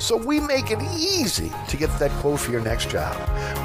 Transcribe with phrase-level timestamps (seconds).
[0.00, 3.14] So we make it easy to get that quote for your next job.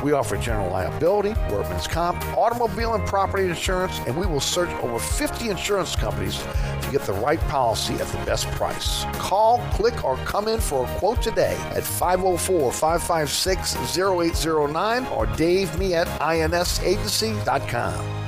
[0.04, 4.99] We offer general liability, workman's comp, automobile and property insurance, and we will search over
[4.99, 6.43] 50 insurance companies
[6.81, 9.05] to get the right policy at the best price.
[9.13, 15.79] Call, click, or come in for a quote today at 504 556 0809 or Dave
[15.79, 18.25] me at insagency.com.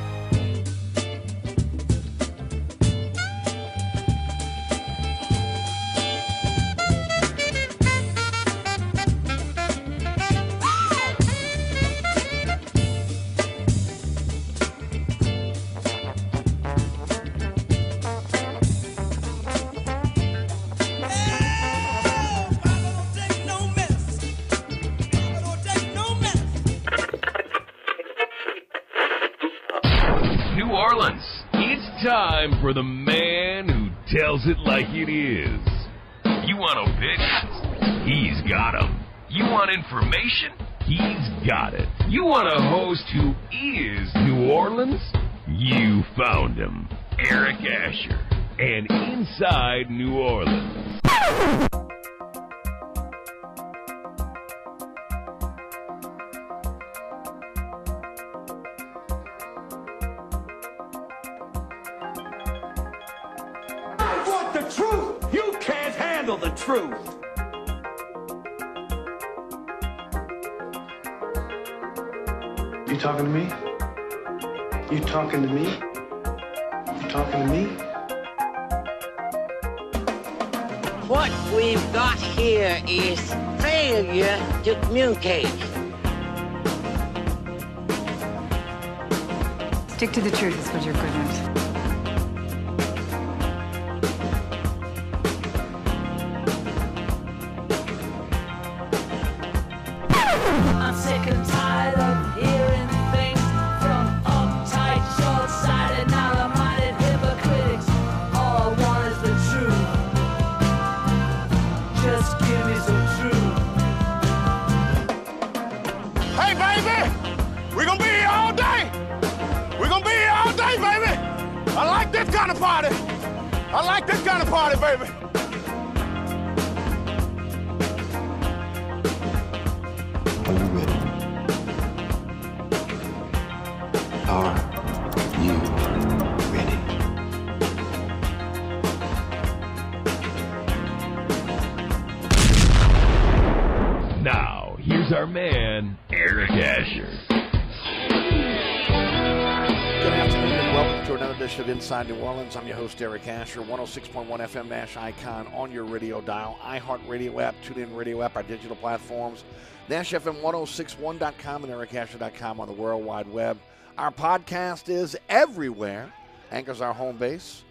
[151.97, 152.55] Inside New Orleans.
[152.55, 157.55] I'm your host, Eric Asher, 106.1 FM Nash Icon on your radio dial, iHeartRadio app,
[157.65, 159.43] TuneIn Radio app, our digital platforms,
[159.89, 163.57] NashFM1061.com and EricAsher.com on the World Wide Web.
[163.97, 166.13] Our podcast is everywhere.
[166.51, 167.63] Anchor's our home base.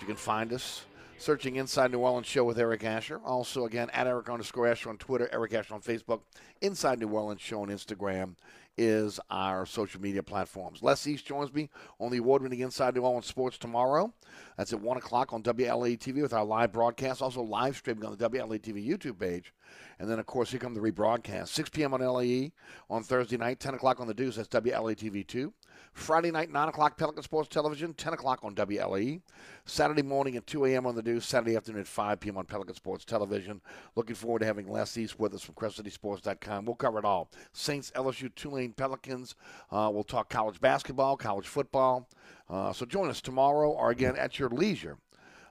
[0.00, 0.82] You can find us
[1.18, 3.20] searching Inside New Orleans Show with Eric Asher.
[3.24, 6.20] Also, again, at Eric underscore Asher on Twitter, Eric Asher on Facebook,
[6.60, 8.36] Inside New Orleans Show on Instagram
[8.78, 10.82] is our social media platforms.
[10.82, 11.68] Les East joins me
[12.00, 14.12] on the award winning Inside New Orleans Sports tomorrow.
[14.56, 18.16] That's at 1 o'clock on WLA TV with our live broadcast, also live streaming on
[18.16, 19.52] the WLA TV YouTube page.
[19.98, 21.48] And then, of course, here come the rebroadcast.
[21.48, 21.94] 6 p.m.
[21.94, 22.52] on LAE
[22.90, 24.36] on Thursday night, 10 o'clock on the Deuce.
[24.36, 25.52] That's WLA TV 2.
[25.92, 29.20] Friday night, 9 o'clock, Pelican Sports Television, 10 o'clock on WLE.
[29.64, 30.86] Saturday morning at 2 a.m.
[30.86, 32.38] on the news, Saturday afternoon at 5 p.m.
[32.38, 33.60] on Pelican Sports Television.
[33.94, 36.64] Looking forward to having Les East with us from CrescentCitySports.com.
[36.64, 37.30] We'll cover it all.
[37.52, 39.34] Saints, LSU, Tulane, Pelicans.
[39.70, 42.08] Uh, we'll talk college basketball, college football.
[42.48, 44.98] Uh, so join us tomorrow or again at your leisure.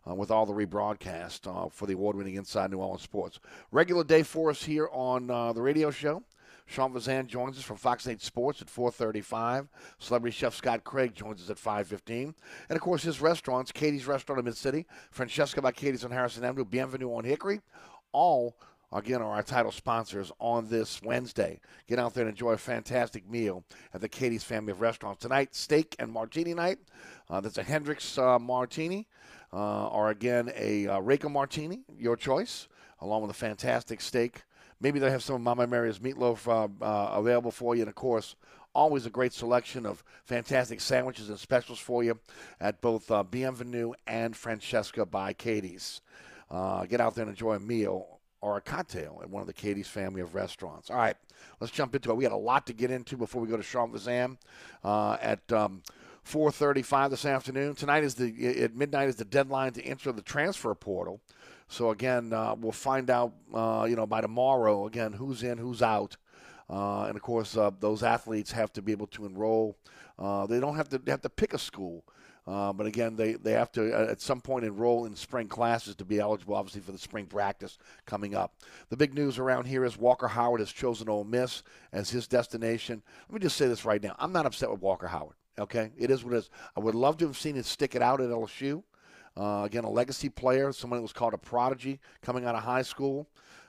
[0.09, 3.40] Uh, with all the rebroadcast uh, for the award-winning Inside New Orleans Sports.
[3.70, 6.24] Regular day for us here on uh, the radio show.
[6.72, 9.68] Sean Fazende joins us from Fox 8 Sports at 4:35.
[10.00, 12.34] Celebrity chef Scott Craig joins us at 5:15,
[12.70, 16.46] and of course his restaurants: Katie's Restaurant in Mid City, Francesca by Katie's on Harrison
[16.46, 17.59] Avenue, Bienvenue on Hickory,
[18.14, 18.56] all
[18.94, 21.59] again are our title sponsors on this Wednesday.
[21.88, 25.53] Get out there and enjoy a fantastic meal at the Katie's family of restaurants tonight.
[25.53, 26.79] Steak and martini night.
[27.29, 29.09] Uh, that's a Hendrick's uh, martini,
[29.52, 32.70] uh, or again a uh, martini, your choice,
[33.02, 34.44] along with a fantastic steak
[34.82, 37.84] Maybe they have some of Mama Mary's meatloaf uh, uh, available for you.
[37.84, 38.36] And of course,
[38.74, 42.20] always a great selection of fantastic sandwiches and specials for you
[42.60, 46.02] at both uh, Bienvenue and Francesca by Katie's.
[46.50, 49.54] Uh, get out there and enjoy a meal or a cocktail at one of the
[49.54, 50.90] Katie's family of restaurants.
[50.90, 51.16] All right,
[51.60, 52.18] let's jump into it.
[52.18, 54.38] We had a lot to get into before we go to Sean Fazende
[54.84, 55.52] uh, at.
[55.52, 55.84] Um,
[56.24, 57.74] 4:35 this afternoon.
[57.74, 61.20] Tonight is the at midnight is the deadline to enter the transfer portal.
[61.72, 65.82] So again, uh, we'll find out, uh, you know, by tomorrow again who's in, who's
[65.82, 66.18] out,
[66.70, 69.78] uh, and of course uh, those athletes have to be able to enroll.
[70.20, 72.03] Uh, they don't have to they have to pick a school.
[72.46, 76.03] Uh, but again, they, they have to at some point enroll in spring classes to
[76.03, 78.56] be eligible, obviously, for the spring practice coming up.
[78.90, 81.64] The big news around here is Walker Howard has chosen Ole Miss
[81.94, 83.02] as his destination.
[83.29, 85.35] Let me just say this right now: I'm not upset with Walker Howard.
[85.58, 86.50] Okay, it is what it is.
[86.76, 88.84] I would love to have seen him stick it out at LSU.
[89.38, 92.82] Uh, again, a legacy player, someone who was called a prodigy coming out of high
[92.82, 93.28] school.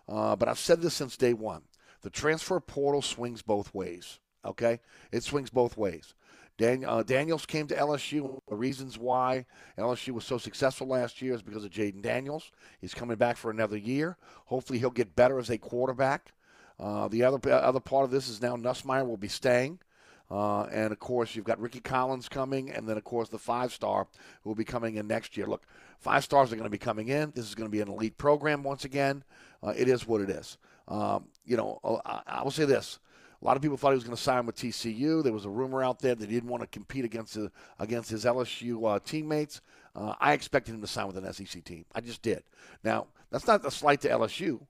[0.09, 1.63] Uh, but I've said this since day one:
[2.03, 4.19] the transfer portal swings both ways.
[4.45, 4.81] Okay,
[5.13, 6.15] it swings both ways.
[6.59, 8.41] Dan, uh, Daniels came to LSU.
[8.49, 9.47] The reasons why
[9.79, 12.51] LSU was so successful last year is because of Jayden Daniels.
[12.81, 14.17] He's coming back for another year.
[14.47, 16.33] Hopefully, he'll get better as a quarterback.
[16.79, 19.79] Uh, the other other part of this is now Nussmeier will be staying.
[20.33, 23.71] Uh, and of course, you've got Rickie Collins coming, and then of course the five
[23.71, 24.07] star
[24.43, 25.47] who will be coming in next year.
[25.47, 25.65] Look,
[25.99, 27.33] five stars are going to be coming in.
[27.35, 29.25] This is going to be an elite program once again.
[29.63, 30.57] Uh, it is what it is.
[30.89, 32.99] Um, you know, I, I will say this:
[33.43, 35.23] a lot of people thought he was going to sign with TCU.
[35.23, 38.09] There was a rumor out there that he didn't want to compete against his, against
[38.09, 39.61] his LSU uh, teammates.
[39.95, 41.85] Uh, I expected him to sign with an SEC team.
[41.95, 42.43] I just did.
[42.83, 44.67] Now that's not a slight to LSU.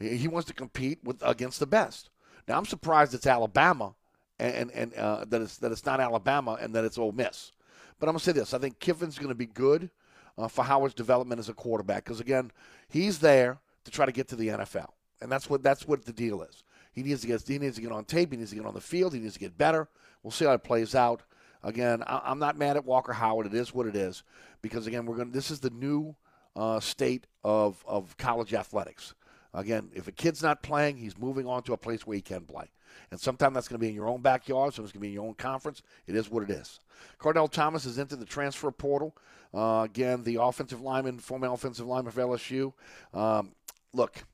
[0.00, 2.10] He wants to compete with against the best.
[2.48, 3.94] Now I'm surprised it's Alabama,
[4.38, 7.52] and and uh, that it's that it's not Alabama and that it's Ole Miss.
[7.98, 9.90] But I'm gonna say this: I think Kiffin's to be good
[10.36, 12.50] uh, for Howard's development as a quarterback because again,
[12.88, 14.90] he's there to try to get to the NFL,
[15.20, 16.64] and that's what that's what the deal is.
[16.92, 18.32] He needs to get he needs to get on tape.
[18.32, 19.14] He needs to get on the field.
[19.14, 19.88] He needs to get better.
[20.22, 21.22] We'll see how it plays out.
[21.62, 23.46] Again, I, am not mad at Walker Howard.
[23.46, 24.22] It is what it is
[24.62, 25.30] because again, we're going.
[25.32, 26.14] This is the new
[26.56, 29.14] uh, state of of college athletics.
[29.52, 32.42] Again, if a kid's not playing, he's moving on to a place where he can
[32.42, 32.70] play.
[33.10, 35.08] And sometimes that's going to be in your own backyard, so it's going to be
[35.08, 35.82] in your own conference.
[36.06, 36.80] It is what it is.
[37.18, 39.16] Cardell Thomas is into the transfer portal.
[39.52, 42.72] Uh, again, the offensive lineman, former offensive lineman for LSU.
[43.12, 43.52] Um,
[43.92, 44.24] look,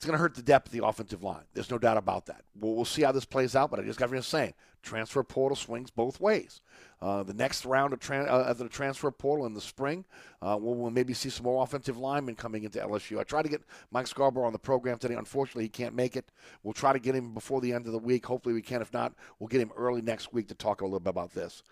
[0.00, 1.42] it's going to hurt the depth of the offensive line.
[1.52, 2.40] There's no doubt about that.
[2.58, 5.54] We'll, we'll see how this plays out, but I just got to saying, transfer portal
[5.54, 6.62] swings both ways.
[7.02, 10.06] Uh, the next round of, tra- uh, the transfer portal in the spring,
[10.40, 13.20] uh, we'll, we'll, maybe see some more offensive linemen coming into LSU.
[13.20, 13.60] I tried to get
[13.90, 15.16] Mike Scarborough on the program today.
[15.16, 16.32] Unfortunately, he can't make it.
[16.62, 18.24] We'll try to get him before the end of the week.
[18.24, 18.80] Hopefully, we can.
[18.80, 21.62] If not, we'll get him early next week to talk a little bit about this.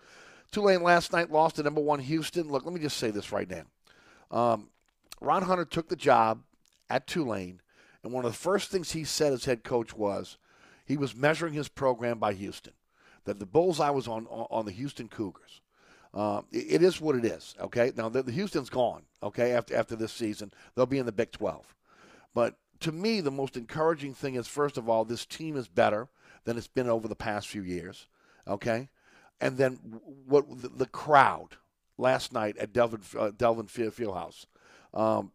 [0.51, 2.47] Tulane last night lost to number one Houston.
[2.47, 3.63] Look, let me just say this right now.
[4.29, 4.69] Um,
[5.19, 6.43] Ron Hunter took the job
[6.91, 7.61] at Tulane
[8.03, 10.37] and one of the first things he said as head coach was
[10.85, 12.73] he was measuring his program by Houston,
[13.25, 15.61] that the bullseye was on, on the Houston Cougars.
[16.13, 17.91] Uh, it is what it is, okay?
[17.95, 20.51] Now, the, the Houston's gone, okay, after, after this season.
[20.73, 21.75] They'll be in the Big 12.
[22.33, 26.07] But to me, the most encouraging thing is, first of all, this team is better
[26.45, 28.07] than it's been over the past few years,
[28.47, 28.89] okay?
[29.39, 29.73] And then
[30.25, 31.57] what the, the crowd
[31.99, 34.45] last night at Devlin, uh, Devlin Fieldhouse.
[34.93, 35.31] Um,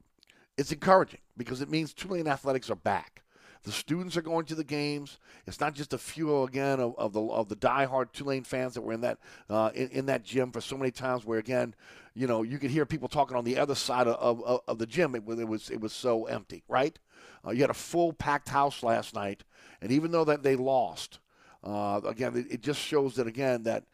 [0.56, 3.22] it's encouraging because it means Tulane athletics are back.
[3.64, 5.18] The students are going to the games.
[5.46, 8.82] It's not just a few again of, of the of the diehard Tulane fans that
[8.82, 11.24] were in that uh, in, in, that gym for so many times.
[11.24, 11.74] Where again,
[12.14, 14.86] you know, you could hear people talking on the other side of, of, of the
[14.86, 15.14] gym.
[15.14, 16.98] It, it, was it was so empty, right?
[17.46, 19.44] Uh, you had a full packed house last night,
[19.80, 21.20] and even though that they lost,
[21.62, 23.84] uh, again, it, it just shows that again that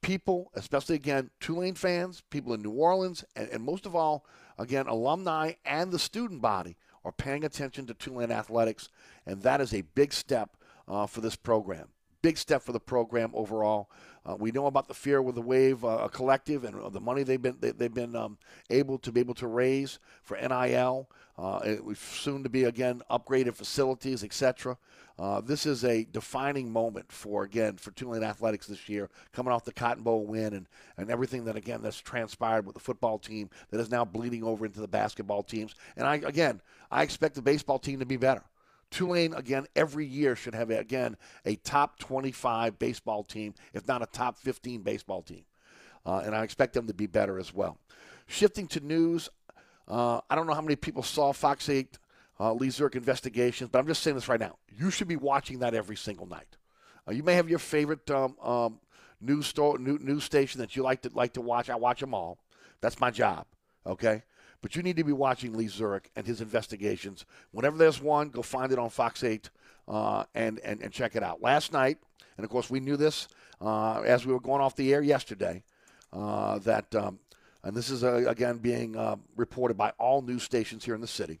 [0.00, 4.24] people, especially again Tulane fans, people in New Orleans, and, and most of all
[4.58, 6.76] Again, alumni and the student body
[7.08, 8.90] are paying attention to Tulane athletics,
[9.26, 10.56] and that is a big step
[10.86, 11.88] uh, for this program.
[12.20, 13.90] Big step for the program overall.
[14.26, 17.40] Uh, we know about the Fear with the Wave uh, collective and the money they've
[17.40, 18.36] been they, have been um,
[18.68, 21.08] able to be able to raise for NIL.
[21.38, 24.76] Uh, soon to be again upgraded facilities, etc.
[25.20, 29.64] Uh, this is a defining moment for again for Tulane athletics this year, coming off
[29.64, 33.48] the Cotton Bowl win and and everything that again that's transpired with the football team
[33.70, 35.76] that is now bleeding over into the basketball teams.
[35.96, 38.42] And I again I expect the baseball team to be better.
[38.90, 44.06] Tulane again every year should have again a top 25 baseball team, if not a
[44.06, 45.44] top 15 baseball team,
[46.06, 47.78] uh, and I expect them to be better as well.
[48.26, 49.28] Shifting to news,
[49.86, 51.98] uh, I don't know how many people saw Fox 8
[52.40, 54.56] uh, Lee Zurik investigations, but I'm just saying this right now.
[54.76, 56.56] You should be watching that every single night.
[57.06, 58.80] Uh, you may have your favorite um, um,
[59.20, 61.68] news, store, new, news station that you like to like to watch.
[61.68, 62.38] I watch them all.
[62.80, 63.46] That's my job.
[63.86, 64.22] Okay.
[64.60, 67.24] But you need to be watching Lee Zurik and his investigations.
[67.52, 69.50] Whenever there's one, go find it on Fox 8
[69.86, 71.40] uh, and, and, and check it out.
[71.40, 71.98] Last night,
[72.36, 73.28] and of course we knew this
[73.60, 75.62] uh, as we were going off the air yesterday,
[76.12, 77.18] uh, that, um,
[77.62, 81.06] and this is uh, again being uh, reported by all news stations here in the
[81.06, 81.40] city,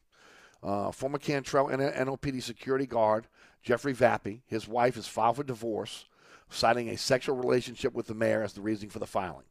[0.62, 3.26] uh, former Cantrell and NOPD security guard
[3.62, 6.06] Jeffrey Vappie, his wife, has filed for divorce,
[6.48, 9.44] citing a sexual relationship with the mayor as the reason for the filing.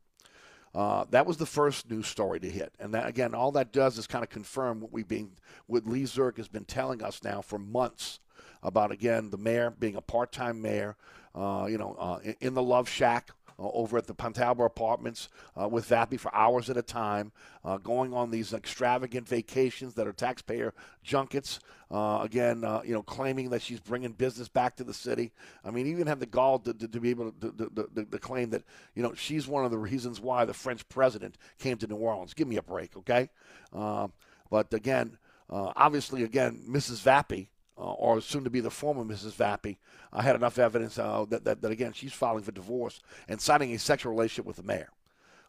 [0.75, 3.97] Uh, that was the first news story to hit, and that again, all that does
[3.97, 5.31] is kind of confirm what we being
[5.65, 8.19] what Lee Zurik has been telling us now for months
[8.61, 10.95] about again the mayor being a part-time mayor,
[11.33, 15.29] uh, you know, uh, in, in the love shack uh, over at the Pontalba Apartments
[15.59, 17.31] uh, with Vappie for hours at a time,
[17.65, 20.73] uh, going on these extravagant vacations that are taxpayer
[21.03, 21.59] junkets.
[21.89, 25.31] Uh, again, uh, you know, claiming that she's bringing business back to the city.
[25.63, 27.51] I mean, even have the gall to, to, to be able to,
[27.95, 31.37] to, to, claim that, you know, she's one of the reasons why the French president
[31.57, 32.33] came to New Orleans.
[32.33, 33.29] Give me a break, okay?
[33.73, 34.09] Uh,
[34.51, 35.17] but again,
[35.49, 37.01] obviously, again, Mrs.
[37.01, 37.47] Vappie
[37.77, 39.33] uh, or soon to be the former Mrs.
[39.33, 39.77] Vappie,
[40.11, 43.73] uh, had enough evidence uh, that, that, that, again, she's filing for divorce and signing
[43.73, 44.89] a sexual relationship with the mayor.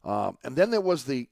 [0.04, 1.28] Um, and then there was the,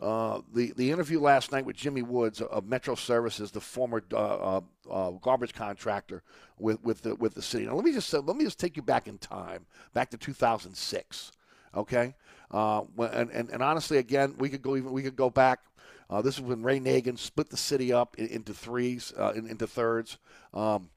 [0.00, 4.60] uh, the the interview last night with Jimmy Woods of Metro Services, the former uh,
[4.90, 6.22] uh, garbage contractor
[6.58, 7.66] with with the with the city.
[7.66, 11.32] Now let me just let me just take you back in time, back to 2006.
[11.76, 12.14] Okay,
[12.50, 15.60] and, and and honestly, again, we could go even we could go back
[16.10, 19.66] uh, this is when Ray Nagin split the city up into threes, uh, in, into
[19.66, 20.18] thirds,
[20.52, 20.90] um,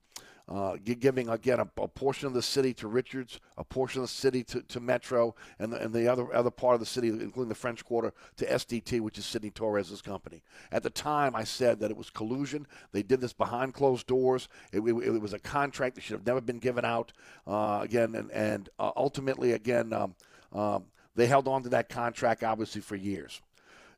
[0.49, 4.13] uh, giving again a, a, portion of the city to Richards, a portion of the
[4.13, 7.47] city to, to Metro, and the, and the other other part of the city, including
[7.47, 10.43] the French Quarter, to SDT, which is Sidney Torres's company.
[10.71, 12.67] At the time, I said that it was collusion.
[12.91, 14.49] They did this behind closed doors.
[14.73, 17.13] It, it, it was a contract that should have never been given out.
[17.47, 19.93] Uh, again, and, and uh, ultimately, again.
[19.93, 20.15] Um,
[20.51, 23.39] um, they held on to that contract obviously for years.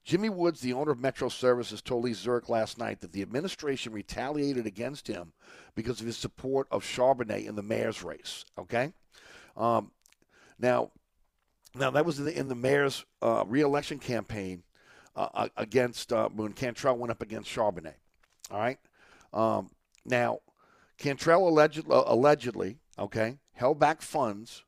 [0.06, 3.92] Jimmy Woods, the owner of Metro Services, told Lee Zurik last night that the administration
[3.92, 5.34] retaliated against him
[5.74, 8.46] because of his support of Charbonnet in the mayor's race.
[8.56, 8.94] Okay,
[9.58, 9.92] um,
[10.60, 10.92] now,
[11.74, 14.62] now that was in the, in the mayor's uh, reelection campaign
[15.16, 17.96] uh, against uh, when Cantrell went up against Charbonnet.
[18.52, 18.78] All right,
[19.34, 19.72] um,
[20.06, 20.40] now
[21.00, 24.66] Cantrell alleged, allegedly, okay, held back funds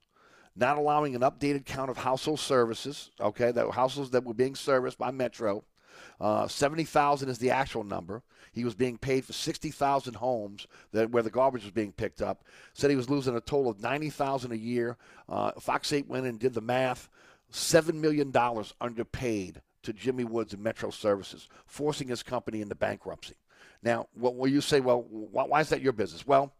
[0.58, 4.98] not allowing an updated count of household services, okay, that households that were being serviced
[4.98, 5.64] by Metro.
[6.20, 8.24] Uh, 70,000 is the actual number.
[8.52, 12.44] He was being paid for 60,000 homes that where the garbage was being picked up.
[12.74, 14.98] Said he was losing a total of 90,000 a year.
[15.30, 17.08] Uh, Fox 8 went and did the math.
[17.52, 18.34] $7 million
[18.82, 23.36] underpaid to Jimmy Woods and Metro Services, forcing his company into bankruptcy.
[23.84, 24.80] Now, what will you say?
[24.80, 26.26] Well, why is that your business?
[26.26, 26.54] Well,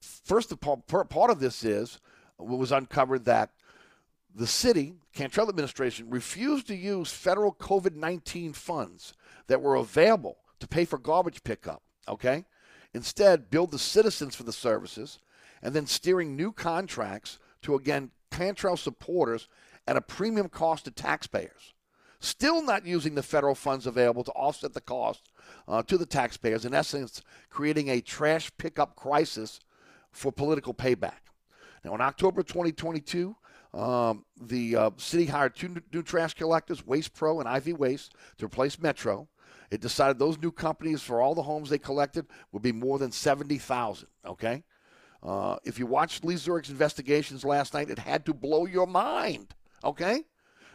[0.00, 2.00] first of all, part of this is–
[2.38, 3.50] was uncovered that
[4.34, 9.14] the city, Cantrell administration, refused to use federal COVID 19 funds
[9.46, 11.82] that were available to pay for garbage pickup.
[12.08, 12.44] Okay?
[12.92, 15.18] Instead, build the citizens for the services
[15.62, 19.48] and then steering new contracts to, again, Cantrell supporters
[19.86, 21.72] at a premium cost to taxpayers.
[22.20, 25.28] Still not using the federal funds available to offset the cost
[25.68, 29.60] uh, to the taxpayers, in essence, creating a trash pickup crisis
[30.10, 31.23] for political payback.
[31.84, 33.36] Now, in October 2022,
[33.74, 38.46] um, the uh, city hired two new trash collectors, Waste Pro and IV Waste, to
[38.46, 39.28] replace Metro.
[39.70, 43.12] It decided those new companies for all the homes they collected would be more than
[43.12, 44.08] 70,000.
[44.24, 44.62] Okay?
[45.22, 49.54] Uh, if you watched Lee Zurik's investigations last night, it had to blow your mind.
[49.82, 50.24] Okay?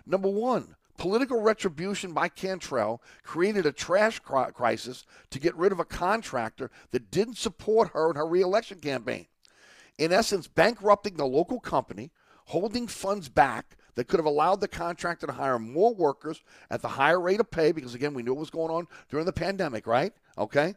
[0.06, 5.86] Number one, political retribution by Cantrell created a trash crisis to get rid of a
[5.86, 9.28] contractor that didn't support her in her reelection campaign
[10.00, 12.12] in essence, bankrupting the local company,
[12.46, 16.42] holding funds back that could have allowed the contractor to hire more workers
[16.72, 19.26] at the higher rate of pay because, again, we knew what was going on during
[19.26, 20.14] the pandemic, right?
[20.38, 20.74] Okay.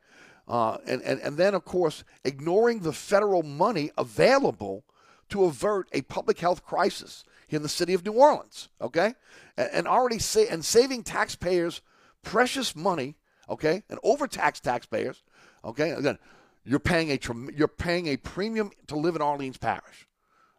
[0.49, 4.85] Uh, and, and, and then, of course, ignoring the federal money available
[5.29, 9.15] to avert a public health crisis in the city of New Orleans, okay?
[9.57, 11.81] And, and already say, and saving taxpayers
[12.23, 13.15] precious money,
[13.49, 15.23] okay, and overtaxed taxpayers,
[15.65, 15.91] okay?
[15.91, 16.19] Again,
[16.65, 17.19] you're paying a
[17.55, 20.07] you're paying a premium to live in Orleans Parish,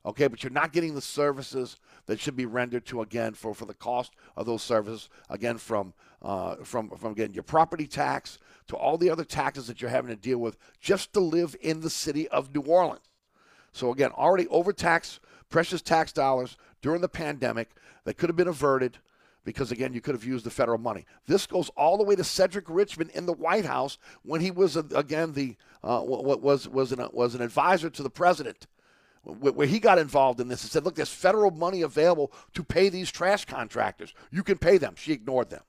[0.05, 0.27] okay?
[0.27, 3.73] But you're not getting the services that should be rendered to again for, for the
[3.73, 8.97] cost of those services again from uh, from from again your property tax to all
[8.97, 12.27] the other taxes that you're having to deal with just to live in the city
[12.29, 13.09] of New Orleans.
[13.71, 15.19] So again, already overtaxed
[15.49, 17.71] precious tax dollars during the pandemic
[18.03, 18.99] that could have been averted
[19.43, 21.05] because again, you could have used the federal money.
[21.27, 24.75] This goes all the way to Cedric Richmond in the White House when he was
[24.75, 28.67] again the uh, what was was an was an advisor to the president,
[29.23, 32.89] where he got involved in this and said, "Look, there's federal money available to pay
[32.89, 34.13] these trash contractors.
[34.31, 35.63] You can pay them." She ignored them.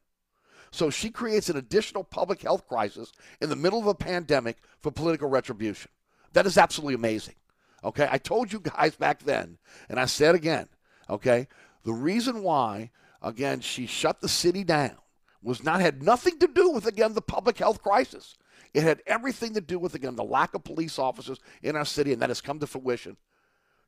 [0.70, 4.90] So she creates an additional public health crisis in the middle of a pandemic for
[4.90, 5.90] political retribution.
[6.32, 7.36] That is absolutely amazing.
[7.84, 10.68] Okay, I told you guys back then, and I said again.
[11.08, 11.46] Okay,
[11.84, 12.90] the reason why
[13.24, 14.96] again, she shut the city down,
[15.42, 18.36] was not had nothing to do with again the public health crisis.
[18.72, 22.12] It had everything to do with again the lack of police officers in our city,
[22.12, 23.16] and that has come to fruition.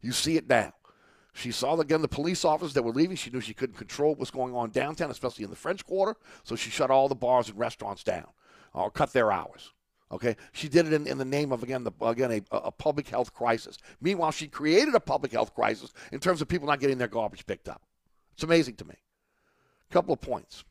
[0.01, 0.73] You see it now.
[1.35, 3.17] She saw again the police officers that were leaving.
[3.17, 6.17] She knew she couldn't control what was going on downtown, especially in the French Quarter.
[6.45, 8.29] So she shut all the bars and restaurants down
[8.73, 9.73] or cut their hours.
[10.13, 13.09] Okay, she did it in, in the name of again the again a, a public
[13.09, 13.77] health crisis.
[14.01, 17.45] Meanwhile, she created a public health crisis in terms of people not getting their garbage
[17.45, 17.83] picked up.
[18.33, 18.95] It's amazing to me.
[19.91, 20.65] A couple of points.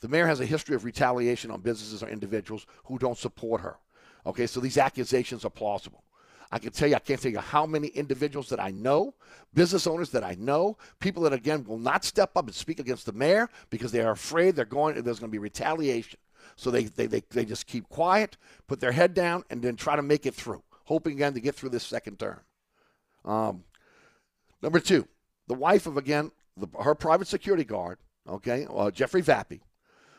[0.00, 3.76] The mayor has a history of retaliation on businesses or individuals who don't support her.
[4.26, 6.04] Okay, so these accusations are plausible.
[6.52, 9.14] I can tell you, I can't tell you how many individuals that I know,
[9.54, 13.06] business owners that I know, people that again will not step up and speak against
[13.06, 16.18] the mayor because they are afraid they're going there's going to be retaliation.
[16.56, 18.36] So they, they, they, they just keep quiet,
[18.68, 21.54] put their head down, and then try to make it through, hoping again to get
[21.54, 22.40] through this second term.
[23.24, 23.64] Um,
[24.62, 25.08] number two,
[25.48, 29.60] the wife of, again, the, her private security guard, okay, uh, Jeffrey Vappie,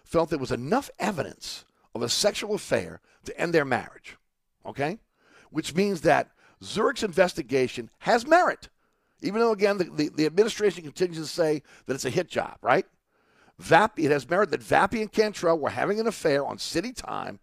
[0.03, 4.17] felt there was enough evidence of a sexual affair to end their marriage,
[4.65, 4.99] okay?
[5.49, 6.29] Which means that
[6.63, 8.69] Zurik's investigation has merit,
[9.21, 12.57] even though, again, the, the, the administration continues to say that it's a hit job,
[12.61, 12.85] right?
[13.61, 17.39] Vappie, it has merit that Vappie and Cantrell were having an affair on city time,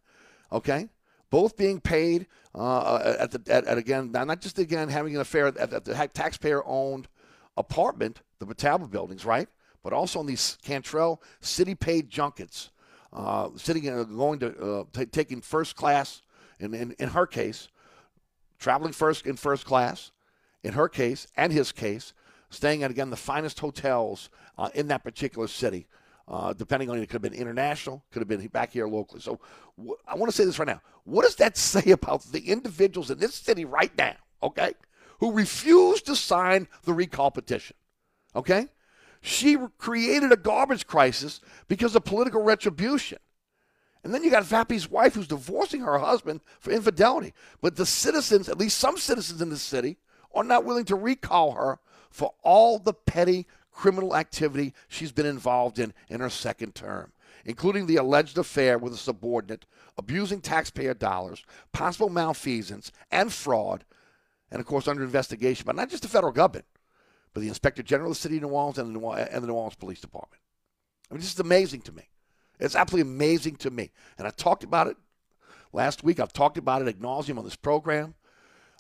[0.52, 0.88] okay?
[1.31, 5.47] Both being paid uh, at the at, at, again not just again having an affair
[5.47, 7.09] at, at the taxpayer-owned
[7.57, 9.49] apartment, the Pontalba buildings, right?
[9.83, 12.71] But also on these Cantrell city-paid junkets,
[13.12, 16.23] uh, sitting uh, going to uh, t- taking first class
[16.61, 17.69] in, in in her case,
[18.59, 20.12] traveling first in first class,
[20.62, 22.15] in her case and his case,
[22.51, 25.87] staying at again the finest hotels uh, in that particular city.
[26.29, 29.21] Uh, depending on it, could have been international, could have been back here locally.
[29.21, 29.41] So
[29.77, 30.81] wh- I want to say this right now.
[31.05, 34.75] What does that say about the individuals in this city right now, okay,
[35.19, 37.77] who refuse to sign the recall petition?
[38.37, 38.69] Okay?
[39.23, 43.19] She created a garbage crisis because of political retribution.
[44.02, 47.33] And then you got Vappie's wife who's divorcing her husband for infidelity.
[47.61, 49.97] But the citizens, at least some citizens in the city,
[50.35, 51.79] are not willing to recall her
[52.11, 57.12] for all the petty criminal activity she's been involved in in her second term,
[57.45, 59.64] including the alleged affair with a subordinate,
[59.97, 63.85] abusing taxpayer dollars, possible malfeasance, and fraud,
[64.50, 66.67] and of course under investigation, but not just the federal government,
[67.33, 69.47] but the Inspector General of the City of New Orleans and the New, and the
[69.49, 70.40] New Orleans Police Department.
[71.11, 72.09] I mean, this is amazing to me.
[72.61, 73.90] It's absolutely amazing to me.
[74.18, 74.97] And I talked about it
[75.73, 76.21] last week.
[76.21, 78.14] I've talked about it ad nauseum on this program.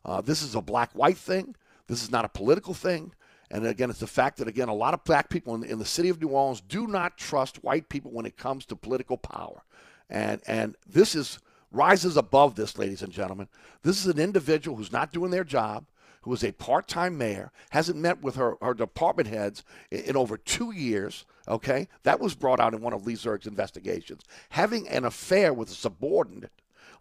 [0.04, 1.54] Uh, this is a black-white thing.
[1.88, 3.12] This is not a political thing.
[3.50, 5.84] And again, it's the fact that, again, a lot of black people in in the
[5.84, 9.62] city of New Orleans do not trust white people when it comes to political power.
[10.08, 11.38] And, and this is
[11.70, 13.48] rises above this, ladies and gentlemen.
[13.82, 15.86] This is an individual who's not doing their job,
[16.22, 20.16] who is a part time mayor, hasn't met with her, her department heads in, in,
[20.16, 21.24] over two years.
[21.48, 21.88] Okay?
[22.04, 24.22] That was brought out in one of Lee Zurik's investigations.
[24.50, 26.52] Having an affair with a subordinate,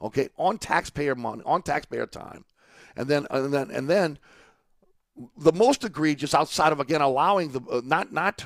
[0.01, 2.45] okay, on taxpayer money, on taxpayer time.
[2.95, 4.19] And then, and then, and then
[5.37, 8.45] the most egregious outside of again allowing the uh, not not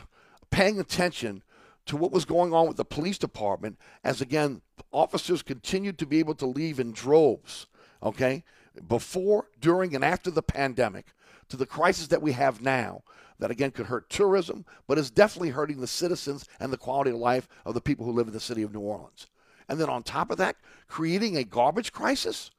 [0.49, 1.43] paying attention
[1.85, 4.61] to what was going on with the police department as again
[4.91, 7.67] officers continued to be able to leave in droves
[8.01, 8.43] okay
[8.87, 11.07] before during and after the pandemic
[11.49, 13.03] to the crisis that we have now
[13.39, 17.17] that again could hurt tourism but is definitely hurting the citizens and the quality of
[17.17, 19.27] life of the people who live in the city of New Orleans
[19.67, 20.55] and then on top of that
[20.87, 22.51] creating a garbage crisis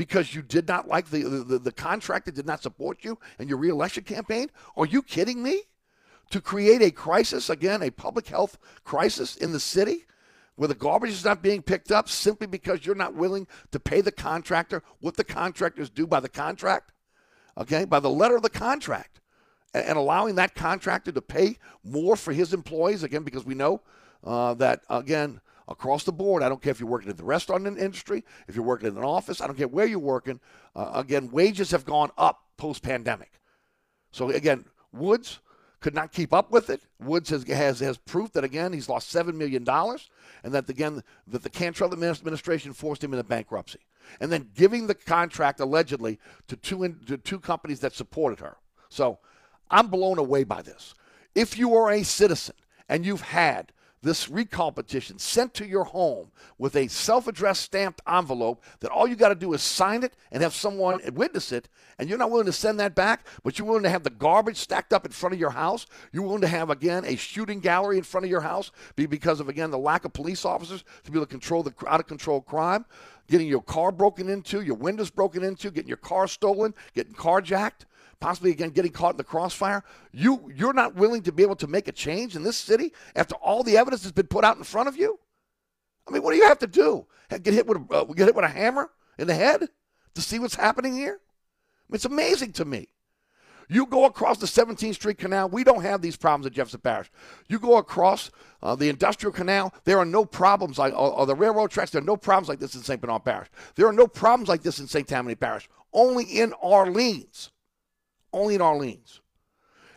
[0.00, 3.48] because you did not like the, the, the contract that did not support you in
[3.48, 4.50] your reelection campaign?
[4.74, 5.64] Are you kidding me?
[6.30, 10.06] To create a crisis, again, a public health crisis in the city
[10.56, 14.00] where the garbage is not being picked up simply because you're not willing to pay
[14.00, 16.92] the contractor what the contractors do by the contract,
[17.56, 19.20] okay, by the letter of the contract,
[19.72, 23.80] and, and allowing that contractor to pay more for his employees, again, because we know
[24.24, 26.42] uh, that, again, across the board.
[26.42, 29.04] I don't care if you're working in the restaurant industry, if you're working in an
[29.04, 30.40] office, I don't care where you're working.
[30.74, 33.32] Uh, again, wages have gone up post pandemic.
[34.10, 35.38] So, again, Woods
[35.80, 36.82] could not keep up with it.
[36.98, 41.42] Woods has, has, has proof that, again, he's lost $7 million and that, again, that
[41.42, 43.80] the Cantrell administration forced him into bankruptcy.
[44.20, 48.56] And then giving the contract allegedly to two, in, to two companies that supported her.
[48.88, 49.18] So
[49.70, 50.94] I'm blown away by this.
[51.34, 52.56] If you are a citizen
[52.88, 58.00] and you've had this recall petition sent to your home with a self addressed stamped
[58.08, 61.68] envelope that all you got to do is sign it and have someone witness it,
[61.98, 64.56] and you're not willing to send that back, but you're willing to have the garbage
[64.56, 65.86] stacked up in front of your house.
[66.12, 69.40] You're willing to have, again, a shooting gallery in front of your house be because
[69.40, 72.06] of, again, the lack of police officers to be able to control the out of
[72.06, 72.86] control crime,
[73.28, 77.84] getting your car broken into, your windows broken into, getting your car stolen, getting carjacked
[78.20, 79.82] possibly again getting caught in the crossfire.
[80.12, 83.34] You you're not willing to be able to make a change in this city after
[83.36, 85.18] all the evidence has been put out in front of you.
[86.06, 87.06] I mean, what do you have to do?
[87.30, 89.68] Get hit with a, uh, get hit with a hammer in the head
[90.14, 91.20] to see what's happening here?
[91.20, 92.88] I mean, it's amazing to me.
[93.68, 97.08] You go across the 17th Street Canal, we don't have these problems at Jefferson Parish.
[97.46, 98.32] You go across
[98.64, 102.02] uh, the Industrial Canal, there are no problems like, or, or, the railroad tracks, there
[102.02, 103.00] are no problems like this in St.
[103.00, 103.48] Bernard Parish.
[103.76, 105.06] There are no problems like this in St.
[105.06, 105.68] Tammany Parish.
[105.92, 107.52] Only in Orleans.
[108.32, 109.20] Only in Orleans.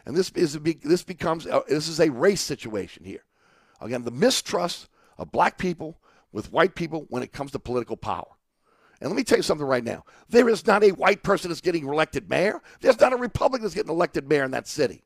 [0.06, 3.24] And this is big, this becomes uh, this is a race situation here.
[3.80, 5.98] Again, the mistrust of black people
[6.32, 8.28] with white people when it comes to political power.
[9.00, 10.06] And let me tell you something right now.
[10.30, 12.62] There is not a white person that's getting elected mayor.
[12.80, 15.04] There's not a Republican that's getting elected mayor in that city.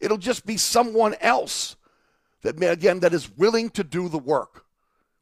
[0.00, 1.76] It'll just be someone else
[2.42, 4.64] that, again, that is willing to do the work.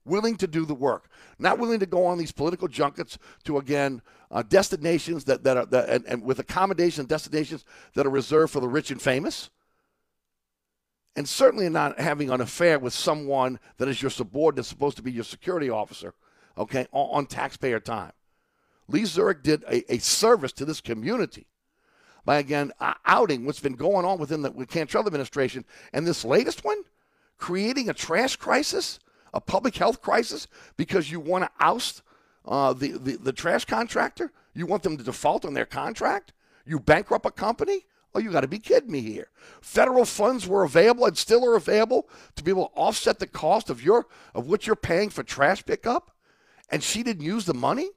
[0.04, 1.10] Willing to do the work.
[1.38, 5.66] Not willing to go on these political junkets to, again, uh, destinations that, that are,
[5.66, 9.50] that, and, and with accommodation destinations that are reserved for the rich and famous
[11.16, 15.10] and certainly not having an affair with someone that is your subordinate, supposed to be
[15.10, 16.14] your security officer,
[16.58, 18.12] okay, on, on taxpayer time.
[18.88, 21.46] Lee Zurik did a, a, service to this community
[22.24, 22.70] by, again,
[23.04, 25.64] outing what's been going on within the Cantrell administration.
[25.92, 26.82] And this latest one,
[27.38, 29.00] creating a trash crisis,
[29.34, 32.02] a public health crisis, because you want to oust
[32.44, 34.32] uh, the, the, the trash contractor?
[34.54, 36.32] You want them to default on their contract?
[36.64, 37.86] You bankrupt a company?
[38.14, 39.28] Oh, you got to be kidding me here.
[39.60, 43.68] Federal funds were available and still are available to be able to offset the cost
[43.68, 46.12] of your of what you're paying for trash pickup,
[46.70, 47.90] and she didn't use the money.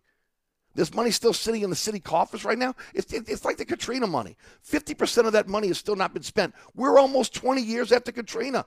[0.75, 2.75] This money's still sitting in the city coffers right now.
[2.93, 4.37] It's, it's like the Katrina money.
[4.69, 6.53] 50% of that money has still not been spent.
[6.75, 8.65] We're almost 20 years after Katrina.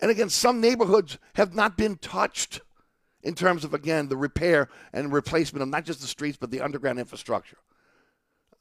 [0.00, 2.60] And again, some neighborhoods have not been touched
[3.22, 6.60] in terms of, again, the repair and replacement of not just the streets, but the
[6.60, 7.58] underground infrastructure.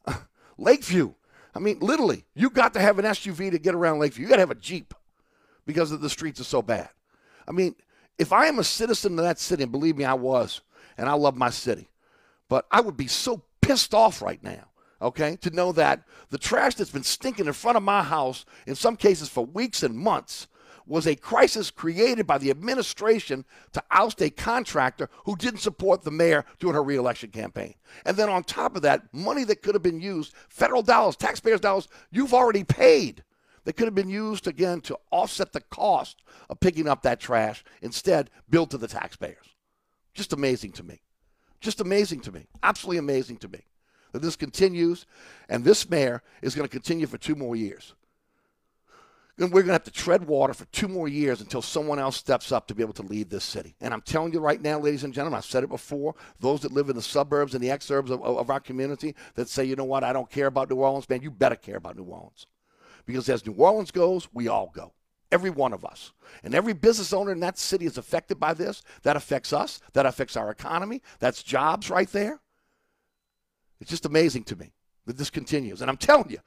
[0.58, 1.13] Lakeview,
[1.56, 4.23] I mean, literally, you got to have an SUV to get around Lakeview.
[4.23, 4.93] You got to have a Jeep
[5.65, 6.89] because the streets are so bad.
[7.47, 7.75] I mean,
[8.17, 10.62] if I am a citizen of that city, and believe me, I was,
[10.97, 11.89] and I love my city,
[12.49, 14.65] but I would be so pissed off right now,
[15.02, 18.75] okay, to know that the trash that's been stinking in front of my house, in
[18.75, 20.47] some cases for weeks and months,
[20.89, 26.12] was a crisis created by the administration to oust a contractor who didn't support the
[26.12, 27.75] mayor during her reelection campaign.
[28.06, 31.62] And then on top of that, money that could have been used, federal dollars, taxpayers'
[31.62, 33.23] dollars, you've already paid
[33.65, 37.63] that could have been used again to offset the cost of picking up that trash,
[37.84, 39.45] instead, billed to the taxpayers.
[40.15, 41.02] Just amazing to me.
[41.62, 42.47] Just amazing to me.
[42.63, 43.60] Absolutely amazing to me
[44.12, 45.06] that this continues,
[45.49, 47.93] and this mayor is going to continue for two more years
[49.47, 52.52] we're going to have to tread water for two more years until someone else steps
[52.52, 53.73] up to be able to lead this city.
[53.80, 56.15] And I'm telling you right now, ladies and gentlemen, I've said it before.
[56.39, 59.63] Those that live in the suburbs and the exurbs of, of our community that say,
[59.63, 62.04] you know what, I don't care about New Orleans, man, you better care about New
[62.04, 62.47] Orleans.
[63.06, 64.93] Because as New Orleans goes, we all go.
[65.32, 66.12] Every one of us.
[66.43, 68.82] And every business owner in that city is affected by this.
[69.04, 69.80] That affects us.
[69.93, 71.02] That affects our economy.
[71.19, 72.39] That's jobs right there.
[73.80, 74.73] It's just amazing to me
[75.06, 75.82] that this continues.
[75.82, 76.39] And I'm telling you,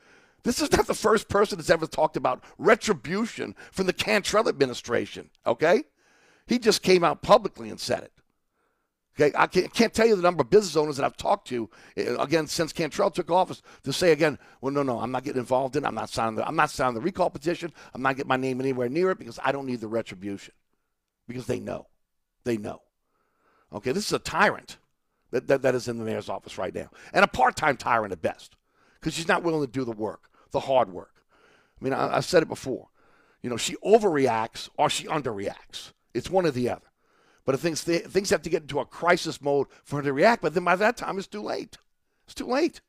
[0.44, 5.30] this is not the first person that's ever talked about retribution from the Cantrell administration,
[5.46, 5.84] okay?
[6.46, 8.12] He just came out publicly and said it.
[9.14, 12.16] Okay, I can't, tell you the number of business owners that I've talked to eh,
[12.18, 15.76] again since Cantrell took office to say again, well, no, no, I'm not getting involved
[15.76, 15.84] in.
[15.84, 15.86] It.
[15.86, 16.48] I'm not signing the.
[16.48, 17.74] I'm not signing the recall petition.
[17.92, 20.54] I'm not getting my name anywhere near it because I don't need the retribution,
[21.28, 21.88] because they know,
[22.44, 22.80] they know.
[23.70, 24.78] Okay, this is a tyrant
[25.30, 28.22] that, that, that is in the mayor's office right now, and a part-time tyrant at
[28.22, 28.56] best,
[28.98, 31.24] because she's not willing to do the work the hard work.
[31.80, 32.88] I mean, I, I said it before.
[33.42, 35.92] You know, she overreacts or she underreacts.
[36.14, 36.86] It's one or the other.
[37.44, 40.54] But things things have to get into a crisis mode for her to react, but
[40.54, 41.76] then by that time it's too late.
[42.24, 42.80] It's too late.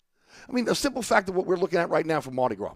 [0.48, 2.76] I mean, the simple fact of what we're looking at right now for Mardi Gras.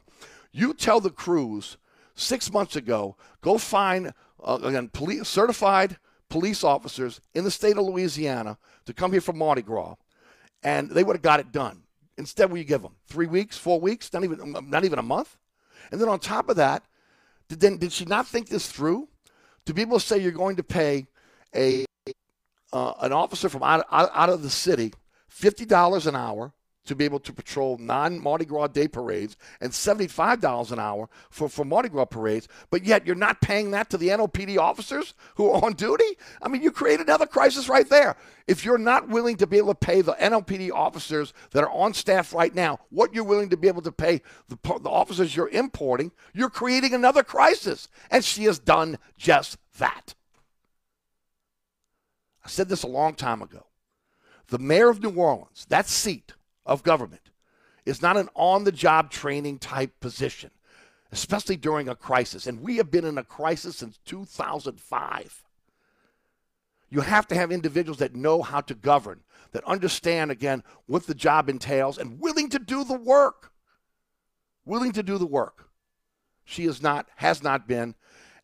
[0.51, 1.77] You tell the crews
[2.15, 5.97] six months ago, go find uh, again police, certified
[6.29, 9.95] police officers in the state of Louisiana to come here for Mardi Gras,
[10.63, 11.83] and they would have got it done.
[12.17, 12.95] Instead, what you give them?
[13.07, 15.37] Three weeks, four weeks, not even not even a month.
[15.91, 16.83] And then on top of that,
[17.47, 19.07] did then did she not think this through?
[19.65, 21.07] To to say you're going to pay
[21.55, 21.85] a
[22.73, 24.93] uh, an officer from out, out, out of the city
[25.27, 26.53] fifty dollars an hour
[26.87, 31.47] to be able to patrol non Mardi Gras day parades and $75 an hour for,
[31.47, 35.49] for Mardi Gras parades, but yet you're not paying that to the NOPD officers who
[35.49, 36.17] are on duty?
[36.41, 38.15] I mean, you create another crisis right there.
[38.47, 41.93] If you're not willing to be able to pay the NOPD officers that are on
[41.93, 45.49] staff right now what you're willing to be able to pay the, the officers you're
[45.49, 47.89] importing, you're creating another crisis.
[48.09, 50.15] And she has done just that.
[52.45, 53.65] I said this a long time ago.
[54.47, 56.33] The mayor of New Orleans, that seat,
[56.67, 57.31] of government
[57.85, 60.51] is not an on the job training type position,
[61.11, 62.45] especially during a crisis.
[62.45, 65.43] And we have been in a crisis since 2005.
[66.89, 69.21] You have to have individuals that know how to govern,
[69.53, 73.51] that understand, again, what the job entails, and willing to do the work.
[74.65, 75.69] willing to do the work.
[76.43, 77.95] She is not, has not been,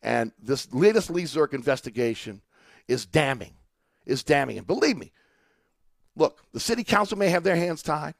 [0.02, 2.40] and this latest Lee investigation
[2.88, 3.54] is damning,
[4.06, 4.58] is damning.
[4.58, 5.12] And believe me,
[6.16, 8.14] look, the city council may have their hands tied.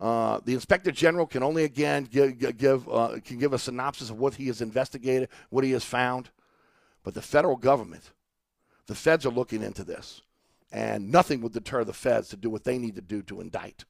[0.00, 4.18] Uh, the inspector general can only again give, give uh, can give a synopsis of
[4.18, 6.30] what he has investigated, what he has found.
[7.04, 8.10] But the federal government,
[8.86, 10.22] the feds are looking into this,
[10.72, 13.84] and nothing would deter the feds to do what they need to do to indict.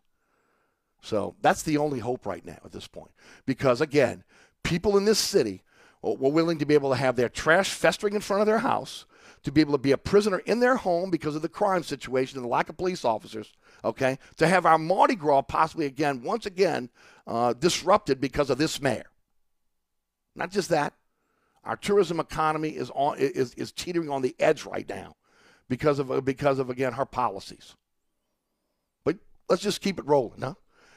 [1.01, 3.13] So that's the only hope right now at this point,
[3.47, 4.25] because again,
[4.65, 5.63] people in this city
[6.03, 9.07] were willing to be able to have their trash festering in front of their house,
[9.43, 12.39] to be able to be a prisoner in their home because of the crime situation
[12.39, 13.53] and the lack of police officers,
[13.85, 14.19] okay?
[14.37, 16.91] To have our Mardi Gras possibly again, once again,
[17.27, 19.07] uh, disrupted because of this mayor.
[20.35, 20.95] Not just that,
[21.65, 25.17] our tourism economy is on is, is teetering on the edge right now
[25.69, 27.75] because of because of again her policies.
[29.05, 30.55] But let's just keep it rolling, huh?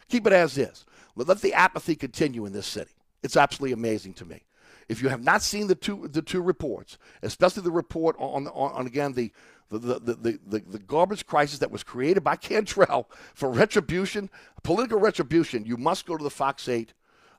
[0.10, 0.86] Keep it as is.
[1.16, 2.92] Let the apathy continue in this city.
[3.22, 4.44] It's absolutely amazing to me.
[4.90, 8.72] If you have not seen the two the two reports, especially the report on on,
[8.74, 9.32] on again the
[9.70, 14.30] the, the, the, the, the garbage crisis that was created by Cantrell for retribution,
[14.62, 16.94] political retribution, you must go to the Fox 8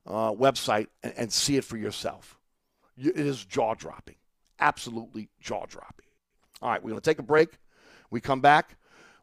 [0.06, 2.38] uh, website and, and, see it for yourself.
[2.96, 4.16] It is jaw dropping,
[4.58, 6.06] absolutely jaw dropping.
[6.60, 7.50] All right, we're going to take a break.
[8.10, 8.76] We come back.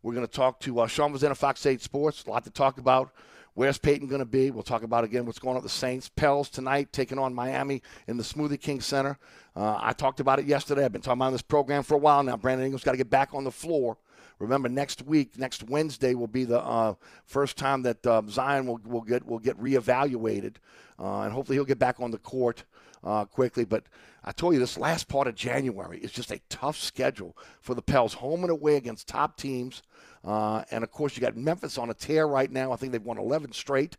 [0.03, 2.23] We're going to talk to uh, Sean Fazende, Fox 8 Sports.
[2.25, 3.11] A lot to talk about.
[3.53, 4.49] Where's Peyton going to be?
[4.49, 6.09] We'll talk about again what's going on with the Saints.
[6.09, 9.17] Pels tonight taking on Miami in the Smoothie King Center.
[9.55, 10.85] Uh, I talked about it yesterday.
[10.85, 12.37] I've been talking about this program for a while now.
[12.37, 13.97] Brandon Ingram's got to get back on the floor.
[14.39, 16.93] Remember, next week, next Wednesday, will be the uh,
[17.25, 20.55] first time that uh, Zion will, will get will get reevaluated,
[20.97, 22.63] uh, and hopefully he'll get back on the court
[23.03, 23.65] uh, quickly.
[23.65, 23.83] But
[24.23, 27.81] I told you this last part of January is just a tough schedule for the
[27.81, 29.81] Pels, home and away against top teams.
[30.23, 32.71] Uh, and of course, you got Memphis on a tear right now.
[32.71, 33.97] I think they've won 11 straight.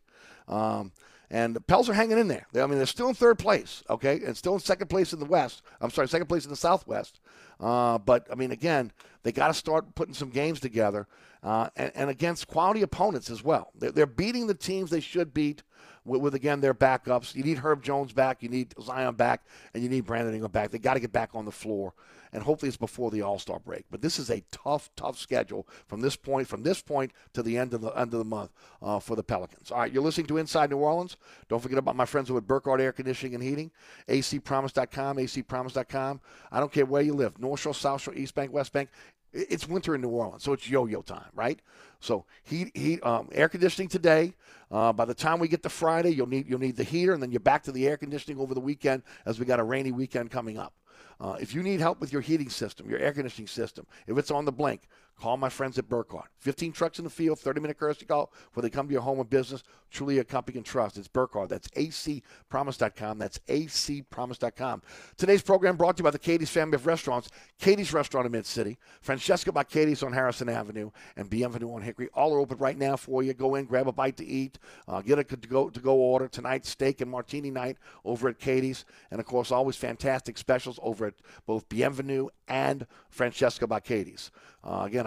[0.49, 0.93] Um,
[1.33, 2.47] and the Pels are hanging in there.
[2.55, 5.25] I mean, they're still in third place, okay, and still in second place in the
[5.25, 5.63] West.
[5.81, 7.21] I'm sorry, second place in the Southwest.
[7.59, 11.07] Uh, but I mean, again, they got to start putting some games together,
[11.43, 13.71] uh, and, and, against quality opponents as well.
[13.75, 15.63] They're, they're, beating the teams they should beat
[16.05, 17.35] with, with, again their backups.
[17.35, 20.71] You need Herb Jones back, you need Zion back, and you need Brandon Ingram back.
[20.71, 21.95] They got to get back on the floor
[22.33, 23.85] and hopefully it's before the All Star break.
[23.91, 27.59] But this is a tough, tough schedule from this point from this point to the
[27.59, 29.71] end of the end of the month uh, for the Pelicans.
[29.71, 31.17] All right, you're listening to Inside New Orleans.
[31.49, 33.71] Don't forget about my friends with Burkhardt Air Conditioning and Heating,
[34.09, 36.21] acpromise.com, acpromise.com.
[36.51, 38.89] I don't care where you live, North Shore, South Shore, East Bank, West Bank.
[39.33, 41.59] It's winter in New Orleans, so it's yo-yo time, right?
[42.01, 44.35] So heat, heat, um, air conditioning today.
[44.71, 47.23] Uh, by the time we get to Friday, you'll need you'll need the heater, and
[47.23, 49.93] then you're back to the air conditioning over the weekend as we got a rainy
[49.93, 50.75] weekend coming up.
[51.21, 54.31] Uh, if you need help with your heating system, your air conditioning system, if it's
[54.31, 54.83] on the blink,
[55.19, 56.29] call my friends at Burkhardt.
[56.39, 59.19] 15 trucks in the field, 30 minute courtesy call before they come to your home
[59.19, 59.63] or business.
[59.91, 60.97] Truly a company you can trust.
[60.97, 61.49] It's Burkhardt.
[61.49, 63.19] That's acpromise.com.
[63.19, 64.83] That's acpromise.com.
[65.17, 67.29] Today's program brought to you by the Katie's family of restaurants.
[67.59, 72.09] Katie's Restaurant in Mid City, Francesca by Katie's on Harrison Avenue, and Bienvenue on Hickory.
[72.15, 73.35] All are open right now for you.
[73.35, 76.27] Go in, grab a bite to eat, uh, get a to go to go order
[76.27, 76.67] tonight.
[76.67, 81.15] Steak and martini night over at Katie's, and of course, always fantastic specials over at
[81.47, 84.31] both Bienvenue and Francesca by Katie's.
[84.65, 85.07] Uh, again,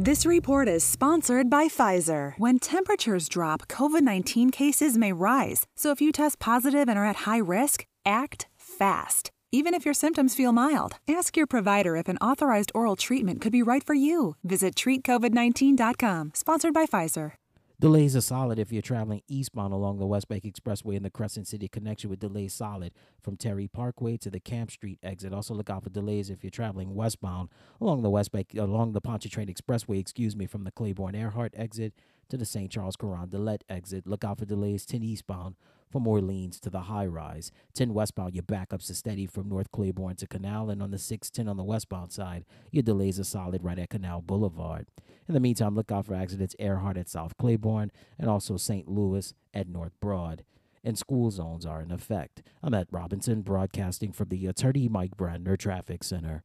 [0.00, 2.34] This report is sponsored by Pfizer.
[2.38, 5.66] When temperatures drop, COVID 19 cases may rise.
[5.74, 9.32] So if you test positive and are at high risk, act fast.
[9.50, 13.50] Even if your symptoms feel mild, ask your provider if an authorized oral treatment could
[13.50, 14.36] be right for you.
[14.44, 16.30] Visit treatcovid19.com.
[16.32, 17.37] Sponsored by Pfizer.
[17.80, 21.46] Delays are solid if you're traveling eastbound along the West Bank Expressway in the Crescent
[21.46, 25.32] City connection with delays solid from Terry Parkway to the Camp Street exit.
[25.32, 29.00] Also look out for delays if you're traveling westbound along the West Bank along the
[29.00, 31.94] Pontchartrain Expressway, excuse me, from the Claiborne Earhart exit
[32.30, 32.68] to the St.
[32.68, 34.08] Charles Carondelet exit.
[34.08, 35.54] Look out for delays 10 eastbound
[35.90, 37.50] from Orleans to the high rise.
[37.74, 41.48] 10 westbound, your backups are steady from North Claiborne to Canal, and on the 610
[41.48, 44.86] on the westbound side, your delays are solid right at Canal Boulevard.
[45.28, 48.88] In the meantime, look out for accidents Earhart at South Claiborne and also St.
[48.88, 50.44] Louis at North Broad.
[50.82, 52.42] And school zones are in effect.
[52.62, 56.44] I'm at Robinson, broadcasting from the Attorney Mike Brandner Traffic Center.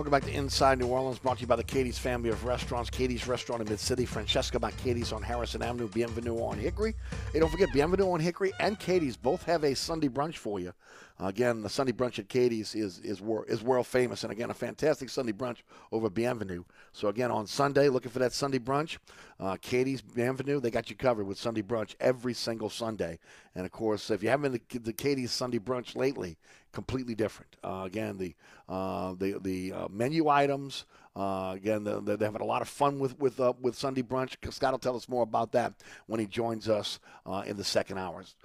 [0.00, 2.88] Welcome back to Inside New Orleans, brought to you by the Katie's family of restaurants.
[2.88, 6.94] Katie's Restaurant in Mid City, Francesca by Katie's on Harrison Avenue, Bienvenue on Hickory.
[7.34, 10.72] Hey, don't forget, Bienvenue on Hickory and Katie's both have a Sunday brunch for you.
[11.18, 15.10] Again, the Sunday brunch at Katie's is is is world famous, and again, a fantastic
[15.10, 15.58] Sunday brunch
[15.92, 16.64] over Bienvenue.
[16.92, 18.96] So again, on Sunday, looking for that Sunday brunch,
[19.38, 23.18] uh, Katie's Bienvenue, they got you covered with Sunday brunch every single Sunday.
[23.54, 26.38] And of course, if you haven't been to the Katie's Sunday brunch lately,
[26.72, 27.56] completely different.
[27.62, 28.34] Uh, again, the
[28.68, 30.84] uh, the the uh, menu items.
[31.16, 34.02] Uh, again, the, the, they're having a lot of fun with with uh, with Sunday
[34.02, 34.36] brunch.
[34.52, 35.74] Scott will tell us more about that
[36.06, 38.36] when he joins us uh, in the second hours.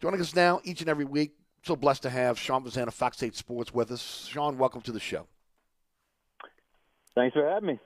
[0.00, 1.32] Joining us now each and every week.
[1.64, 4.28] So blessed to have Sean Fazende, Fox 8 Sports, with us.
[4.30, 5.26] Sean, welcome to the show.
[7.14, 7.80] Thanks for having me.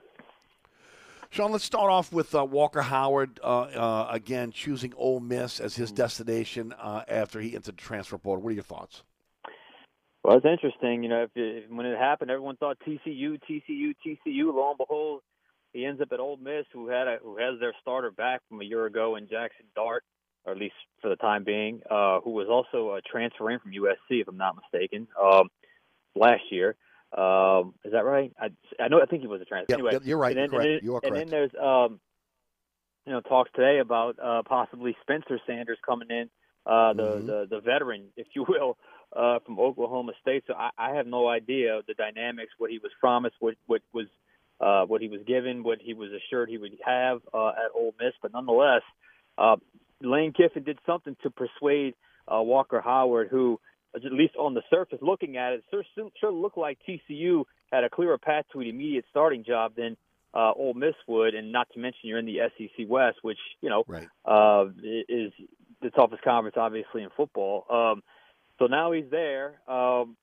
[1.30, 5.74] Sean, let's start off with uh, Walker Howard uh, uh, again choosing Ole Miss as
[5.74, 8.42] his destination uh, after he entered the transfer portal.
[8.42, 9.02] What are your thoughts?
[10.24, 11.02] Well, it's interesting.
[11.02, 14.54] You know, if, if when it happened, everyone thought TCU, TCU, TCU.
[14.54, 15.22] Lo and behold,
[15.72, 18.60] he ends up at Ole Miss, who had a, who has their starter back from
[18.60, 20.04] a year ago in Jackson Dart,
[20.44, 24.20] or at least for the time being, uh, who was also uh, transferring from USC,
[24.20, 25.48] if I'm not mistaken, um,
[26.14, 26.76] last year.
[27.16, 28.32] Um, is that right?
[28.40, 29.00] I, I know.
[29.02, 29.72] I think he was a transfer.
[29.72, 30.36] Yep, anyway, yep, you're right.
[30.36, 30.66] And then, you're correct.
[30.66, 31.30] And then, you are and correct.
[31.30, 32.00] then there's um,
[33.06, 36.30] you know talks today about uh, possibly Spencer Sanders coming in,
[36.64, 37.26] uh, the, Mhm.
[37.26, 38.78] the the veteran, if you will,
[39.14, 40.44] uh, from Oklahoma State.
[40.46, 44.06] So I, I have no idea the dynamics, what he was promised, what what was
[44.60, 47.94] uh, what he was given, what he was assured he would have uh, at Ole
[48.00, 48.12] Miss.
[48.22, 48.82] But nonetheless,
[49.36, 49.56] uh,
[50.00, 51.94] Lane Kiffin did something to persuade
[52.32, 53.60] uh, Walker Howard, who
[53.94, 55.84] at least on the surface, looking at it, sure,
[56.18, 59.96] sure looked like TCU had a clearer path to an immediate starting job than
[60.34, 63.68] uh, Ole Miss would, and not to mention you're in the SEC West, which you
[63.68, 64.08] know Right.
[64.24, 65.32] uh, is
[65.82, 67.66] the toughest conference, obviously in football.
[67.68, 68.02] Um,
[68.58, 70.16] so now he's there, um,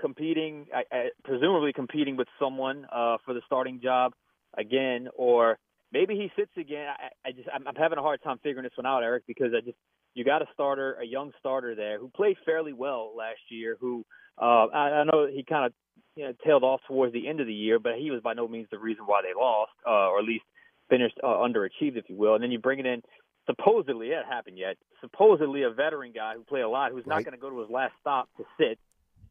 [0.00, 4.12] competing, I, I, presumably competing with someone uh, for the starting job
[4.56, 5.58] again, or
[5.92, 6.86] maybe he sits again.
[6.88, 9.52] I, I just I'm, I'm having a hard time figuring this one out, Eric, because
[9.56, 9.76] I just
[10.14, 13.76] you got a starter, a young starter there who played fairly well last year.
[13.80, 14.04] Who
[14.40, 15.72] uh, I, I know he kind of
[16.16, 18.48] you know tailed off towards the end of the year, but he was by no
[18.48, 20.44] means the reason why they lost, uh, or at least
[20.88, 22.34] finished uh, underachieved, if you will.
[22.34, 23.02] And then you bring it in.
[23.46, 24.76] Supposedly, it happened yet.
[25.00, 27.70] Supposedly, a veteran guy who played a lot, who's not going to go to his
[27.70, 28.78] last stop to sit,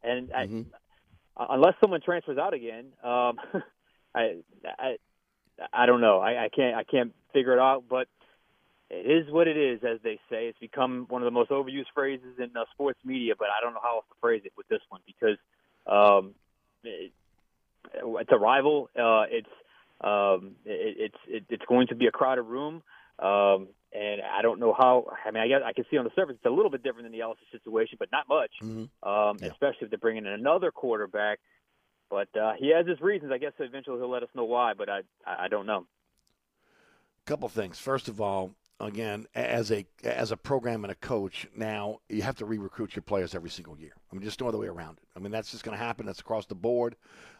[0.03, 0.65] and I, Mhm.
[1.35, 3.39] uh, unless someone transfers out again, um,
[4.15, 4.97] I, I,
[5.71, 6.19] I don't know.
[6.19, 7.85] I, I can't, I can't figure it out.
[7.89, 8.07] But
[8.89, 10.47] it is what it is, as they say.
[10.47, 13.73] It's become one of the most overused phrases in uh, sports media, but I don't
[13.73, 15.37] know how else to phrase it with this one because
[15.87, 16.35] um,
[16.83, 17.11] it,
[17.95, 18.89] it's a rival.
[18.95, 19.49] Uh, it's
[20.01, 22.83] um, it, it's it, it's going to be a crowded room,
[23.19, 25.05] um, and I don't know how.
[25.25, 27.05] I mean, I guess I can see on the surface it's a little bit different
[27.05, 28.51] than the LSU situation, but not much.
[28.61, 29.07] Mm-hmm.
[29.07, 29.49] Um, Yeah.
[29.49, 31.39] Especially if they're bringing in another quarterback.
[32.09, 33.31] But uh, he has his reasons.
[33.31, 35.85] I guess eventually he'll let us know why, but I I don't know.
[37.25, 37.79] couple things.
[37.79, 42.35] First of all, again, as a as a program and a coach, now you have
[42.37, 43.93] to re-recruit your players every single year.
[44.11, 45.07] I mean, just no other way around it.
[45.15, 46.05] I mean, that's just going to happen.
[46.05, 46.95] That's across the board.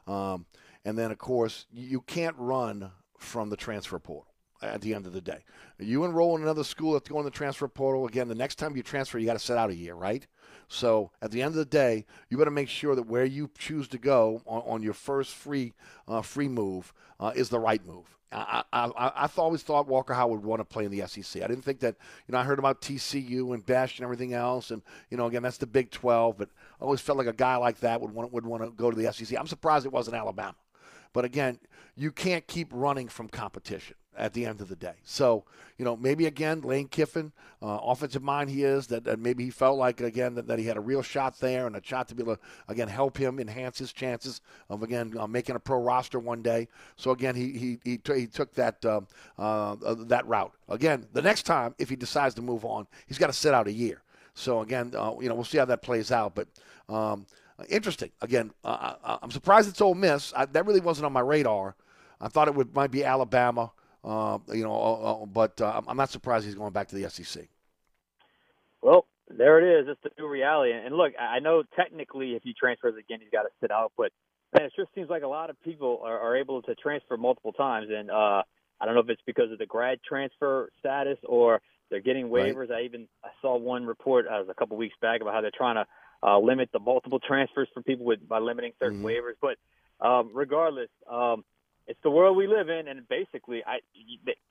[0.08, 0.46] Um,
[0.86, 4.33] and then, of course, you can't run from the transfer portal.
[4.64, 5.40] At the end of the day,
[5.78, 8.28] you enroll in another school that's going to the transfer portal again.
[8.28, 10.26] The next time you transfer, you got to sit out a year, right?
[10.68, 13.88] So at the end of the day, you better make sure that where you choose
[13.90, 15.74] to go on, on your first free
[16.08, 18.18] uh, free move uh, is the right move.
[18.32, 21.44] I, I, I, I've always thought Walker Howard would want to play in the SEC.
[21.44, 21.96] I didn't think that,
[22.28, 24.72] you know, I heard about TCU and Besh and everything else.
[24.72, 26.38] And, you know, again, that's the Big 12.
[26.38, 26.50] But
[26.82, 28.98] I always felt like a guy like that would want, would want to go to
[28.98, 29.38] the SEC.
[29.38, 30.56] I'm surprised it wasn't Alabama.
[31.14, 31.60] But again,
[31.96, 34.96] you can't keep running from competition at the end of the day.
[35.04, 35.44] So,
[35.78, 39.50] you know, maybe again, Lane Kiffin, uh, offensive mind he is, that, that maybe he
[39.50, 42.16] felt like, again, that, that he had a real shot there and a shot to
[42.16, 45.80] be able to, again, help him enhance his chances of, again, uh, making a pro
[45.80, 46.68] roster one day.
[46.96, 49.02] So, again, he, he, he, t- he took that, uh,
[49.38, 50.54] uh, that route.
[50.70, 53.68] Again, the next time, if he decides to move on, he's got to sit out
[53.68, 54.02] a year.
[54.36, 56.36] So, again, uh, you know, we'll see how that plays out.
[56.36, 56.48] But,
[56.90, 57.26] um,
[57.70, 58.12] interesting.
[58.22, 60.34] Again, uh, I, I'm surprised it's Ole Miss.
[60.36, 61.76] I, that really wasn't on my radar.
[62.20, 63.72] I thought it would might be Alabama,
[64.04, 67.10] uh, you know, uh, uh, but uh, I'm not surprised he's going back to the
[67.10, 67.48] SEC.
[68.82, 69.88] Well, there it is.
[69.90, 70.74] It's the new reality.
[70.74, 73.94] And look, I know technically if he transfers again, he's got to sit out.
[73.98, 74.12] But
[74.54, 77.54] man, it just seems like a lot of people are, are able to transfer multiple
[77.54, 77.88] times.
[77.90, 78.44] And uh,
[78.82, 82.54] I don't know if it's because of the grad transfer status or they're getting Right.
[82.54, 82.72] waivers.
[82.72, 85.76] I even I saw one report uh, a couple weeks back about how they're trying
[85.76, 85.86] to
[86.22, 89.06] uh, limit the multiple transfers for people with by limiting certain Mhm.
[89.06, 89.36] waivers.
[89.42, 89.58] But
[90.06, 91.46] um, regardless, um,
[91.88, 93.80] it's the world we live in, and basically, I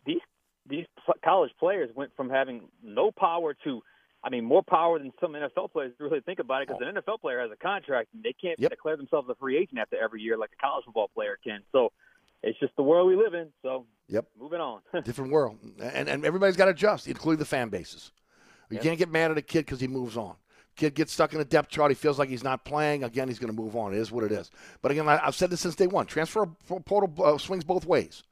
[0.07, 0.21] these
[0.69, 0.87] these
[1.25, 3.83] college players went from having no power to,
[4.23, 6.69] I mean, more power than some NFL players really think about it.
[6.69, 8.71] Because an NFL player has a contract, and they can't Yep.
[8.71, 11.63] declare themselves a free agent after every year like a college football player can.
[11.73, 11.91] So
[12.43, 13.53] it's just the world we live in.
[13.63, 14.27] So Yep.
[14.39, 14.83] moving on.
[15.05, 18.13] Different world, and and everybody's got to adjust, including the fan bases.
[18.71, 18.83] You Yep.
[18.85, 20.37] can't get mad at a kid because he moves on.
[20.77, 21.91] Kid gets stuck in a depth chart.
[21.91, 23.05] He feels like he's not playing.
[23.05, 23.93] Again, he's going to move on.
[23.93, 24.51] It is what it is.
[24.81, 26.07] But again, I, I've said this since day one.
[26.07, 26.47] Transfer
[26.87, 28.23] portal uh, swings both ways.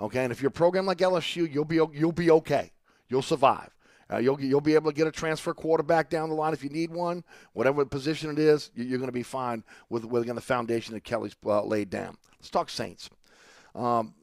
[0.00, 2.72] Okay, and if you're a program like LSU, you'll be you'll be okay.
[3.08, 3.70] You'll survive.
[4.12, 6.68] Uh, you'll you'll be able to get a transfer quarterback down the line if you
[6.70, 7.22] need one,
[7.52, 8.70] whatever position it is.
[8.74, 11.90] you- You're going to be fine with with again the foundation that Kelly's uh, laid
[11.90, 12.16] down.
[12.40, 13.08] Let's talk Saints.
[13.74, 14.14] Um,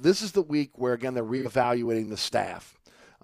[0.00, 2.73] this is the week where again they're reevaluating the staff.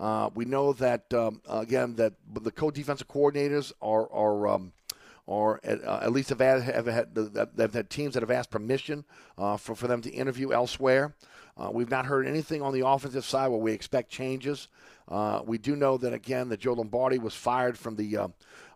[0.01, 4.73] Uh, we know that um, again that the co-defensive coordinators are are um,
[5.63, 9.05] at, uh, at least have had, have had they've had teams that have asked permission
[9.39, 11.15] uh, for for them to interview elsewhere.
[11.57, 14.69] Uh, we've not heard anything on the offensive side where we expect changes.
[15.09, 18.29] Uh, we do know that again that Joe Lombardi was fired from the uh,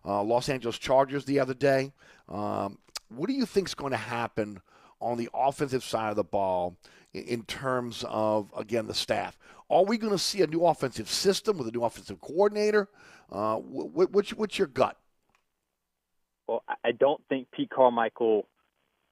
[0.05, 1.91] uh, Los Angeles Chargers the other day.
[2.29, 2.77] Um,
[3.09, 4.61] what do you think is going to happen
[5.01, 6.77] on the offensive side of the ball
[7.15, 9.37] in, terms of again the staff?
[9.69, 12.87] Are we going to see a new offensive system with a new offensive coordinator?
[13.31, 14.97] Uh, what, what's, what's your gut?
[16.47, 18.47] Well, I- I don't think Pete Carmichael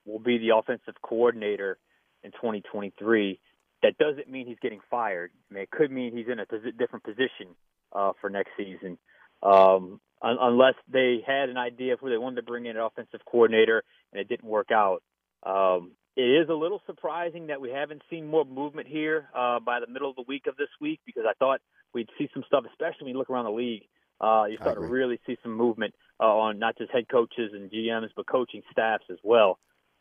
[0.05, 1.79] will be the offensive coordinator
[2.23, 3.39] in 2023.
[3.81, 5.31] That doesn't mean he's getting fired.
[5.49, 6.45] I mean, it could mean he's in a
[6.77, 7.55] different position
[7.91, 8.97] uh, for next season,
[9.41, 12.81] um, un- unless they had an idea of who they wanted to bring in an
[12.83, 15.01] offensive coordinator and it didn't work out.
[15.43, 19.79] Um, it is a little surprising that we haven't seen more movement here uh, by
[19.79, 21.61] the middle of the week of this week because I thought
[21.93, 23.83] we'd see some stuff, especially when you look around the league.
[24.21, 27.69] Uh, you start to really see some movement uh, on not just head coaches and
[27.71, 29.59] GMs, but coaching staffs as well.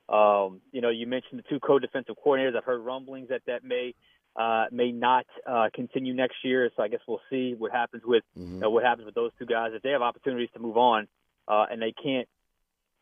[0.09, 2.55] Um, you know, you mentioned the two co-defensive coordinators.
[2.57, 3.95] I've heard rumblings that that may
[4.37, 6.71] uh, may not uh, continue next year.
[6.77, 8.65] So I guess we'll see what happens with Mhm.
[8.65, 9.73] uh, what happens with those two guys.
[9.75, 11.09] If they have opportunities to move on,
[11.49, 12.29] uh, and they can't,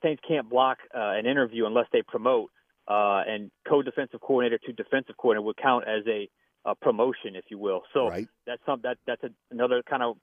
[0.02, 2.50] Saints can't block uh, an interview unless they promote.
[2.88, 6.28] Uh, and co-defensive coordinator to defensive coordinator would count as a,
[6.64, 7.82] a promotion, if you will.
[7.94, 8.26] So Right.
[8.46, 10.16] that's some that that's a, another kind of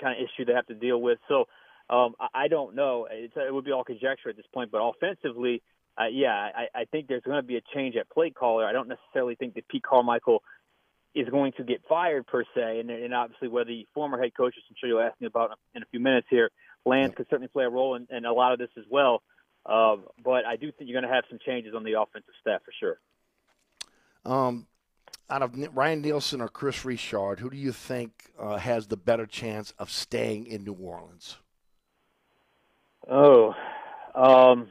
[0.00, 1.18] kind of issue they have to deal with.
[1.28, 1.48] So
[1.90, 3.08] um, I, I don't know.
[3.10, 4.70] It's, it would be all conjecture at this point.
[4.70, 5.62] But offensively,
[6.00, 8.64] uh, yeah, I, I think there's going to be a change at play caller.
[8.64, 10.42] I don't necessarily think that Pete Carmichael
[11.14, 14.54] is going to get fired per se, and, and obviously where the former head coach,
[14.56, 16.50] which I'm sure you'll ask me about in a few minutes here,
[16.86, 19.22] Lance could certainly play a role in, in a lot of this as well.
[19.64, 22.62] Uh, but I do think you're going to have some changes on the offensive staff
[22.64, 22.98] for sure.
[24.24, 24.66] Um,
[25.30, 29.26] out of Ryan Nielsen or Kris Richard, who do you think uh, has the better
[29.26, 31.36] chance of staying in New Orleans?
[33.08, 33.54] Oh,
[34.14, 34.70] um,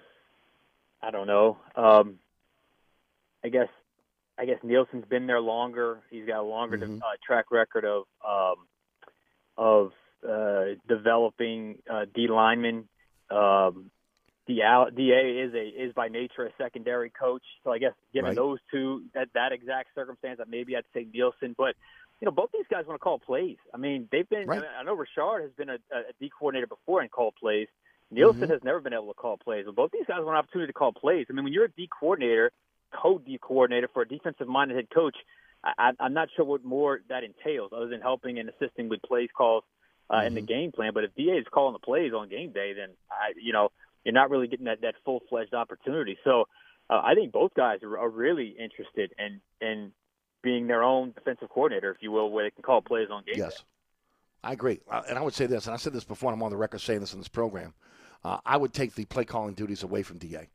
[1.01, 1.57] I don't know.
[1.75, 2.19] Um,
[3.43, 3.67] I guess
[4.37, 5.99] I guess Nielsen's been there longer.
[6.09, 6.99] He's got a longer Mhm.
[7.01, 8.67] uh, track record of um,
[9.57, 9.91] of
[10.27, 12.87] uh, developing uh, D linemen.
[13.29, 13.91] Um,
[14.55, 18.35] DA is a is by nature a secondary coach, so I guess given Right.
[18.35, 21.55] those two that that exact circumstance, that maybe I'd say Nielsen.
[21.57, 21.75] But
[22.19, 23.57] you know, both these guys want to call plays.
[23.73, 24.47] I mean, they've been.
[24.47, 24.63] Right.
[24.79, 27.67] I know Richard has been a, a D coordinator before and called plays.
[28.11, 28.49] Nielsen Mhm.
[28.51, 29.65] has never been able to call plays.
[29.65, 31.27] But both these guys want an opportunity to call plays.
[31.29, 32.51] I mean, when you're a D coordinator,
[32.91, 35.15] code D coordinator for a defensive minded head coach,
[35.63, 39.29] I, I'm not sure what more that entails other than helping and assisting with plays
[39.35, 39.63] calls
[40.13, 40.91] uh, in the game plan.
[40.93, 43.69] But if DA is calling the plays on game day, then I, you know,
[44.03, 46.17] you're not really getting that that full fledged opportunity.
[46.23, 46.45] So
[46.89, 49.91] uh, I think both guys are, are really interested in in
[50.43, 53.35] being their own defensive coordinator, if you will, where they can call plays on game
[53.35, 53.41] day.
[53.41, 53.63] Yes.
[54.43, 54.79] I agree.
[54.89, 56.57] Uh, And I would say this, and I said this before, and I'm on the
[56.57, 57.75] record saying this in this program.
[58.23, 60.49] Uh, I would take the play calling duties away from DA.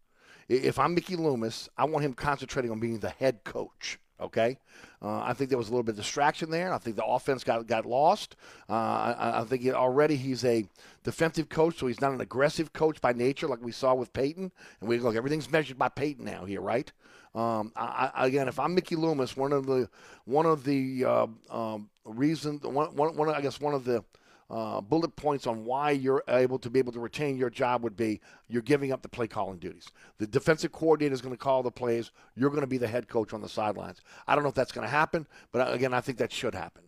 [0.49, 3.99] If I'm Mickey Loomis, I want him concentrating on being the head coach.
[4.19, 4.57] Okay,
[5.03, 6.73] uh, I think there was a little bit of distraction there.
[6.73, 8.35] I think the offense got got lost.
[8.69, 10.67] Uh, I, I think he, already he's a
[11.05, 14.53] defensive coach, so he's not an aggressive coach by nature, like we saw with Payton.
[14.81, 16.91] And we look, everything's measured by Payton now here, right?
[17.35, 19.91] Um, I, I, again, if I'm Mickey Loomis, one of the
[20.25, 24.03] one of the uh, um, reasons, one, one, one, I guess one of the
[24.49, 27.97] uh, bullet points on why you're able to be able to retain your job would
[27.97, 29.91] be you're giving up the play calling duties.
[30.19, 32.13] The defensive coordinator is going to call the plays.
[32.37, 34.01] You're going to be the head coach on the sidelines.
[34.27, 36.83] I don't know if that's going to happen, but again, I think that should happen.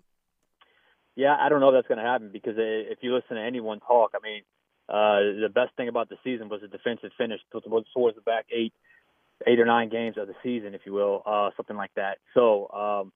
[1.17, 3.43] Yeah, I don't know if that's going to happen because uh, if you listen to
[3.43, 4.43] anyone talk, I mean,
[4.89, 8.73] uh, the best thing about the season was the defensive finish towards the back eight,
[9.47, 12.19] eight or nine games of the season, if you will, uh, something like that.
[12.35, 13.13] So, um,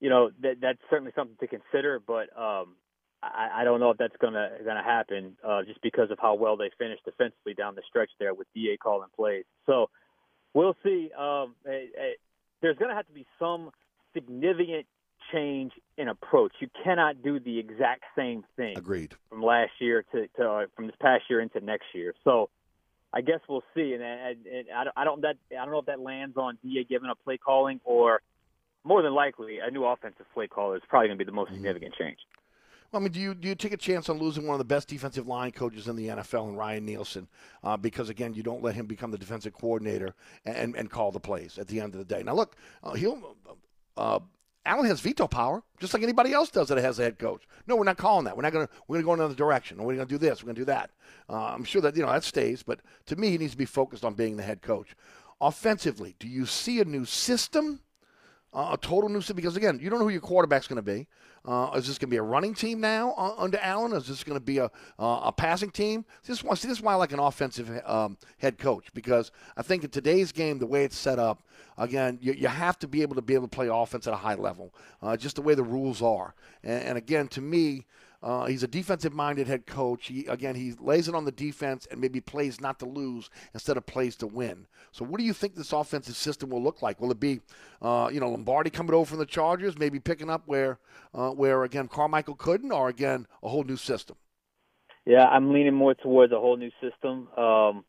[0.00, 2.76] you know, that, that's certainly something to consider, but um,
[3.22, 6.18] I, I don't know if that's going to going to happen uh, just because of
[6.20, 9.44] how well they finished defensively down the stretch there with Da calling plays.
[9.66, 9.90] So,
[10.54, 11.10] we'll see.
[11.16, 12.12] Um, eh, eh,
[12.62, 13.70] there's going to have to be some
[14.14, 14.86] significant
[15.32, 16.52] change in approach.
[16.60, 19.14] You cannot do the exact same thing Agreed.
[19.28, 22.14] from last year to, to uh, from this past year into next year.
[22.24, 22.48] So
[23.12, 23.92] I guess we'll see.
[23.92, 26.58] And, and, and I don't I don't that I don't know if that lands on
[26.64, 28.22] Da giving up play calling or
[28.84, 31.52] more than likely a new offensive play caller is probably going to be the most
[31.52, 32.18] significant change.
[32.92, 34.64] Well, I mean, do you do you take a chance on losing one of the
[34.64, 37.28] best defensive line coaches in the NFL, and Ryan Nielsen,
[37.62, 40.14] uh, because again, you don't let him become the defensive coordinator
[40.44, 42.22] and and call the plays at the end of the day.
[42.22, 43.36] Now, look, uh, he'll.
[43.96, 44.20] Uh,
[44.66, 47.48] Allen has veto power, just like anybody else does that has a head coach.
[47.66, 48.36] No, we're not calling that.
[48.36, 48.72] We're not going to.
[48.88, 49.78] We're going to go another direction.
[49.78, 50.42] We're going to do this.
[50.42, 50.90] We're going to do that.
[51.30, 53.64] Uh, I'm sure that you know that stays, but to me, he needs to be
[53.64, 54.94] focused on being the head coach.
[55.40, 57.80] Offensively, do you see a new system?
[58.52, 61.06] Uh, a total new because again, you don't know who your quarterback's going to be.
[61.44, 63.92] Uh, is this going to be a running team now uh, under Allen?
[63.92, 66.04] Is this going to be a a passing team?
[66.26, 69.62] This is, see, this is why I like an offensive um, head coach because I
[69.62, 71.42] think in today's game, the way it's set up,
[71.78, 74.18] again, you, you have to be able to be able to play offense at a
[74.18, 76.34] high level, uh, just the way the rules are.
[76.62, 77.86] And, and again, to me.
[78.22, 80.08] Uh, he's a defensive-minded head coach.
[80.08, 83.78] He, again, he lays it on the defense and maybe plays not to lose instead
[83.78, 84.66] of plays to win.
[84.92, 87.00] So, what do you think this offensive system will look like?
[87.00, 87.40] Will it be,
[87.80, 90.78] uh, you know, Lombardi coming over from the Chargers, maybe picking up where,
[91.14, 94.16] uh, where again Carmichael couldn't, or again a whole new system?
[95.06, 97.28] Yeah, I'm leaning more towards a whole new system.
[97.38, 97.84] Um,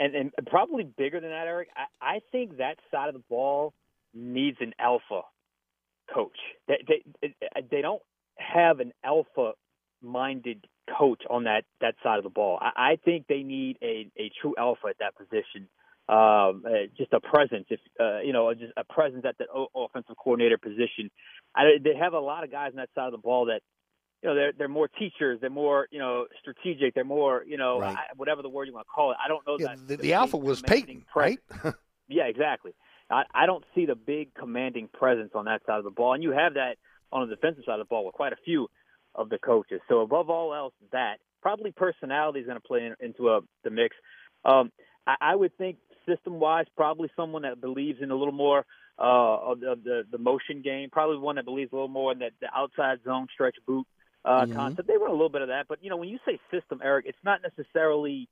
[0.00, 1.68] and, and probably bigger than that, Eric.
[1.76, 3.74] I, I think that side of the ball
[4.12, 5.22] needs an alpha
[6.12, 6.36] coach.
[6.68, 7.34] They they,
[7.70, 8.02] they don't
[8.38, 9.52] have an alpha
[10.02, 10.64] minded
[10.98, 12.58] coach on that that side of the ball.
[12.60, 15.68] I, I think they need a a true alpha at that position.
[16.08, 19.68] Um, uh, just a presence, if uh, you know, just a presence at the o-
[19.74, 21.10] offensive coordinator position.
[21.54, 23.60] I, they have a lot of guys on that side of the ball that
[24.22, 27.80] you know they're they're more teachers, they're more you know strategic, they're more you know
[27.80, 27.96] Right.
[27.96, 29.16] I, whatever the word you want to call it.
[29.24, 31.38] I don't know Yeah, that the, the alpha was Payton, presence.
[31.62, 31.74] right?
[32.08, 32.74] Yeah, exactly.
[33.08, 36.22] I, I don't see the big commanding presence on that side of the ball, and
[36.22, 36.76] you have that
[37.12, 38.68] on the defensive side of the ball with quite a few
[39.14, 39.80] of the coaches.
[39.88, 43.70] So above all else, that probably personality is going to play in, into a, the
[43.70, 43.94] mix.
[44.44, 44.72] Um,
[45.06, 45.76] I, I would think
[46.08, 48.64] system-wise, probably someone that believes in a little more
[48.98, 50.88] uh, of, the, of the the motion game.
[50.90, 53.86] Probably one that believes a little more in that the outside zone stretch boot
[54.24, 54.54] uh, Mhm.
[54.54, 54.88] concept.
[54.88, 57.06] They run a little bit of that, but you know when you say system, Eric,
[57.06, 58.28] it's not necessarily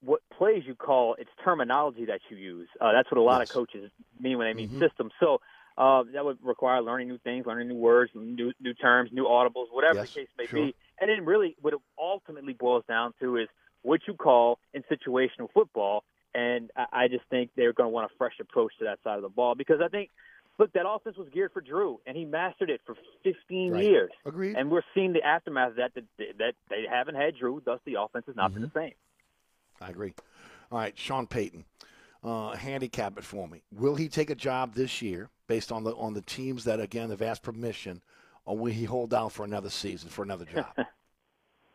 [0.00, 2.68] what plays you call, it's terminology that you use.
[2.80, 3.48] Uh, that's what a lot Yes.
[3.50, 3.90] of coaches
[4.20, 4.78] mean when they mean Mhm.
[4.78, 5.10] system.
[5.18, 5.40] So
[5.78, 9.66] uh, that would require learning new things, learning new words, new new terms, new audibles,
[9.70, 10.66] whatever Yes, the case may sure.
[10.66, 10.74] be.
[11.00, 13.48] And then really what it ultimately boils down to is
[13.82, 16.02] what you call in situational football.
[16.34, 19.16] And I, I just think they're going to want a fresh approach to that side
[19.16, 20.10] of the ball because I think
[20.58, 23.84] look, that offense was geared for Drew, and he mastered it for 15 Right.
[23.84, 24.10] years.
[24.26, 24.56] Agreed.
[24.56, 26.04] And we're seeing the aftermath of that, that
[26.38, 28.70] that they haven't had Drew, thus the offense has not been Mm-hmm.
[28.74, 28.94] the same.
[29.80, 30.12] I agree.
[30.72, 31.64] All right, Sean Payton,
[32.24, 33.62] uh, handicap it for me.
[33.72, 37.10] Will he take a job this year based on the on the teams that again
[37.10, 38.02] have asked permission,
[38.44, 40.72] or will he hold out for another season for another job?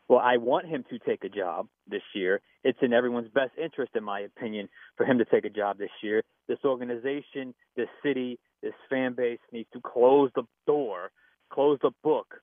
[0.09, 2.41] Well, I want him to take a job this year.
[2.63, 5.89] It's in everyone's best interest, in my opinion, for him to take a job this
[6.01, 6.23] year.
[6.47, 11.11] This organization, this city, this fan base needs to close the door,
[11.51, 12.35] close the book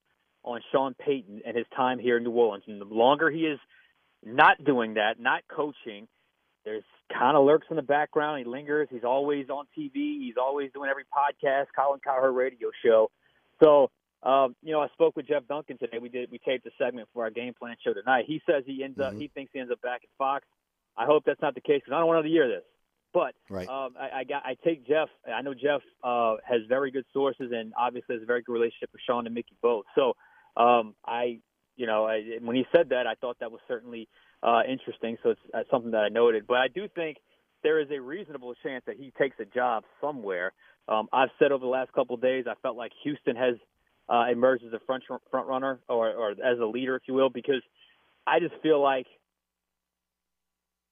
[0.42, 2.64] on Sean Payton and his time here in New Orleans.
[2.66, 3.58] And the longer he is
[4.24, 6.08] not doing that, not coaching,
[6.64, 8.38] there's kind of lurks in the background.
[8.38, 8.88] He lingers.
[8.90, 10.20] He's always on TV.
[10.20, 13.10] He's always doing every podcast, Colin Cowherd radio show.
[13.62, 13.90] So,
[14.22, 15.98] um, you know, I spoke with Jeff Duncan today.
[16.00, 18.24] We did we taped a segment for our game plan show tonight.
[18.26, 20.46] He says he ends up he thinks he ends up back at Fox.
[20.96, 22.64] I hope that's not the case because I don't want another year of this.
[23.12, 23.66] But Right.
[23.68, 25.08] um, I, I got I take Jeff.
[25.26, 28.90] I know Jeff uh, has very good sources and obviously has a very good relationship
[28.92, 29.84] with Sean and Mickey both.
[29.94, 30.14] So
[30.56, 31.40] um, I,
[31.76, 34.08] you know, I, when he said that, I thought that was certainly
[34.42, 35.16] uh, interesting.
[35.22, 36.46] So it's uh, something that I noted.
[36.46, 37.18] But I do think
[37.62, 40.52] there is a reasonable chance that he takes a job somewhere.
[40.88, 43.56] Um, I've said over the last couple of days, I felt like Houston has
[44.08, 47.30] uh, emerged as a front front runner or, or as a leader, if you will,
[47.30, 47.62] because
[48.26, 49.06] I just feel like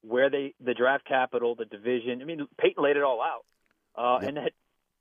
[0.01, 2.21] where they the draft capital, the division.
[2.21, 3.45] I mean, Payton laid it all out,
[3.95, 4.53] uh, and that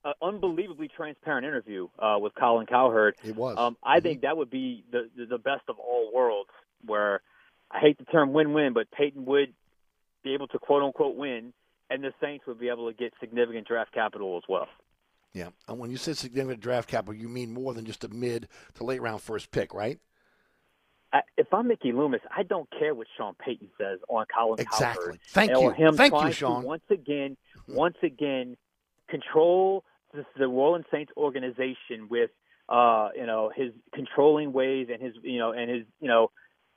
[0.04, 3.14] uh, unbelievably transparent interview uh, with Colin Cowherd.
[3.22, 3.56] It was.
[3.58, 6.50] Um, I think that would be the the best of all worlds.
[6.84, 7.20] Where
[7.70, 9.52] I hate the term win-win, but Payton would
[10.24, 11.52] be able to quote unquote win,
[11.90, 14.68] and the Saints would be able to get significant draft capital as well.
[15.32, 15.48] yeah.
[15.68, 18.84] And when you say significant draft capital, you mean more than just a mid to
[18.84, 19.98] late round first pick, right?
[21.12, 25.04] I, if I'm Mickey Loomis, I don't care what Sean Payton says on Colin Exactly.
[25.04, 25.20] Cowherd.
[25.28, 25.70] Thank you.
[25.70, 26.64] him Thank you, Sean.
[26.64, 27.36] Once again,
[27.68, 28.56] once again,
[29.08, 32.30] control the, the Orleans Saints organization with,
[32.68, 36.30] uh, you know, his controlling ways and his, you know, and his, you know,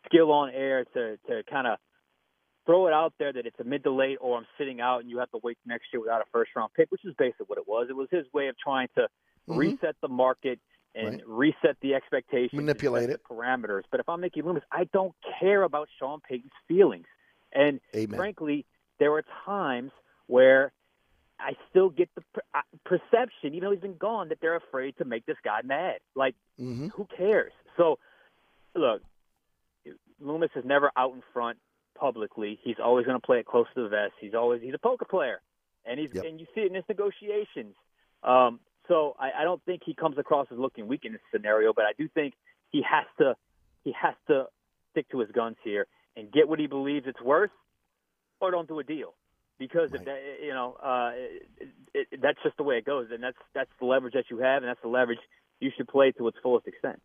[0.06, 1.78] skill on air to to kind of
[2.66, 5.10] throw it out there that it's a mid to late or I'm sitting out and
[5.10, 7.58] you have to wait next year without a first round pick, which is basically what
[7.58, 7.88] it was.
[7.90, 9.08] It was his way of trying to
[9.50, 9.58] Mhm.
[9.58, 10.60] reset the market
[10.94, 11.28] and Right.
[11.28, 13.24] reset the expectations, Manipulate it.
[13.24, 13.84] parameters.
[13.90, 17.08] But if I'm Mickey Loomis, I don't care about Sean Payton's feelings.
[17.54, 18.16] And Amen.
[18.18, 18.66] frankly,
[19.00, 19.92] there are times
[20.28, 20.72] where
[21.40, 24.96] I still get the per- uh, perception, even though he's been gone, that they're afraid
[24.98, 26.00] to make this guy mad.
[26.14, 26.90] Like, Mm-hmm.
[26.90, 27.54] who cares?
[27.78, 27.98] So,
[28.76, 29.02] look,
[30.22, 31.58] Loomis is never out in front
[31.98, 32.60] publicly.
[32.64, 34.14] He's always going to play it close to the vest.
[34.20, 35.42] He's always he's a poker player,
[35.86, 36.26] and he's Yep.
[36.26, 37.76] and you see it in his negotiations.
[38.24, 41.74] Um, so I, I don't think he comes across as looking weak in this scenario,
[41.74, 42.34] but I do think
[42.70, 43.36] he has to
[43.84, 44.46] he has to
[44.92, 47.52] stick to his guns here and get what he believes it's worth,
[48.40, 49.14] or don't do a deal.
[49.58, 53.24] Because if that, you know, uh, it, it, that's just the way it goes, and
[53.24, 55.20] that's that's the leverage that you have, and that's the leverage
[55.60, 57.00] you should play to its fullest extent.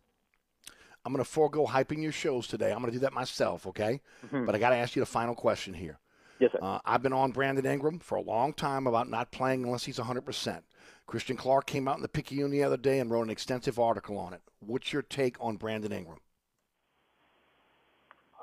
[1.07, 2.69] I'm going to forego hyping your shows today.
[2.69, 4.01] I'm going to do that myself, okay?
[4.29, 5.99] But I got to ask you the final question here.
[6.37, 6.59] Yes, sir.
[6.61, 9.99] Uh, I've been on Brandon Ingram for a long time about not playing unless he's
[9.99, 10.63] 100%.
[11.05, 14.17] Christian Clark came out in the Picayune the other day and wrote an extensive article
[14.17, 14.41] on it.
[14.59, 16.17] What's your take on Brandon Ingram?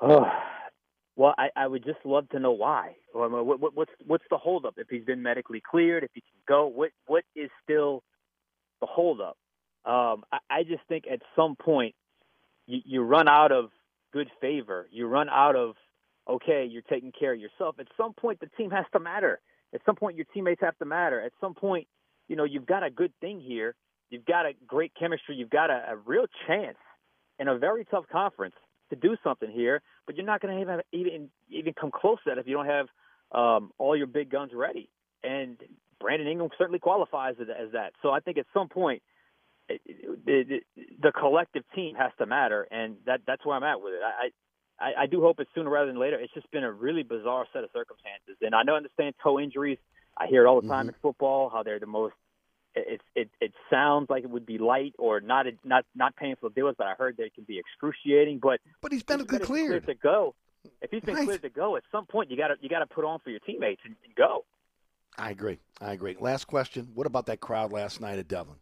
[0.01, 0.25] Oh,
[1.15, 2.95] well, I, I would just love to know why.
[3.13, 4.73] What, what, what's what's the holdup?
[4.77, 8.01] If he's been medically cleared, if he can go, what what is still
[8.81, 9.37] the holdup?
[9.85, 11.93] Um, I, I just think at some point
[12.67, 13.69] you, you run out of
[14.13, 14.87] good favor.
[14.91, 15.75] You run out of
[16.27, 17.75] okay, you're taking care of yourself.
[17.79, 19.39] At some point, the team has to matter.
[19.73, 21.21] At some point, your teammates have to matter.
[21.21, 21.87] At some point,
[22.27, 23.75] you know you've got a good thing here.
[24.09, 25.35] You've got a great chemistry.
[25.35, 26.77] You've got a, a real chance
[27.39, 28.55] in a very tough conference
[28.89, 32.29] to do something here, but you're not going to even even even come close to
[32.29, 32.87] that if you don't have
[33.31, 34.89] um, all your big guns ready.
[35.23, 35.57] And
[35.99, 37.93] Brandon Ingram certainly qualifies as as that.
[38.01, 39.01] So I think at some point
[39.69, 43.81] it, it, it, the collective team has to matter, and that that's where I'm at
[43.81, 44.01] with it.
[44.03, 44.29] I.
[44.77, 46.19] I, I do hope it's sooner rather than later.
[46.19, 49.77] It's just been a really bizarre set of circumstances, and I know understand toe injuries.
[50.17, 50.89] I hear it all the time mm-hmm.
[50.89, 52.13] in football how they're the most.
[52.75, 56.53] It, it it sounds like it would be light or not not not painful to
[56.53, 58.39] deal with, but I heard they can be excruciating.
[58.43, 59.85] But But he's if he's medically been cleared.
[59.85, 60.35] to go.
[60.81, 61.23] If he's been Right.
[61.25, 63.29] cleared to go, at some point you got to you got to put on for
[63.29, 64.43] your teammates and, and go.
[65.17, 65.59] I agree.
[65.79, 66.17] I agree.
[66.19, 66.89] Last question.
[66.93, 68.57] What about that crowd last night at Devlin?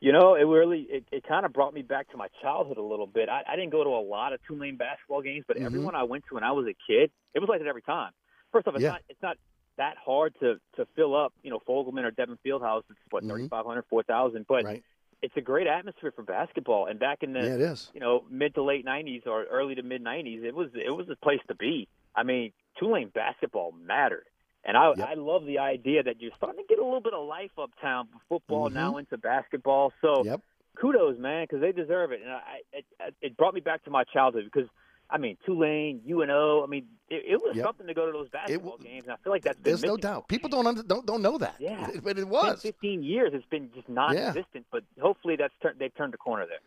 [0.00, 2.82] You know, it really it, it kind of brought me back to my childhood a
[2.82, 3.28] little bit.
[3.28, 5.66] I, I didn't go to a lot of Tulane basketball games, but Mhm.
[5.66, 7.82] every one I went to when I was a kid, it was like that every
[7.82, 8.12] time.
[8.50, 8.92] First off, it's Yeah.
[8.92, 9.36] not it's not
[9.76, 11.34] that hard to to fill up.
[11.42, 13.28] You know, Fogelman or Devlin Fieldhouse, it's what Mhm.
[13.28, 14.82] thirty five hundred, four thousand, but Right.
[15.20, 16.86] it's a great atmosphere for basketball.
[16.86, 17.90] And back in the Yeah, it is.
[17.92, 21.10] you know mid to late '90s or early to mid '90s, it was it was
[21.10, 21.88] a place to be.
[22.14, 24.24] I mean, Tulane basketball mattered,
[24.64, 25.08] And I Yep.
[25.08, 28.08] I love the idea that you're starting to get a little bit of life uptown
[28.08, 28.74] from football Mhm.
[28.74, 29.92] now into basketball.
[30.02, 30.40] So Yep.
[30.76, 32.20] kudos, man, because they deserve it.
[32.22, 32.84] And I, it,
[33.22, 34.68] it brought me back to my childhood because
[35.08, 36.62] I mean Tulane, UNO.
[36.62, 37.64] I mean it, it was Yep.
[37.64, 39.04] something to go to those basketball games.
[39.06, 40.28] And I feel like that's been There's no doubt.
[40.28, 41.56] People don't under, don't don't know that.
[41.58, 41.90] Yeah.
[42.02, 42.62] but it 10, was.
[42.62, 43.32] 15 years.
[43.32, 44.66] It's been just non-existent.
[44.70, 46.60] But hopefully that's turned they've turned the corner there.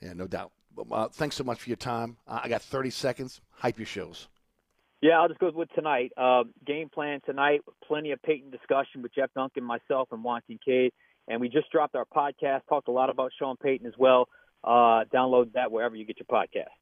[0.00, 0.52] Yeah, no doubt.
[0.76, 2.18] Well, Uh, thanks so much for your time.
[2.28, 3.40] Uh, I got 30 seconds.
[3.50, 4.28] Hype your shows.
[5.06, 6.10] Yeah, I'll just go with tonight.
[6.16, 7.60] Uh, game plan tonight.
[7.86, 10.92] Plenty of Payton discussion with Jeff Duncan, myself, and Juan Kincaid.
[11.28, 12.62] And we just dropped our podcast.
[12.68, 14.26] Talked a lot about Sean Payton as well.
[14.64, 16.72] Uh, download that wherever you get your podcast.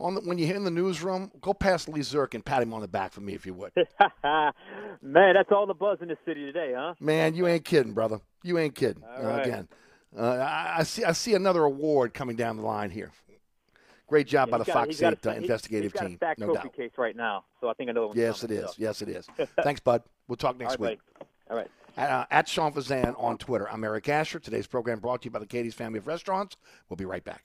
[0.00, 2.80] On the, when you're in the newsroom, go past Lee Zurik and pat him on
[2.80, 3.70] the back for me if you would.
[4.24, 6.94] Man, that's all the buzz in the city today, huh?
[6.98, 8.18] Man, you ain't kidding, brother.
[8.42, 9.04] You ain't kidding.
[9.04, 9.68] All Uh, again,
[10.18, 11.04] uh, I, I see.
[11.04, 13.12] I see another award coming down the line here.
[14.08, 16.06] Great job by the got- Fox he's got a 8 uh, he- investigative he's got
[16.08, 16.18] team.
[16.20, 16.72] A No doubt.
[16.76, 18.16] case right now, so I think another one.
[18.16, 18.66] Yes, it is.
[18.70, 18.74] so.
[18.78, 19.26] Yes, it is.
[19.62, 20.02] Thanks, bud.
[20.28, 21.00] We'll talk next All right, week.
[21.18, 21.30] buddy.
[21.50, 21.68] All right.
[21.96, 23.68] Uh, at Sean Fazende on Twitter.
[23.70, 24.38] I'm Eric Asher.
[24.38, 26.56] Today's program brought to you by the Katie's Family of Restaurants.
[26.88, 27.44] We'll be right back.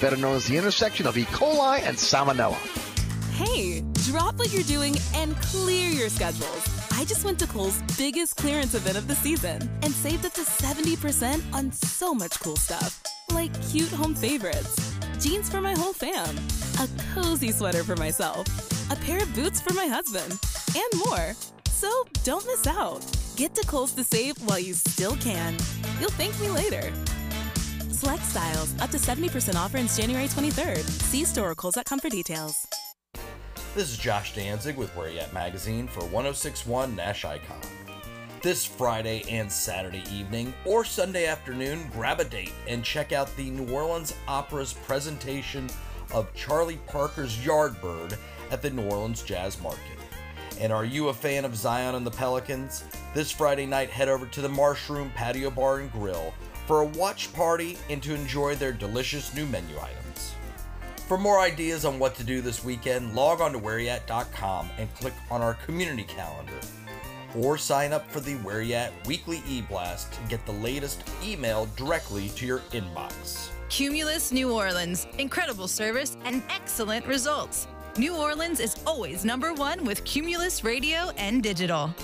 [0.00, 1.24] better known as the intersection of E.
[1.24, 2.56] coli and salmonella.
[3.32, 6.68] Hey, drop what you're doing and clear your schedules.
[6.92, 10.40] I just went to Kohl's biggest clearance event of the season and saved up to
[10.40, 13.02] 70% on so much cool stuff.
[13.30, 16.36] Like cute home favorites, jeans for my whole fam,
[16.80, 18.46] a cozy sweater for myself,
[18.90, 20.38] a pair of boots for my husband,
[20.74, 21.34] and more.
[21.68, 21.90] So
[22.24, 23.04] don't miss out.
[23.36, 25.54] Get to Kohl's to save while you still can.
[26.00, 26.90] You'll thank me later.
[27.96, 30.82] Select styles, up to 70% off ends January 23rd.
[30.84, 32.66] See store or Kohl's.com for details.
[33.74, 37.56] This is Josh Danzig with Where Y'at Magazine for 1061 Nash Icon.
[38.42, 43.48] This Friday and Saturday evening or Sunday afternoon, grab a date and check out the
[43.48, 45.70] New Orleans Opera's presentation
[46.12, 48.18] of Charlie Parker's Yardbird
[48.50, 49.80] at the New Orleans Jazz Market.
[50.60, 52.84] And are you a fan of Zion and the Pelicans?
[53.14, 56.34] This Friday night, head over to the Marshroom Patio Bar and Grill
[56.66, 60.34] for a watch party and to enjoy their delicious new menu items.
[61.06, 65.14] For more ideas on what to do this weekend, log on to whereyat.com and click
[65.30, 66.52] on our community calendar.
[67.36, 72.30] Or sign up for the Where Y'at weekly e-blast to get the latest email directly
[72.30, 73.50] to your inbox.
[73.68, 75.06] Cumulus New Orleans.
[75.18, 77.68] Incredible service and excellent results.
[77.98, 81.94] New Orleans is always number one with Cumulus Radio and Digital.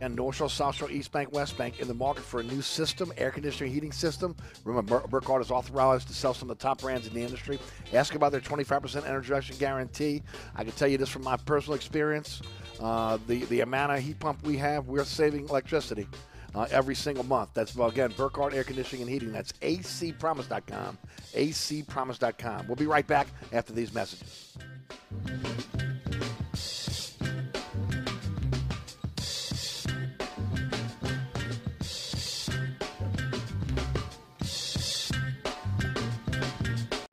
[0.00, 2.62] And North Shore, South Shore, East Bank, West Bank in the market for a new
[2.62, 4.36] system, air conditioning, heating system.
[4.64, 7.58] Remember, Burkhardt is authorized to sell some of the top brands in the industry.
[7.92, 10.22] Ask about their 25% energy reduction guarantee.
[10.54, 12.42] I can tell you this from my personal experience.
[12.80, 16.08] Uh, the, the amount of heat pump we have, we're saving electricity.
[16.54, 17.50] Uh, every single month.
[17.52, 19.32] That's well, again, Burkhardt Air Conditioning and Heating.
[19.32, 20.98] That's acpromise.com.
[21.34, 22.66] acpromise.com.
[22.68, 24.56] We'll be right back after these messages.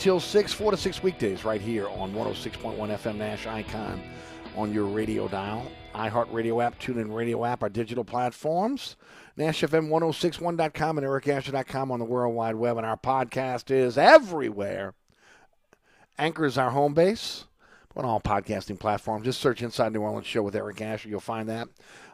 [0.00, 4.00] Until 6, 4 to 6 weekdays right here on 106.1 FM Nash Icon
[4.56, 5.70] on your radio dial.
[5.94, 8.96] iHeartRadio app, TuneIn Radio app, our digital platforms.
[9.36, 12.78] NashFM1061.com and EricAsher.com on the World Wide Web.
[12.78, 14.94] And our podcast is everywhere.
[16.16, 17.44] Anchor is our home base
[17.94, 19.26] on all podcasting platforms.
[19.26, 21.10] Just search Inside New Orleans Show with Eric Asher.
[21.10, 21.68] You'll find that.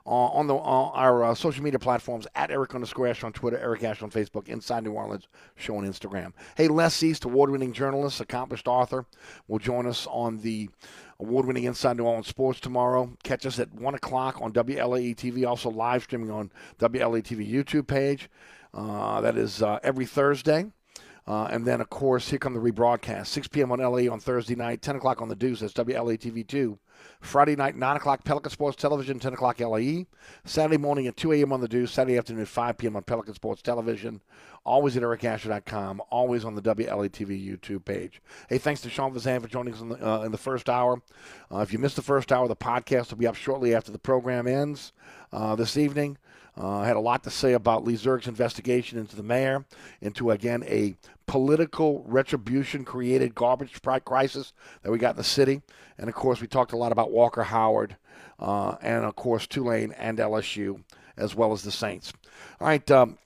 [0.07, 3.83] On the on our uh, social media platforms at Eric underscore Asher on Twitter, Eric
[3.83, 5.27] Asher on Facebook, Inside New Orleans
[5.57, 6.33] Show on Instagram.
[6.57, 9.05] Hey, Les East, award-winning journalist, accomplished author,
[9.49, 10.71] will join us on the
[11.19, 13.17] award-winning Inside New Orleans Sports tomorrow.
[13.25, 17.89] Catch us at 1 o'clock on WLAE TV, also live streaming on WLAE TV YouTube
[17.89, 18.31] page.
[18.73, 20.71] Uh, that is uh, every Thursday.
[21.27, 23.27] Uh, and then, of course, here come the rebroadcast.
[23.27, 23.73] 6 p.m.
[23.73, 25.61] on LA on Thursday night, 10 o'clock on the Deuce.
[25.61, 26.79] That's WLA TV 2.
[27.21, 30.07] Friday night, 9 o'clock, Pelican Sports Television, 10 o'clock LAE.
[30.45, 31.53] Saturday morning at 2 a.m.
[31.53, 31.93] on the Deuce.
[31.93, 32.97] Saturday afternoon at 5 p.m.
[32.97, 34.21] on Pelican Sports Television.
[34.65, 36.03] Always at ericasher.com.
[36.11, 38.21] Always on the WLA TV YouTube page.
[38.49, 41.01] Hey, thanks to Sean Fazende for joining us in the, uh, in the first hour.
[41.53, 43.99] Uh, if you missed the first hour, the podcast will be up shortly after the
[43.99, 44.93] program ends
[45.33, 46.19] uh, this evening.
[46.57, 49.67] Uh, had a lot to say about Lee Zurik's investigation into the mayor,
[50.01, 50.97] into, again, a
[51.27, 54.53] political retribution created garbage crisis
[54.83, 55.61] that we got in the city.
[55.99, 57.97] And, of course, we talked a lot about Walker Howard
[58.39, 60.83] uh, and, of course, Tulane and LSU,
[61.17, 62.13] as well as the Saints.
[62.59, 62.91] All right.
[62.91, 63.19] Um,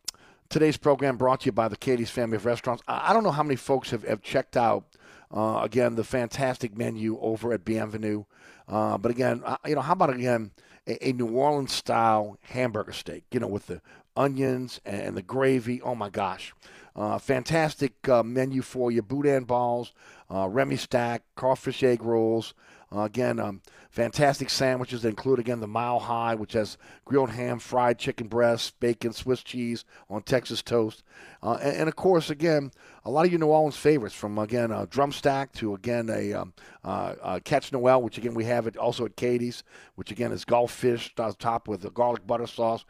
[0.49, 2.83] today's program brought to you by the Katie's Family of Restaurants.
[2.89, 4.85] I, I don't know how many folks have, have checked out,
[5.33, 8.25] uh, again, the fantastic menu over at Bienvenue.
[8.67, 10.51] Uh, but, again, uh, you know, how about, again,
[10.87, 13.81] a, a New Orleans style hamburger steak, you know, with the
[14.17, 15.81] onions and the gravy.
[15.83, 16.55] Oh my gosh.
[16.97, 19.01] Uh, fantastic uh, menu for you.
[19.01, 19.93] Boudin balls,
[20.31, 22.55] uh, Remy stack, crawfish egg rolls.
[22.93, 27.61] Uh, again, um, fantastic sandwiches that include, again, the Mile High, which has grilled ham,
[27.61, 31.05] fried chicken breast, bacon, Swiss cheese on Texas toast.
[31.41, 32.73] Uh, and, and, of course, again,
[33.05, 36.33] a lot of your New Orleans favorites from, again, a drum stack to, again, a
[36.33, 39.63] um, uh, catch Noel, which, again, we have it also at Katie's,
[39.95, 42.85] which, again, is Gulf fish topped with a garlic butter sauce,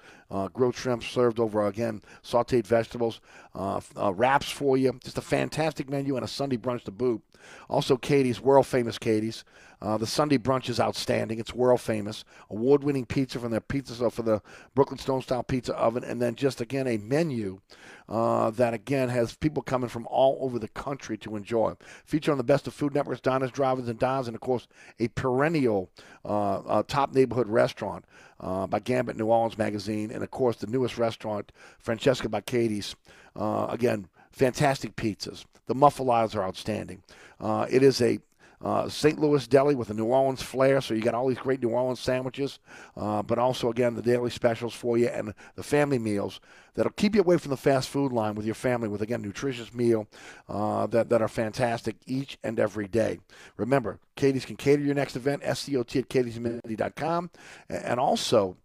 [0.55, 3.21] grilled shrimp served over, again, sauteed vegetables,
[3.55, 4.99] wraps for you.
[5.05, 7.23] Just a fantastic menu and a Sunday brunch to boot.
[7.69, 9.45] Also, Katie's, world famous Katie's.
[9.83, 11.39] Uh, the Sunday brunch is outstanding.
[11.39, 12.24] It's world famous.
[12.51, 14.43] Award winning pizza from their pizza for the
[14.74, 17.61] Brooklyn Stone Style Pizza Oven, and then just again a menu
[18.09, 21.74] uh, that again has people coming from all over the country to enjoy.
[22.05, 24.68] Feature on the best of Food Network's Diners, Drive-Ins, and Dives, and of course
[24.99, 25.91] a perennial
[26.24, 28.05] uh, uh top neighborhood restaurant
[28.41, 32.97] uh, by Gambit New Orleans Magazine, and of course the newest restaurant, Francesca by Katie's.
[33.35, 35.45] Uh, again, fantastic pizzas.
[35.66, 37.03] The muffalades are outstanding.
[37.41, 38.18] it is a
[38.63, 39.19] uh, St.
[39.19, 40.81] Louis deli with a New Orleans flair.
[40.81, 42.59] So you got all these great New Orleans sandwiches,
[42.97, 46.41] uh, but also again the daily specials for you and the family meals
[46.75, 48.89] that'll keep you away from the fast food line with your family.
[48.89, 50.07] With again nutritious meal
[50.49, 53.21] uh, that that are fantastic each and every day.
[53.57, 55.43] Remember, Katie's can cater your next event.
[55.43, 57.31] SCOT at katiesinmidcity.com,
[57.69, 58.57] and also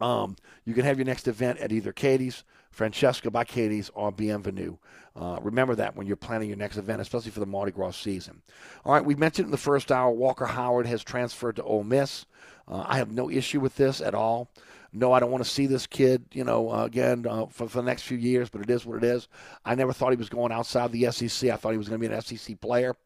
[0.00, 2.44] um, you can have your next event at either Katie's.
[2.70, 4.76] Francesca by Katie's or Bienvenue.
[5.20, 8.40] Uh, remember that when you're planning your next event, especially for the Mardi Gras season.
[8.86, 12.24] All right, we mentioned in the first hour, Walker Howard has transferred to Ole Miss.
[12.66, 14.48] Uh, I have no issue with this at all.
[14.92, 17.78] No, I don't want to see this kid, you know, uh, again uh, for, for
[17.78, 19.28] the next few years, but it is what it is.
[19.64, 21.50] I never thought he was going outside the SEC.
[21.50, 22.96] I thought he was going to be an SEC player.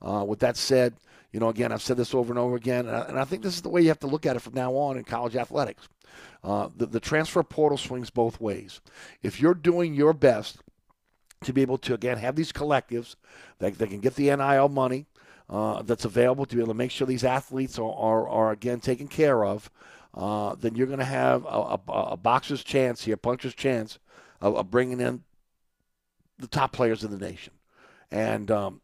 [0.00, 0.94] Uh, with that said,
[1.32, 3.42] you know, again, I've said this over and over again, and I, and I, think
[3.42, 5.34] this is the way you have to look at it from now on in college
[5.34, 5.88] athletics.
[6.44, 8.80] Uh, the, the transfer portal swings both ways.
[9.22, 10.58] If you're doing your best
[11.42, 13.16] to be able to, again, have these collectives
[13.58, 15.06] that, that can get the NIL money
[15.48, 18.80] uh, that's available to be able to make sure these athletes are, are, are again,
[18.80, 19.70] taken care of,
[20.14, 23.98] uh, then you're going to have a, a, a, boxer's chance here, a puncher's chance
[24.40, 25.22] of, of, bringing in
[26.38, 27.52] the top players in the nation.
[28.10, 28.80] And um,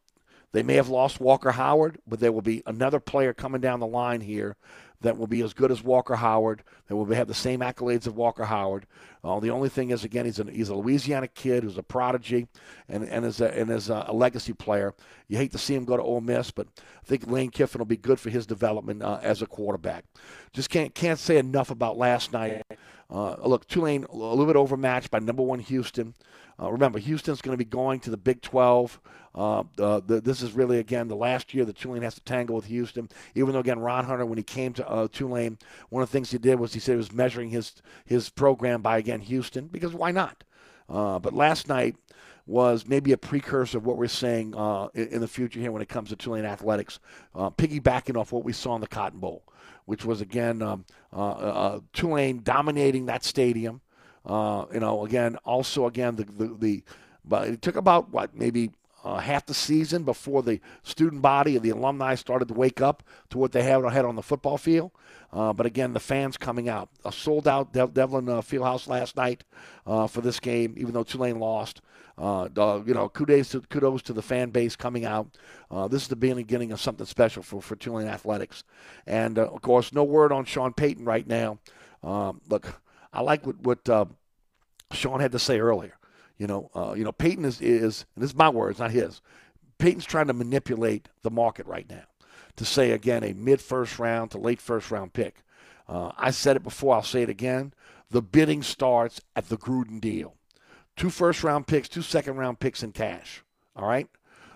[0.53, 3.87] they may have lost Walker Howard, but there will be another player coming down the
[3.87, 4.57] line here
[5.01, 8.17] that will be as good as Walker Howard, that will have the same accolades of
[8.17, 8.87] Walker Howard.
[9.23, 12.49] Uh, the only thing is, again, he's a, he's a Louisiana kid who's a prodigy
[12.89, 14.95] and, and is, a, and is a, a, legacy player.
[15.29, 17.87] You hate to see him go to Ole Miss, but I think Lane Kiffin will
[17.87, 20.05] be good for his development uh, as a quarterback.
[20.53, 22.63] Just can't, can't say enough about last night.
[23.11, 26.15] Uh, look, Tulane a little bit overmatched by number one Houston.
[26.61, 29.01] Uh, remember, Houston's going to be going to the Big 12.
[29.35, 32.67] Uh, the, this is really, again, the last year that Tulane has to tangle with
[32.67, 33.09] Houston.
[33.35, 35.59] Even though, again, Ron Hunter, when he came to uh, Tulane,
[35.89, 38.83] one of the things he did was he said he was measuring his, his program
[38.83, 40.45] by, again, Houston, because why not?
[40.89, 41.97] Uh, but last night
[42.47, 45.83] was maybe a precursor of what we're seeing uh, in, in, the future here when
[45.83, 46.99] it comes to Tulane athletics,
[47.35, 49.45] piggybacking off what we saw in the Cotton Bowl,
[49.85, 50.85] which was, again, um,
[51.93, 53.81] Tulane dominating that stadium.
[54.25, 56.83] Uh, you know, again, also again the the, the
[57.25, 58.71] but it took about what maybe
[59.05, 63.03] uh, half the season before the student body and the alumni started to wake up
[63.31, 64.91] to what they had on the football field.
[65.33, 66.89] Uh, but again, the fans coming out.
[67.05, 69.45] A sold out De- Devlin uh, Fieldhouse last night
[69.87, 71.81] uh, for this game, even though Tulane lost.
[72.19, 72.49] Uh,
[72.87, 75.29] you know, kudos to, kudos to the fan base coming out.
[75.71, 78.65] Uh, this is the beginning of something special for, for Tulane athletics.
[79.07, 81.59] And of course, no word on Sean Payton right now.
[82.03, 82.81] Um, look,
[83.13, 84.07] I like what, what uh,
[84.93, 85.97] Sean had to say earlier.
[86.39, 89.21] You know, uh, you know, Payton is, is, and this is my words, not his.
[89.79, 92.05] Payton's trying to manipulate the market right now
[92.57, 95.43] to say again a mid first round to late first round pick.
[95.89, 97.75] Uh, I said it before, I'll say it again.
[98.11, 100.35] The bidding starts at the Gruden deal.
[100.97, 103.43] two first round picks, two second round picks in cash.
[103.77, 104.09] All right.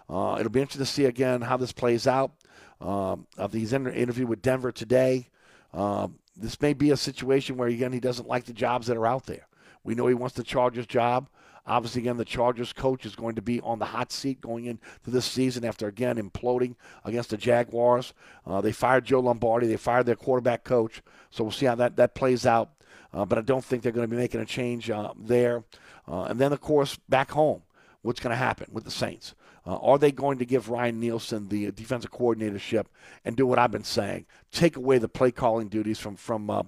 [0.09, 2.33] Uh, it'll be interesting to see again how this plays out.
[2.81, 5.29] Um, of his inter- interview with Denver today,
[5.73, 9.07] um, this may be a situation where again he doesn't like the jobs that are
[9.07, 9.47] out there.
[9.85, 11.29] We know he wants the Chargers job.
[11.67, 14.83] Obviously, again, the Chargers coach is going to be on the hot seat going into
[15.07, 16.75] this season after again imploding
[17.05, 18.13] against the Jaguars.
[18.47, 19.67] Uh, they fired Joe Lombardi.
[19.67, 21.01] They fired their quarterback coach.
[21.31, 22.71] So we'll see how that, that plays out.
[23.15, 25.65] Uh, but I don't think they're going to be making a change uh, there.
[26.07, 27.63] Uh, and then, of course, back home,
[28.03, 29.35] what's going to happen with the Saints?
[29.67, 32.87] Uh, are they going to give Ryan Nielsen the defensive coordinatorship
[33.25, 34.27] and do what I've been saying?
[34.53, 36.63] Take away the play calling duties from from uh,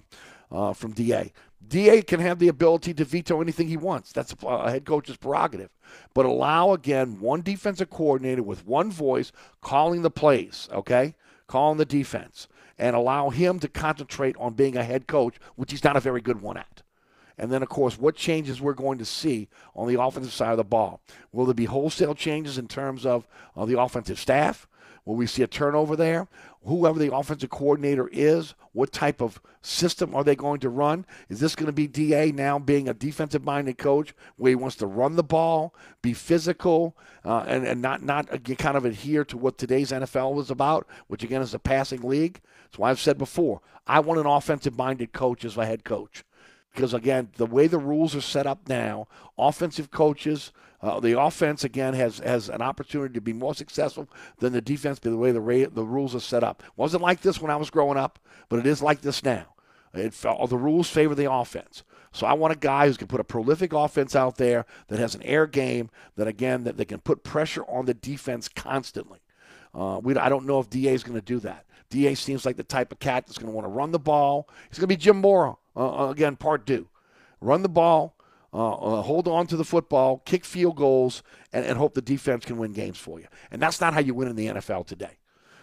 [0.51, 1.31] uh, from Da.
[1.69, 4.13] Da can have the ability to veto anything he wants.
[4.13, 5.71] That's a head coach's prerogative.
[6.15, 10.69] But allow again one defensive coordinator with one voice calling the plays.
[10.73, 11.15] Okay,
[11.47, 15.85] calling the defense, and allow him to concentrate on being a head coach, which he's
[15.85, 16.83] not a very good one at.
[17.39, 20.57] And then, of course, what changes we're going to see on the offensive side of
[20.57, 21.01] the ball.
[21.33, 24.67] Will there be wholesale changes in terms of, of the offensive staff?
[25.05, 26.27] Will we see a turnover there?
[26.65, 31.07] Whoever the offensive coordinator is, what type of system are they going to run?
[31.29, 34.75] Is this going to be DA now being a defensive minded coach where he wants
[34.77, 39.25] to run the ball, be physical, uh, and, and not, not again, kind of adhere
[39.27, 42.41] to what today's NFL was about, which again is a passing league?
[42.65, 46.25] That's why I've said before I want an offensive minded coach as my head coach
[46.77, 49.09] because again, the way the rules are set up now,
[49.39, 50.53] offensive coaches,
[50.83, 54.09] uh, the offense again has has an opportunity to be more successful
[54.39, 54.99] than the defense.
[54.99, 57.57] By the way the ra- the rules are set up, wasn't like this when I
[57.57, 58.19] was growing up,
[58.51, 59.55] but it is like this now.
[59.95, 61.83] It the rules favor the offense.
[62.13, 65.15] So I want a guy who can put a prolific offense out there that has
[65.15, 69.21] an air game that again that they can put pressure on the defense constantly.
[69.75, 71.65] Uh, we, I don't know if Da is going to do that.
[71.89, 74.49] Da seems like the type of cat that's going to want to run the ball.
[74.69, 76.89] He's going to be Jim Mora uh, again, part two.
[77.41, 78.17] Run the ball,
[78.53, 81.23] uh, uh, hold on to the football, kick field goals,
[81.53, 83.27] and, and, hope the defense can win games for you.
[83.51, 85.19] And that's not how you win in the NFL today.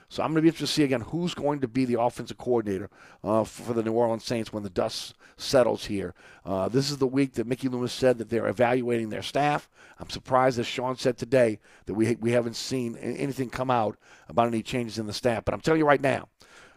[0.09, 2.38] So I'm going to be interested to see again who's going to be the offensive
[2.38, 2.91] coordinator
[3.24, 6.14] uh, for the New Orleans Saints when the dust settles here.
[6.45, 9.68] Uh, this is the week that Mickey Loomis said that they're evaluating their staff.
[9.97, 13.97] I'm surprised, as Sean said today, that we we haven't seen anything come out
[14.30, 15.45] about any changes in the staff.
[15.45, 16.28] But I'm telling you right now,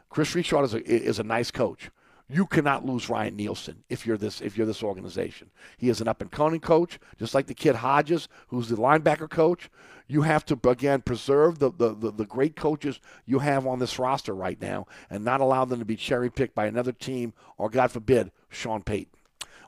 [0.09, 1.91] Kris Richard is a, is a nice coach.
[2.29, 5.51] You cannot lose Ryan Nielsen if you're this if you're this organization.
[5.79, 9.31] He is an up and coming coach, just like the kid Hodges, who's the linebacker
[9.31, 9.70] coach.
[10.09, 13.99] You have to again preserve the, the, the, the great coaches you have on this
[13.99, 17.70] roster right now and not allow them to be cherry picked by another team or
[17.70, 19.12] God forbid, Sean Payton.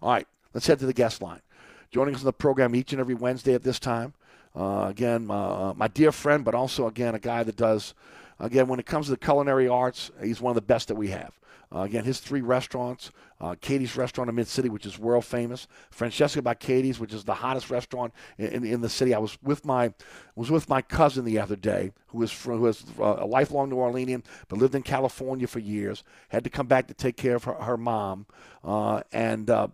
[0.02, 1.42] All right, let's head to the guest line.
[1.90, 4.14] Joining us on the program each and every Wednesday at this time.
[4.54, 7.94] Uh, again, uh, my dear friend, but also again a guy that does
[8.40, 11.08] again when it comes to the culinary arts, he's one of the best that we
[11.08, 11.38] have.
[11.74, 13.10] Uh, again, his three restaurants
[13.40, 15.68] uh, Katie's Restaurant in Mid City, which is world famous.
[15.90, 19.14] Francesca by Katie's, which is the hottest restaurant in, in, in, the city.
[19.14, 19.92] I was with my
[20.34, 23.70] was with my cousin the other day, who is from, who is uh, a lifelong
[23.70, 26.02] New Orleanian, but lived in California for years.
[26.28, 28.26] Had to come back to take care of her, her mom,
[28.64, 29.68] uh, and uh,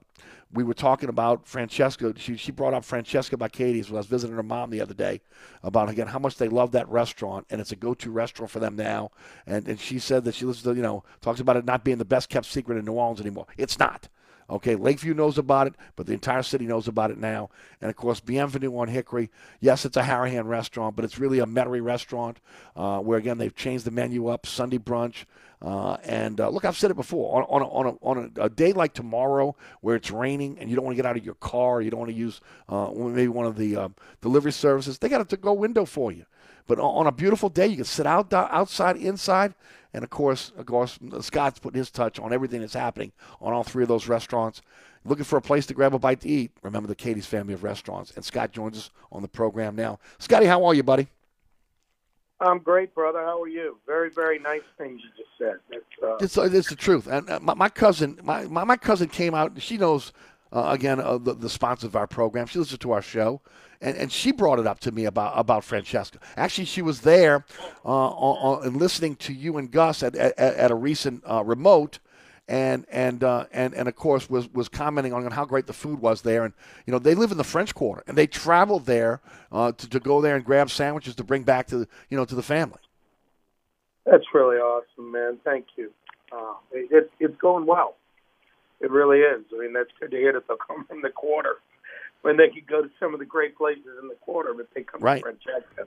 [0.55, 2.15] we were talking about Francesca.
[2.17, 4.95] She, she brought up Francesca by Katie's when I was visiting her mom the other
[4.95, 5.21] day
[5.63, 8.77] about again how much they love that restaurant and it's a go-to restaurant for them
[8.77, 9.11] now.
[9.47, 11.99] And and she said that she listens to you know talks about it not being
[11.99, 13.47] the best kept secret in New Orleans anymore.
[13.59, 14.09] It's not.
[14.49, 17.51] Okay, Lakeview knows about it, but the entire city knows about it now.
[17.81, 19.31] And of course, Bienvenue on Hickory.
[19.61, 22.41] Yes, it's a Harahan restaurant, but it's really a Metairie restaurant
[22.77, 25.25] uh, where again they've changed the menu up, Sunday brunch.
[25.63, 27.37] Uh, and uh, look, I've said it before.
[27.37, 30.69] On, on, a, on, a, on a, a, day like tomorrow, where it's raining and
[30.69, 32.91] you don't want to get out of your car, you don't want to use uh,
[32.95, 33.89] maybe one of the uh,
[34.21, 36.27] delivery services, they got a to-go window for you.
[36.67, 39.55] But on a beautiful day, you can sit out outside, inside,
[39.93, 43.63] and of course, of course, Scott's putting his touch on everything that's happening on all
[43.63, 44.63] three of those restaurants.
[45.05, 46.51] Looking for a place to grab a bite to eat?
[46.63, 48.13] Remember the Katie's family of restaurants.
[48.17, 49.99] And Scott joins us on the program now.
[50.19, 51.09] Scotty, how are you, buddy?
[52.41, 53.21] I'm great, brother.
[53.21, 53.79] How are you?
[53.87, 55.81] Very, very nice things you just said.
[56.03, 56.17] Uh...
[56.17, 57.07] It's, it's the truth.
[57.07, 59.61] And uh, my, my, cousin, my, my, my cousin came out.
[59.61, 60.13] She knows
[60.53, 62.47] uh, again uh, the, the sponsor of our program.
[62.47, 63.41] She listens to our show,
[63.85, 66.19] and, and she brought it up to me about about Francesca.
[66.37, 67.45] Actually, she was there
[67.85, 71.45] uh, on, on, and listening to you and Gus at at, at a recent uh,
[71.45, 71.99] remote
[72.49, 76.01] and and uh, and and of course was was commenting on how great the food
[76.01, 76.45] was there.
[76.45, 76.55] And
[76.87, 79.21] you know they live in the French Quarter, and they travel there
[79.53, 82.35] uh, to to go there and grab sandwiches to bring back to you know to
[82.35, 82.81] the family.
[84.07, 85.39] That's really awesome, man.
[85.45, 85.91] Thank you.
[86.33, 87.97] Uh, it, it's going well.
[88.81, 89.45] It really is.
[89.55, 91.57] I mean, that's good to hear that they'll come from the quarter
[92.25, 94.83] when they could go to some of the great places in the quarter, but they
[94.83, 95.17] come right.
[95.17, 95.87] to Francesca.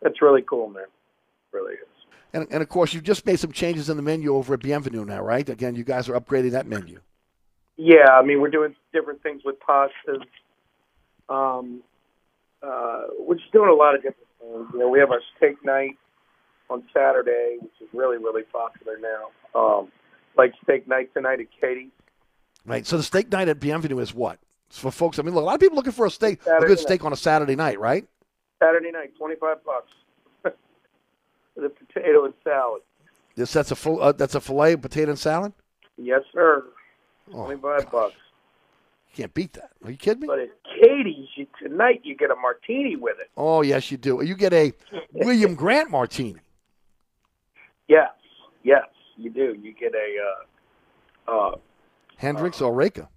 [0.00, 0.84] That's really cool, man.
[0.84, 1.80] It really is.
[2.32, 5.04] And, and of course, you've just made some changes in the menu over at Bienvenue
[5.04, 5.46] now, right?
[5.46, 7.00] Again, you guys are upgrading that menu.
[7.76, 10.24] Yeah, I mean, we're doing different things with pastas.
[11.28, 11.82] Um,
[12.62, 14.68] uh, we're just doing a lot of different things.
[14.72, 15.98] You know, we have our steak night
[16.70, 19.60] on Saturday, which is really, really popular now.
[19.60, 19.92] Um,
[20.34, 21.90] like steak night tonight at Katie's.
[22.64, 22.86] Right.
[22.86, 24.38] So the steak night at Bienvenue is what?
[24.70, 25.18] For folks.
[25.18, 26.86] I mean, look, a lot of people looking for a steak, a Saturday good night.
[26.86, 28.06] steak on a Saturday night, right?
[28.62, 29.90] Saturday night, twenty-five bucks.
[31.56, 32.82] the potato and salad.
[33.34, 34.02] This that's a full.
[34.02, 35.52] Uh, that's a fillet of potato and salad.
[35.96, 36.64] Yes, sir.
[37.32, 38.14] Oh, Twenty-five bucks.
[39.14, 39.70] Can't beat that.
[39.84, 40.26] Are you kidding me?
[40.26, 43.30] But at Katie's you, tonight, you get a martini with it.
[43.36, 44.22] Oh yes, you do.
[44.22, 44.72] You get a
[45.12, 46.36] William Grant martini.
[47.88, 48.10] Yes,
[48.64, 48.84] yes,
[49.16, 49.56] you do.
[49.60, 51.56] You get a uh, uh,
[52.16, 53.08] Hendrick's or Reyka.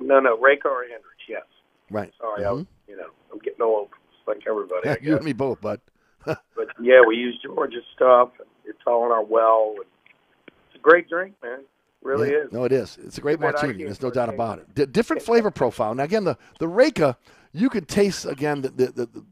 [0.00, 1.24] No, no, Reyka or Hendrick's.
[1.28, 1.42] Yes.
[1.90, 2.12] Right.
[2.20, 3.88] Sorry, I was, you know, I'm getting old,
[4.26, 4.88] like everybody.
[4.88, 5.06] I Mm-hmm.
[5.06, 5.80] you and me both, bud.
[6.24, 6.38] But
[6.80, 8.30] yeah, we use Georgia stuff.
[8.38, 9.74] And it's all in our well.
[9.76, 9.84] And
[10.68, 11.60] it's a great drink, man.
[12.02, 12.44] Really Yeah.
[12.46, 12.52] is.
[12.52, 12.98] No, it is.
[13.04, 13.84] It's a great martini.
[13.84, 14.74] There's no doubt about it.
[14.74, 15.94] D- different flavor profile.
[15.94, 17.16] Now again, the the Reyka,
[17.54, 19.24] you can taste again the the, the, the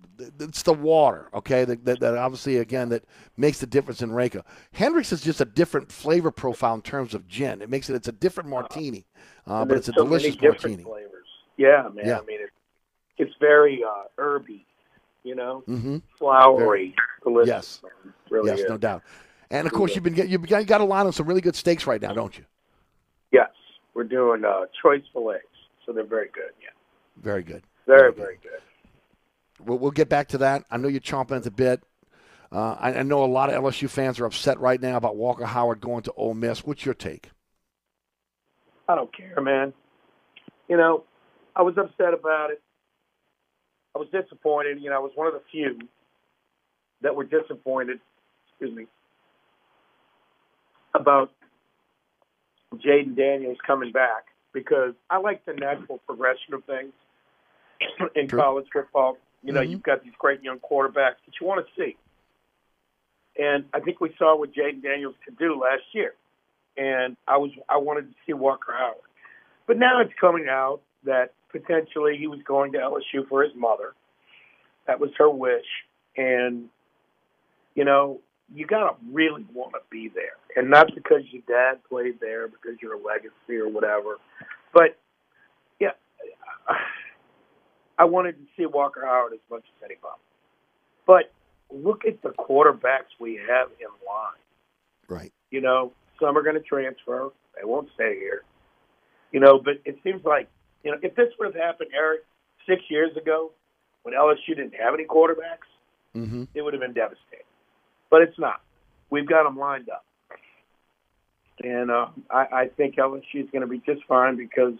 [0.44, 1.64] it's the water, okay?
[1.64, 3.04] That, that, that obviously again that
[3.36, 4.42] makes the difference in Reyka.
[4.72, 7.60] Hendrick's is just a different flavor profile in terms of gin.
[7.60, 9.04] It makes it it's a different martini,
[9.46, 10.82] uh, but it's a so many delicious different martini.
[10.84, 11.26] Flavors.
[11.56, 12.06] Yeah, man.
[12.06, 12.18] Yeah.
[12.18, 12.52] I mean, it's
[13.18, 14.64] it's very uh, herby.
[15.24, 15.98] You know, Mm-hmm.
[16.18, 17.80] flowery, delicious.
[17.82, 17.92] Yes.
[18.30, 18.68] Really yes, is.
[18.68, 19.02] no doubt.
[19.50, 21.54] And of course, you've been you've got, you got a line on some really good
[21.54, 22.44] steaks right now, don't you?
[23.30, 23.50] Yes,
[23.94, 25.44] we're doing uh, choice fillets,
[25.86, 26.50] so they're very good.
[26.60, 26.70] Yeah,
[27.22, 27.62] Very good.
[27.86, 28.60] Very very good.
[29.64, 30.64] We'll, we'll get back to that.
[30.70, 31.82] I know you're chomping at the bit.
[32.50, 35.46] Uh, I, I know a lot of LSU fans are upset right now about Walker
[35.46, 36.66] Howard going to Ole Miss.
[36.66, 37.30] What's your take?
[38.88, 39.72] I don't care, man.
[40.68, 41.04] You know,
[41.56, 42.60] I was upset about it.
[43.94, 44.80] I was disappointed.
[44.80, 45.78] You know, I was one of the few
[47.00, 48.00] that were disappointed.
[48.50, 48.86] Excuse me.
[50.94, 51.30] About
[52.74, 56.92] Jayden Daniels coming back because I like the natural progression of things
[58.16, 58.40] in True.
[58.40, 59.18] college football.
[59.42, 59.70] You know, Mhm.
[59.70, 61.96] you've got these great young quarterbacks that you want to see.
[63.38, 66.14] And I think we saw what Jayden Daniels could do last year.
[66.76, 68.96] And I was I wanted to see Walker Howard.
[69.66, 73.94] But now it's coming out that potentially he was going to LSU for his mother.
[74.86, 75.66] That was her wish.
[76.16, 76.68] And,
[77.74, 78.20] you know,
[78.54, 80.36] you got to really want to be there.
[80.56, 84.18] And not because your dad played there, because you're a legacy or whatever.
[84.74, 84.98] But,
[85.80, 85.92] yeah,
[87.98, 90.20] I wanted to see Walker Howard as much as anybody.
[91.06, 91.32] But
[91.70, 94.40] look at the quarterbacks we have in line.
[95.08, 95.32] Right.
[95.50, 97.30] You know, some are going to transfer.
[97.56, 98.42] They won't stay here.
[99.32, 100.48] You know, but it seems like,
[100.84, 102.20] you know, if this would have happened, Eric,
[102.68, 103.50] six years ago,
[104.02, 105.68] when LSU didn't have any quarterbacks,
[106.14, 106.44] Mm-hmm.
[106.52, 107.46] it would have been devastating.
[108.10, 108.60] But it's not.
[109.08, 110.04] We've got them lined up.
[111.62, 114.74] And uh, I, I think LSU is going to be just fine because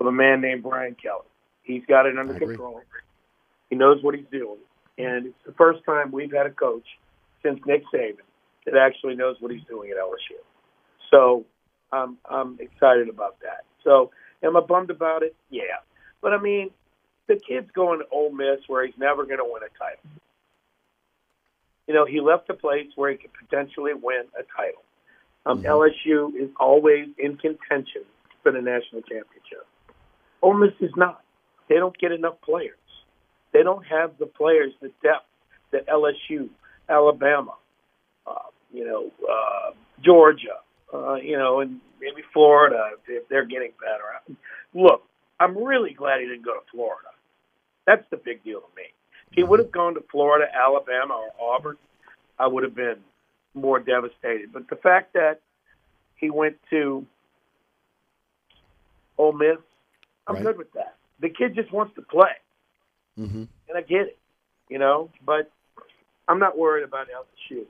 [0.00, 1.22] of a man named Brian Kelly.
[1.62, 2.82] He's got it under control.
[3.70, 4.58] He knows what he's doing.
[4.98, 6.86] And it's the first time we've had a coach
[7.42, 8.18] since Nick Saban
[8.66, 10.38] that actually knows what he's doing at LSU.
[11.10, 11.44] So
[11.92, 13.64] I'm I'm excited about that.
[13.84, 14.10] So
[14.42, 15.34] am I bummed about it?
[15.50, 15.80] Yeah.
[16.20, 16.70] But I mean,
[17.28, 20.04] the kid's going to Ole Miss where he's never going to win a title.
[21.86, 24.82] You know, he left a place where he could potentially win a title.
[25.44, 28.02] Um, LSU is always in contention
[28.42, 29.66] for the national championship.
[30.40, 31.22] Ole Miss is not.
[31.72, 32.76] They don't get enough players.
[33.54, 35.24] They don't have the players, the depth
[35.70, 36.50] that LSU,
[36.86, 37.54] Alabama,
[38.26, 39.70] uh, you know, uh,
[40.04, 40.58] Georgia,
[40.92, 44.36] uh, you know, and maybe Florida if they're getting better.
[44.74, 45.02] Look,
[45.40, 47.08] I'm really glad he didn't go to Florida.
[47.86, 48.82] That's the big deal to me.
[49.30, 51.78] If he would have gone to Florida, Alabama, or Auburn,
[52.38, 52.98] I would have been
[53.54, 54.52] more devastated.
[54.52, 55.40] But the fact that
[56.16, 57.06] he went to
[59.16, 59.56] Ole Miss,
[60.26, 60.44] I'm Right.
[60.44, 60.96] good with that.
[61.22, 62.34] The kid just wants to play,
[63.18, 63.44] Mm-hmm.
[63.68, 64.18] and I get it,
[64.68, 65.08] you know.
[65.24, 65.50] But
[66.28, 67.62] I'm not worried about LSU.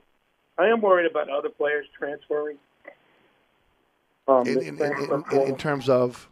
[0.57, 2.57] I am worried about other players transferring.
[4.27, 6.29] Um, In, in, in, in, terms of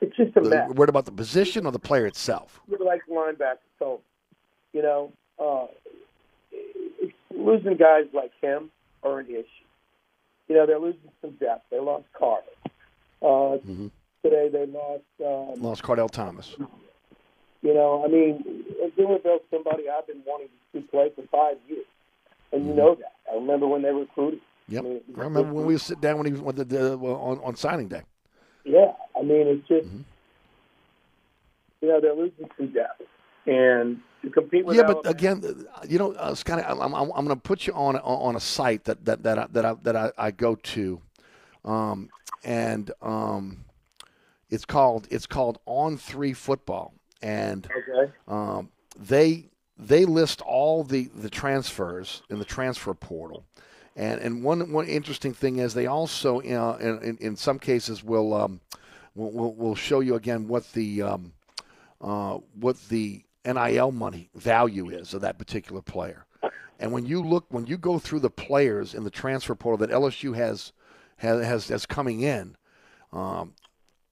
[0.00, 0.70] it's just a the, mess.
[0.70, 2.60] worried about the position or the player itself.
[2.68, 4.00] You're like linebacker, so
[4.72, 5.66] you know, uh,
[6.50, 8.70] it's, losing guys like him
[9.02, 9.44] are an issue.
[10.48, 11.66] You know, they're losing some depth.
[11.70, 12.46] They lost Carter.
[13.20, 13.90] Uh, Mhm.
[14.28, 15.02] Today they lost.
[15.24, 16.54] Um, Lost Cardell Thomas.
[17.62, 18.64] you know, I mean,
[18.96, 21.86] Zimmerville's somebody I've been wanting to see play for five years,
[22.52, 23.12] and you know that.
[23.30, 24.40] I remember when they recruited.
[24.68, 24.84] Yep.
[24.84, 27.38] I mean, I remember when we would sit down when he was the, the, on,
[27.42, 28.02] on signing day.
[28.64, 30.00] Yeah, I mean, it's just Mm-hmm.
[31.80, 33.02] you know they're losing some depth,
[33.46, 35.42] and to compete with Yeah, but again,
[35.88, 38.84] you know, uh, Scotty, I'm, I'm, I'm going to put you on on a site
[38.84, 41.00] that that that I, that I, that I, I go to,
[41.64, 42.10] um,
[42.44, 43.64] and um,
[44.50, 48.12] it's called it's called On Three Football, and Okay.
[48.26, 53.44] um, they they list all the, the transfers in the transfer portal.
[53.94, 58.02] And and one one interesting thing is they also uh, in, in in some cases
[58.04, 58.60] will um,
[59.14, 61.32] will, will will show you again what the um,
[62.00, 66.26] uh, what the NIL money value is of that particular player.
[66.80, 69.92] And when you look when you go through the players in the transfer portal that
[69.92, 70.72] LSU has
[71.16, 72.56] has has, has coming in,
[73.12, 73.54] um,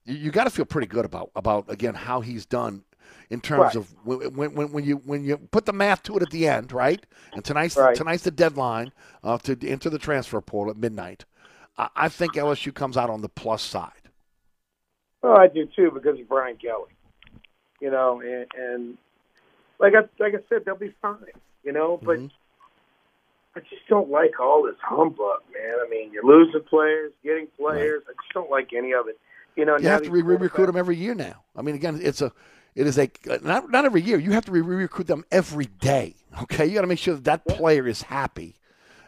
[0.06, 2.84] you, got to feel pretty good about about again how he's done
[3.30, 3.76] in terms Right.
[3.76, 6.72] of when, when, when, you when you put the math to it at the end,
[6.72, 7.04] right?
[7.34, 7.96] And tonight's Right.
[7.96, 8.92] tonight's the deadline
[9.22, 11.24] uh, to enter the transfer portal at midnight.
[11.76, 13.92] I, I think LSU comes out on the plus side.
[15.22, 16.90] Well, I do too because of Brian Kelly.
[17.80, 18.98] You know, and, and
[19.78, 21.18] like I like I said, they'll be fine.
[21.64, 22.20] You know, but
[23.56, 25.74] I just don't like all this humbug, man.
[25.84, 28.02] I mean, you're losing players, getting players.
[28.06, 29.18] I just don't like any of it.
[29.56, 31.42] You know, You have to re recruit them every year now.
[31.56, 32.32] I mean, again, it's a
[32.74, 33.10] it is a
[33.42, 34.18] not not every year.
[34.18, 36.14] You have to re recruit them every day.
[36.42, 38.56] Okay, you got to make sure that that player is happy.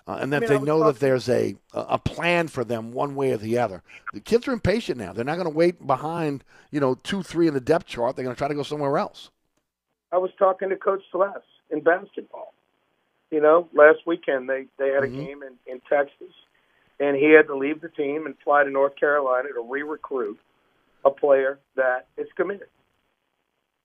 [0.06, 3.14] Uh, and that I mean, they know that there's a a plan for them one
[3.14, 3.82] way or the other.
[4.14, 5.12] The kids are impatient now.
[5.12, 8.16] They're not going to wait behind you know two three in the depth chart.
[8.16, 9.30] They're going to try to go somewhere else.
[10.10, 12.54] I was talking to Coach Celeste in basketball.
[13.30, 15.16] You know, last weekend they they had a Mhm.
[15.26, 16.32] game in, in Texas,
[17.00, 20.38] and he had to leave the team and fly to North Carolina to re-recruit
[21.04, 22.68] a player that is committed.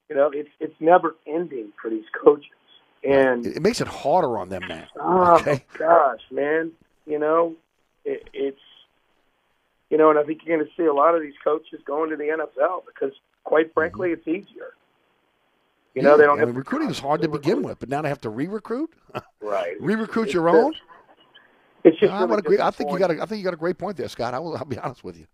[0.10, 2.52] You know, it's it's never ending for these coaches,
[3.04, 4.88] and It, makes it harder on them now.
[5.00, 5.64] oh Okay.
[5.78, 6.72] gosh, man,
[7.06, 7.56] you know,
[8.06, 8.60] it, it's
[9.90, 12.10] you know, and I think you're going to see a lot of these coaches going
[12.10, 13.14] to the NFL because,
[13.44, 14.30] quite frankly, mm-hmm.
[14.30, 14.74] it's easier.
[15.94, 17.90] You know, Yeah, they don't I have mean, recruiting is hard to begin with, but
[17.90, 18.92] now they have to re-recruit.
[19.42, 19.76] right.
[19.80, 20.74] Re-recruit It's your own.
[21.84, 22.60] It's just I, really would agree.
[22.60, 23.12] I think you got.
[23.12, 24.34] A, I think you got a great point there, Scott.
[24.34, 24.56] I will.
[24.56, 25.28] I'll be honest with you.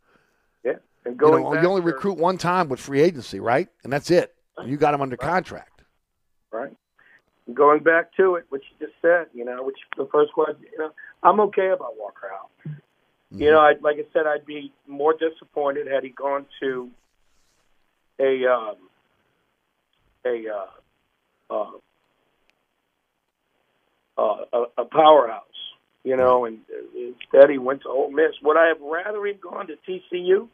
[0.63, 0.73] Yeah,
[1.05, 3.67] and You, know, you only recruit one time with free agency, right?
[3.83, 4.33] And that's it.
[4.65, 5.83] You got them under contract.
[6.51, 6.75] right?
[7.53, 10.77] Going back to it, what you just said, you know, which the first question, you
[10.77, 10.91] know,
[11.23, 12.49] I'm okay about Walker out.
[13.31, 16.89] You know, I, like I said, I'd be more disappointed had he gone to
[18.19, 18.75] a um,
[20.25, 21.71] a uh, uh,
[24.17, 25.43] uh, a, a powerhouse,
[26.03, 28.33] you know, and uh, instead he went to Ole Miss.
[28.43, 30.47] Would I have rather him gone to TCU?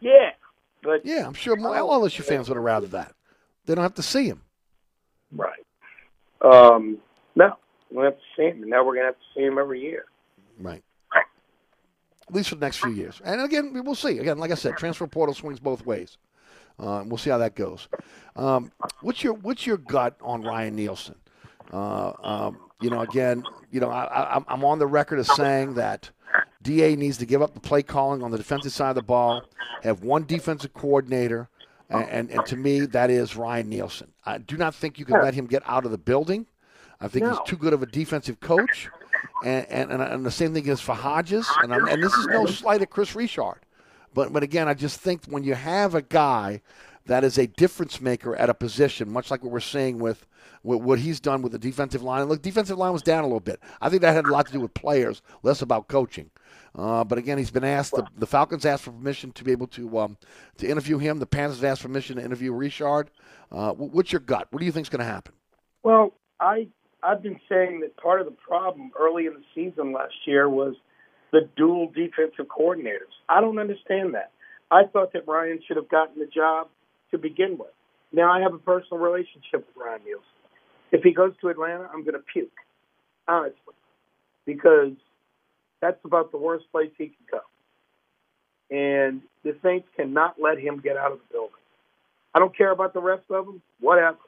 [0.00, 0.30] Yeah,
[0.82, 3.14] but Yeah, I'm sure all LSU fans would have rather that.
[3.66, 4.42] They don't have to see him.
[5.32, 5.64] Right.
[6.40, 6.98] Um,
[7.34, 7.56] no,
[7.90, 8.62] we'll have to see him.
[8.62, 10.04] And now we're going to have to see him every year.
[10.60, 10.82] Right.
[12.28, 13.20] At least for the next few years.
[13.24, 14.18] And again, we will see.
[14.18, 16.18] Again, like I said, transfer portal swings both ways.
[16.78, 17.88] Uh, we'll see how that goes.
[18.34, 21.14] Um, what's your What's your gut on Ryan Nielsen?
[21.72, 25.74] Uh, um, you know, again, you know, I, I, I'm on the record as saying
[25.74, 26.10] that
[26.62, 29.42] Da needs to give up the play calling on the defensive side of the ball,
[29.82, 31.48] have one defensive coordinator,
[31.88, 34.12] and, and, and to me, that is Ryan Nielsen.
[34.24, 36.46] I do not think you can let him get out of the building.
[37.00, 37.30] I think No.
[37.30, 38.88] he's too good of a defensive coach.
[39.44, 41.48] And, and, and, and the same thing is for Hodges.
[41.62, 43.60] And, and this is no slight at Kris Richard.
[44.14, 46.62] But, but again, I just think when you have a guy
[47.06, 50.26] that is a difference maker at a position, much like what we're seeing with,
[50.62, 52.20] what he's done with the defensive line.
[52.20, 53.60] And look, defensive line was down a little bit.
[53.80, 56.30] I think that had a lot to do with players, less about coaching.
[56.74, 57.92] Uh, but again, he's been asked.
[57.92, 60.18] The, the Falcons asked for permission to be able to um,
[60.58, 61.18] to interview him.
[61.18, 63.10] The Panthers asked permission to interview Richard.
[63.50, 64.48] Uh, what's your gut?
[64.50, 65.32] What do you think is going to happen?
[65.82, 66.68] Well, I
[67.02, 70.74] I've been saying that part of the problem early in the season last year was
[71.32, 73.14] the dual defensive coordinators.
[73.28, 74.32] I don't understand that.
[74.70, 76.68] I thought that Ryan should have gotten the job
[77.10, 77.72] to begin with.
[78.12, 80.24] Now I have a personal relationship with Ryan Nielsen.
[80.92, 82.50] If he goes to Atlanta, I'm going to puke,
[83.26, 83.74] honestly,
[84.44, 84.92] because
[85.80, 87.40] that's about the worst place he can go.
[88.74, 91.52] And the Saints cannot let him get out of the building.
[92.34, 94.18] I don't care about the rest of them, whatever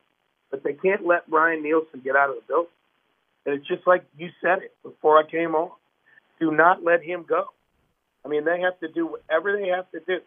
[0.51, 2.73] but they can't let Ryan Nielsen get out of the building.
[3.47, 5.71] And it's just like you said it before I came on.
[6.41, 7.47] Do not let him go.
[8.25, 10.21] I mean, they have to do whatever they have to do.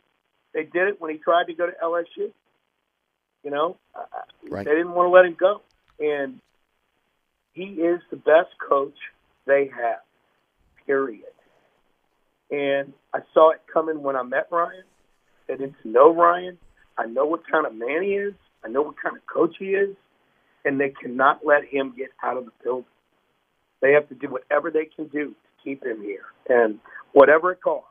[0.54, 2.32] They did it when he tried to go to LSU.
[3.44, 3.78] You know,
[4.50, 4.66] Right.
[4.66, 5.62] they didn't want to let him go,
[6.00, 6.40] and
[7.54, 8.98] he is the best coach
[9.46, 10.02] they have.
[10.86, 11.26] Period.
[12.50, 14.84] And I saw it coming when I met Ryan.
[15.50, 16.58] I didn't know Ryan.
[16.98, 18.34] I know what kind of man he is.
[18.64, 19.96] I know what kind of coach he is,
[20.66, 22.86] and they cannot let him get out of the building.
[23.82, 26.80] They have to do whatever they can do to keep him here, and
[27.14, 27.88] whatever it costs.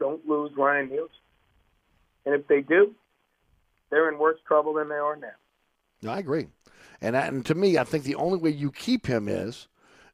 [0.00, 1.14] Don't lose Ryan Nielsen.
[2.26, 2.94] And if they do,
[3.90, 5.28] they're in worse trouble than they are now.
[6.02, 6.48] No, I agree.
[7.00, 9.68] And, and to me, I think the only way you keep him is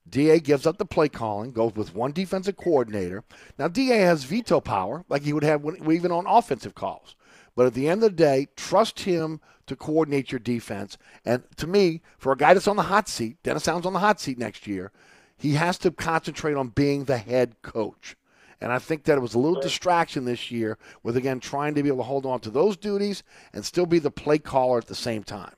[0.09, 3.23] DA gives up the play calling, goes with one defensive coordinator.
[3.59, 7.17] Now, DA has veto power, like he would have when, even on offensive calls.
[7.55, 10.97] But at the end of the day, trust him to coordinate your defense.
[11.25, 13.99] And to me, for a guy that's on the hot seat, Dennis Allen's on the
[13.99, 14.91] hot seat next year,
[15.37, 18.17] he has to concentrate on being the head coach.
[18.61, 21.83] And I think that it was a little distraction this year with, again, trying to
[21.83, 23.23] be able to hold on to those duties
[23.53, 25.55] and still be the play caller at the same time.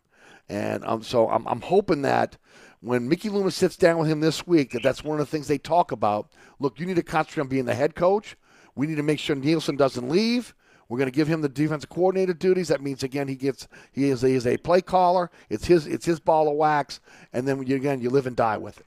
[0.49, 2.37] And um, so I'm, I'm hoping that
[2.81, 5.49] when Mickey Loomis sits down with him this week, that that's one of the things
[5.49, 6.31] they talk about.
[6.59, 8.37] Look, you need to concentrate on being the head coach.
[8.75, 10.55] We need to make sure Nielsen doesn't leave.
[10.89, 12.69] We're going to give him the defensive coordinator duties.
[12.69, 15.31] That means again he gets he is he is a play caller.
[15.49, 17.01] It's his it's his ball of wax,
[17.33, 18.87] and then you, again you live and die with it.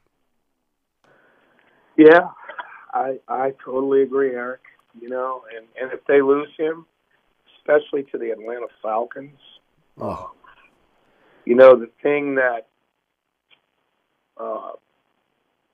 [1.98, 2.28] Yeah,
[2.96, 4.62] I I totally agree, Eric.
[5.00, 6.86] You know, and and if they lose him,
[7.58, 9.38] especially to the Atlanta Falcons,
[10.00, 10.32] Oh,
[11.46, 12.68] you know the thing that
[14.38, 14.72] uh,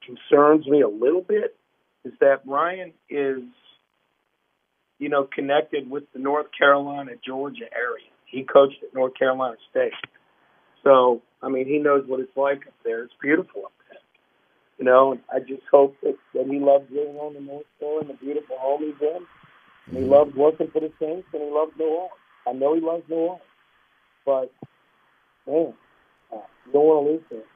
[0.05, 1.55] concerns me a little bit
[2.03, 3.43] is that Ryan is,
[4.99, 8.05] you know, connected with the North Carolina Georgia area.
[8.25, 9.93] He coached at North Carolina State,
[10.83, 13.03] so I mean he knows what it's like up there.
[13.03, 13.80] It's beautiful up there.
[14.81, 17.99] You know, and I just hope that, that he loves living on the North Shore
[17.99, 19.27] and the beautiful home he's in.
[19.85, 22.11] And he loves working for the Saints and he loves New Orleans.
[22.47, 23.41] I know he loves New Orleans.
[24.25, 24.51] But,
[25.45, 25.73] man,
[26.33, 27.47] uh, you don't want to lose him.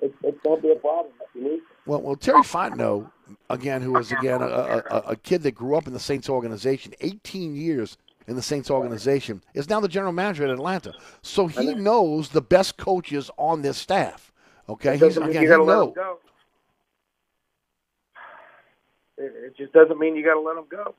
[0.00, 1.76] It, it's going to be a problem if you lose him.
[1.84, 3.10] Well, well, Terry Fontenot,
[3.50, 6.94] again, who was again a, a, a- kid that grew up in the Saints organization,
[7.00, 7.98] 18 years
[8.28, 10.94] in the Saints organization, is now the general manager at Atlanta.
[11.22, 14.30] So he knows the best coaches on this staff.
[14.68, 15.94] Okay, he's again he got to let him knows.
[15.96, 16.18] go.
[19.18, 20.94] It, just doesn't mean you got to let them go.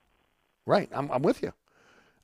[0.65, 1.53] Right, I'm, I'm with you.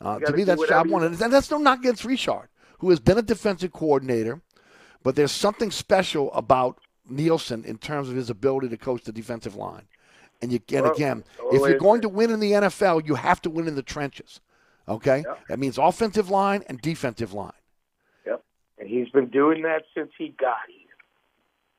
[0.02, 2.50] Uh, You to me, that's job one, and that's no knock against Richard,
[2.80, 4.42] who has been a defensive coordinator,
[5.04, 9.56] but there's something special about Nielsen in terms of his ability to coach the defensive
[9.56, 9.84] line.
[10.42, 13.16] And you and Well, again, totally if you're going to win in the NFL, you
[13.16, 14.42] have to win in the trenches.
[14.88, 17.54] Okay, that means offensive line and defensive line.
[18.28, 18.44] Yep.
[18.78, 20.86] And he's been doing that since he got here.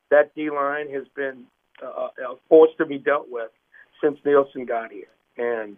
[0.09, 1.45] That D line has been
[1.81, 3.51] uh, a force to be dealt with
[4.01, 5.07] since Nielsen got here.
[5.37, 5.77] And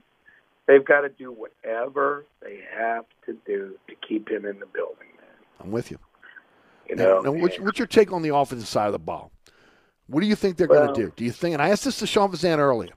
[0.68, 5.08] they've got to do whatever they have to do to keep him in the building.
[5.60, 6.00] I'm with you.
[6.88, 9.32] You Now- know, now, what's, what's your take on the offensive side of the ball?
[10.08, 11.14] What do you think they're going to do?
[11.16, 11.54] Do you think?
[11.54, 12.94] And I asked this to Sean Fazende earlier.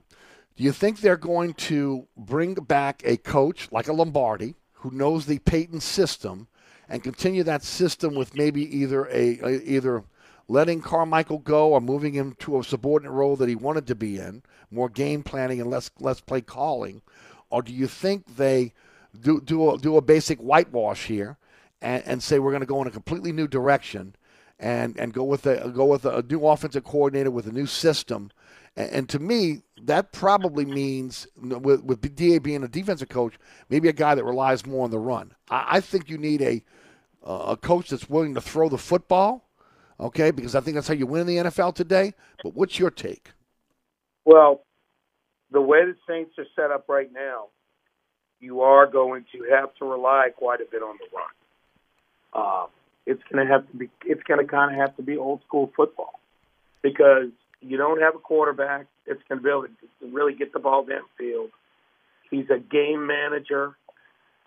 [0.55, 5.25] Do you think they're going to bring back a coach like a Lombardi who knows
[5.25, 6.47] the Payton system
[6.89, 10.03] and continue that system with maybe either a, a either
[10.47, 14.17] letting Carmichael go or moving him to a subordinate role that he wanted to be
[14.17, 17.01] in, more game planning and less less play calling,
[17.49, 18.73] or do you think they
[19.19, 21.37] do do a, do a basic whitewash here
[21.81, 24.15] and, and say we're going to go in a completely new direction
[24.59, 28.31] and and go with a go with a, new offensive coordinator with a new system.
[28.75, 33.35] And, and to me, that probably means with, with Da being a defensive coach,
[33.69, 35.33] maybe a guy that relies more on the run.
[35.49, 36.63] I, I think you need a
[37.25, 39.47] a coach that's willing to throw the football.
[39.99, 42.13] Okay, because I think that's how you win in the NFL today.
[42.43, 43.31] But what's your take?
[44.25, 44.63] Well,
[45.51, 47.47] the way the Saints are set up right now,
[48.39, 51.25] you are going to have to rely quite a bit on the run.
[52.33, 52.67] Uh,
[53.05, 53.89] it's going to have to be.
[54.05, 56.19] It's going to kind of have to be old school football
[56.81, 57.29] because
[57.61, 60.85] you don't have a quarterback that's going to be able to really get the ball
[60.85, 61.49] downfield.
[62.29, 63.75] He's a game manager.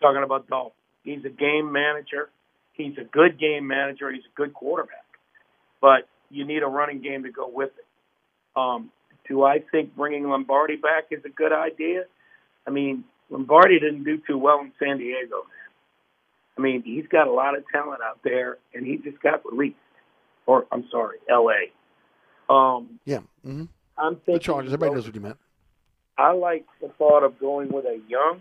[0.03, 0.75] Talking about Dolph,
[1.05, 2.29] he's a game manager.
[2.73, 4.13] He's a good game manager.
[4.13, 5.06] He's a good quarterback,
[5.87, 7.87] but you need a running game to go with it.
[8.57, 8.91] Um,
[9.29, 12.07] do I think bringing Lombardi back is a good idea?
[12.67, 16.59] I mean, Lombardi didn't do too well in San Diego, man.
[16.59, 19.77] I mean, he's got a lot of talent out there, and he just got released.
[20.45, 22.53] Or I'm sorry, L.A.
[22.53, 23.67] Um, Yeah, mm-hmm.
[23.97, 24.41] I'm thinking the.
[24.41, 24.73] Chargers.
[24.73, 25.39] Everybody knows what you meant.
[26.19, 28.41] I like the thought of going with a young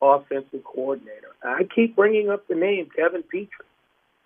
[0.00, 1.34] offensive coordinator.
[1.42, 3.66] I keep bringing up the name Kevin Petrie.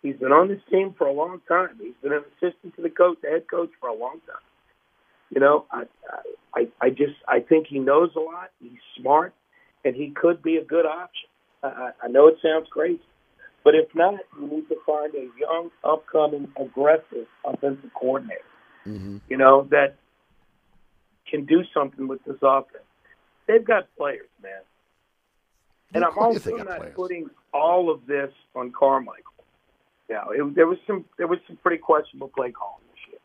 [0.05, 1.71] He's been on this team for a long time.
[1.81, 4.45] He's been an assistant to the coach, the head coach for a long time.
[5.31, 5.85] You know, I,
[6.55, 8.51] I, I just I think he knows a lot.
[8.63, 9.33] He's smart,
[9.83, 11.31] and he could be a good option.
[11.63, 13.01] I, I know it sounds crazy,
[13.65, 18.43] but if not, you need to find a young, upcoming, aggressive offensive coordinator.
[18.87, 19.17] Mm-hmm.
[19.31, 19.97] You know that
[21.31, 22.85] can do something with this offense.
[23.49, 24.53] They've got players, man.
[25.95, 29.34] And I'm also not putting all of this on Carmichael.
[30.09, 33.21] Yeah, it, there was some there was some pretty questionable play calling this year,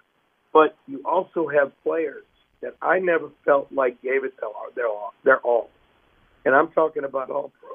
[0.53, 2.23] but you also have players
[2.61, 4.33] that I never felt like gave it
[4.75, 5.13] their all.
[5.23, 5.69] Their all.
[6.45, 7.71] And I'm talking about all pro.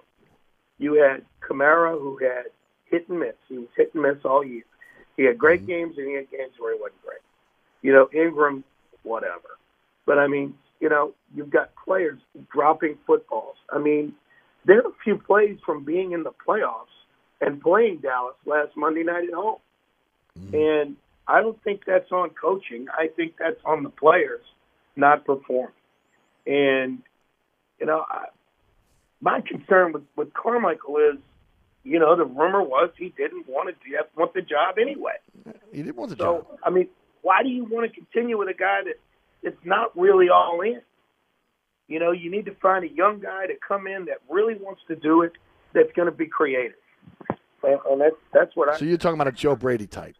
[0.78, 2.46] You had Kamara who had
[2.86, 3.34] hit and miss.
[3.48, 4.64] He was hit and miss all year.
[5.16, 5.68] He had great mm-hmm.
[5.68, 7.20] games and he had games where he wasn't great.
[7.82, 8.64] You know, Ingram,
[9.02, 9.58] whatever.
[10.06, 12.18] But I mean, you know, you've got players
[12.52, 13.56] dropping footballs.
[13.70, 14.14] I mean,
[14.66, 16.93] they're a few plays from being in the playoffs
[17.40, 19.58] and playing Dallas last Monday night at home.
[20.38, 20.82] Mm.
[20.82, 20.96] And
[21.26, 22.86] I don't think that's on coaching.
[22.92, 24.42] I think that's on the players
[24.96, 25.72] not performing.
[26.46, 27.02] And
[27.80, 28.26] you know, I,
[29.20, 31.18] my concern with with Carmichael is,
[31.82, 35.14] you know, the rumor was he didn't want to want the job anyway.
[35.72, 36.58] He didn't want the So job.
[36.62, 36.88] I mean,
[37.22, 39.00] why do you want to continue with a guy that
[39.42, 40.80] that's not really all in?
[41.88, 44.82] You know, you need to find a young guy to come in that really wants
[44.88, 45.32] to do it,
[45.74, 46.76] that's going to be creative,
[47.64, 48.78] and, and that's that's what I.
[48.78, 50.16] So you're talking about a Joe Brady type.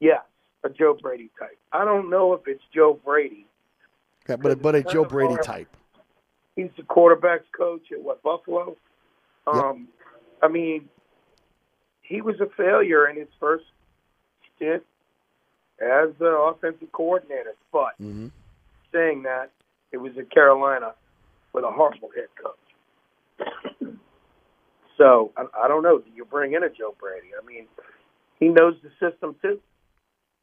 [0.00, 0.22] Yes,
[0.64, 1.58] a Joe Brady type.
[1.72, 3.46] I don't know if it's Joe Brady.
[4.28, 5.68] Yeah, but but a Joe Brady type.
[6.56, 8.76] He's the quarterbacks coach at what Buffalo.
[9.46, 9.88] Um,
[10.42, 10.88] I mean,
[12.02, 13.64] he was a failure in his first
[14.56, 14.82] stint
[15.80, 17.54] as the offensive coordinator.
[17.72, 18.28] But Mm-hmm.
[18.92, 19.50] saying that,
[19.92, 20.94] it was at Carolina
[21.52, 22.56] with a horrible head coach.
[24.96, 25.98] So I, I don't know.
[25.98, 27.28] Do you bring in a Joe Brady?
[27.40, 27.66] I mean,
[28.40, 29.60] he knows the system too.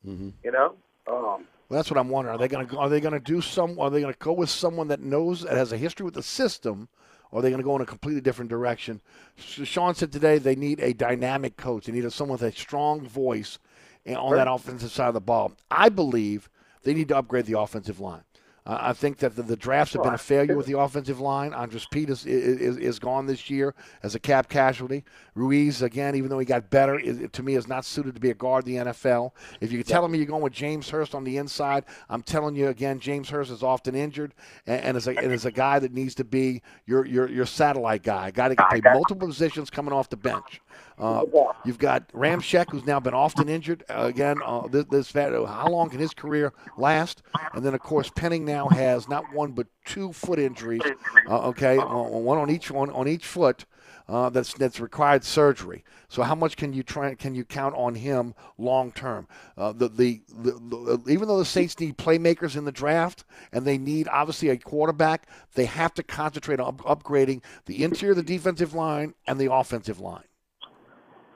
[0.08, 0.30] Mm-hmm.
[0.44, 0.76] You know.
[1.08, 2.36] Um, Well, that's what I'm wondering.
[2.36, 3.80] Are they going to are they going to do some?
[3.80, 6.24] Are they going to go with someone that knows that has a history with the
[6.24, 6.88] system,
[7.32, 9.02] or are they going to go in a completely different direction?
[9.38, 11.86] Sean said today they need a dynamic coach.
[11.86, 13.60] They need someone with a strong voice
[14.08, 15.54] on that offensive side of the ball.
[15.72, 16.50] I believe
[16.84, 18.24] they need to upgrade the offensive line.
[18.66, 21.54] Uh, I think that the, the drafts have been a failure with the offensive line.
[21.54, 25.04] Andrus Peat is, is, is gone this year as a cap casualty.
[25.36, 28.30] Ruiz, again, even though he got better, is, to me is not suited to be
[28.30, 29.32] a guard in the NFL.
[29.60, 32.70] If you're telling me you're going with James Hurst on the inside, I'm telling you
[32.70, 34.34] again, James Hurst is often injured
[34.66, 37.46] and, and, is, a, and is a guy that needs to be your, your, your
[37.46, 40.62] satellite guy, a guy that can play multiple positions coming off the bench.
[40.98, 41.24] Uh,
[41.66, 43.84] you've got Ramczyk, who's now been often injured.
[43.90, 47.24] Uh, again, uh, this, this how long can his career last?
[47.54, 50.82] And then, of course, Penning now has not one but two foot injuries.
[51.28, 53.66] Uh, okay, uh, one on each one on each foot.
[54.08, 55.84] Uh, that's that's required surgery.
[56.10, 57.16] So how much can you try?
[57.16, 59.28] Can you count on him long term?
[59.58, 63.24] Uh, the, the, the, the even though the Saints need playmakers in the draft
[63.54, 68.14] and they need obviously a quarterback, they have to concentrate on up- upgrading the interior,
[68.14, 70.24] the defensive line, and the offensive line.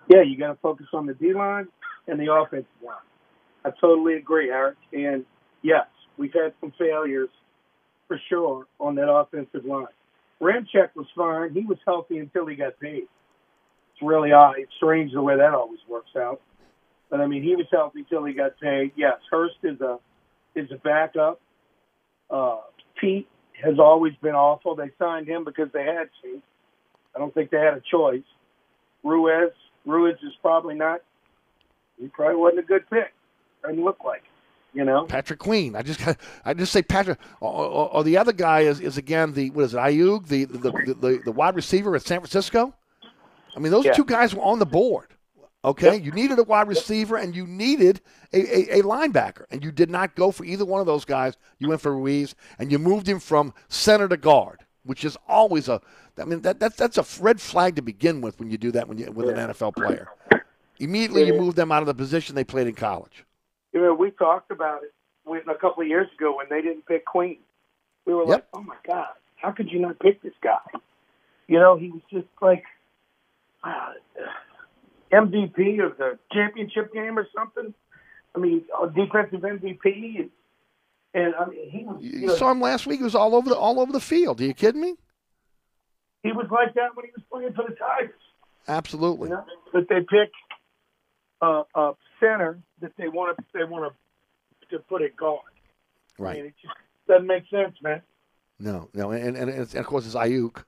[0.10, 1.68] Yeah, you got to focus on the D line
[2.08, 2.98] and the offensive line.
[3.66, 4.78] I totally agree, Eric.
[4.94, 5.26] And
[5.64, 7.30] yes, we've had some failures
[8.08, 9.88] for sure on that offensive line.
[10.42, 11.54] Ramczyk was fine.
[11.54, 13.04] He was healthy until he got paid.
[13.94, 14.56] It's really odd.
[14.58, 16.42] It's strange the way that always works out.
[17.10, 18.92] But I mean, he was healthy until he got paid.
[18.96, 20.00] Yes, Hurst is a
[20.56, 21.42] is a backup.
[22.30, 22.60] Uh,
[23.00, 23.28] Peat
[23.64, 24.76] has always been awful.
[24.76, 26.42] They signed him because they had to.
[27.16, 28.24] I don't think they had a choice.
[29.04, 29.52] Ruiz,
[29.88, 31.02] Ruiz is probably not.
[32.00, 33.14] He probably wasn't a good pick.
[33.64, 34.22] Doesn't look like.
[34.74, 35.06] it, You know.
[35.06, 35.76] Patrick Queen.
[35.76, 36.00] I just
[36.46, 37.18] I just say Patrick.
[37.40, 39.78] Or, or, or the other guy is, is again the what is it?
[39.78, 42.74] Aiyuk, the the, the the the wide receiver at San Francisco.
[43.56, 43.94] I mean, those Yeah.
[43.94, 45.08] two guys were on the board.
[45.66, 48.00] Okay, you needed a wide receiver and you needed
[48.32, 48.38] a,
[48.76, 51.36] a, a linebacker, and you did not go for either one of those guys.
[51.58, 55.70] You went for Ruiz, and you moved him from center to guard, which is always
[55.70, 55.82] a.
[56.18, 58.88] I mean, that, that's that's a red flag to begin with when you do that
[58.88, 60.08] when you with an NFL player.
[60.80, 63.26] Immediately, you move them out of the position they played in college.
[63.74, 64.94] You know, we talked about it
[65.48, 67.38] a couple of years ago when they didn't pick Queen.
[68.06, 70.80] We were like, "Oh my God, how could you not pick this guy?"
[71.48, 72.64] You know, he was just like
[73.64, 73.94] uh,
[75.12, 77.74] MVP of the championship game or something.
[78.36, 80.30] I mean, a defensive MVP,
[81.18, 81.98] and, I mean, he was.
[82.02, 83.00] You You know, saw him last week.
[83.00, 84.40] He was all over the all over the field.
[84.42, 84.96] Are you kidding me?
[86.24, 88.14] he was like that when he was playing for the Tigers.
[88.68, 89.30] Absolutely.
[89.30, 90.30] You know, but they pick
[91.42, 95.40] uh, a center that they want to they want to to put at guard.
[96.20, 96.36] I Right.
[96.38, 96.74] mean, it just
[97.08, 98.02] doesn't make sense, man.
[98.60, 100.64] No, no, and and, and of course it's Aiyuk.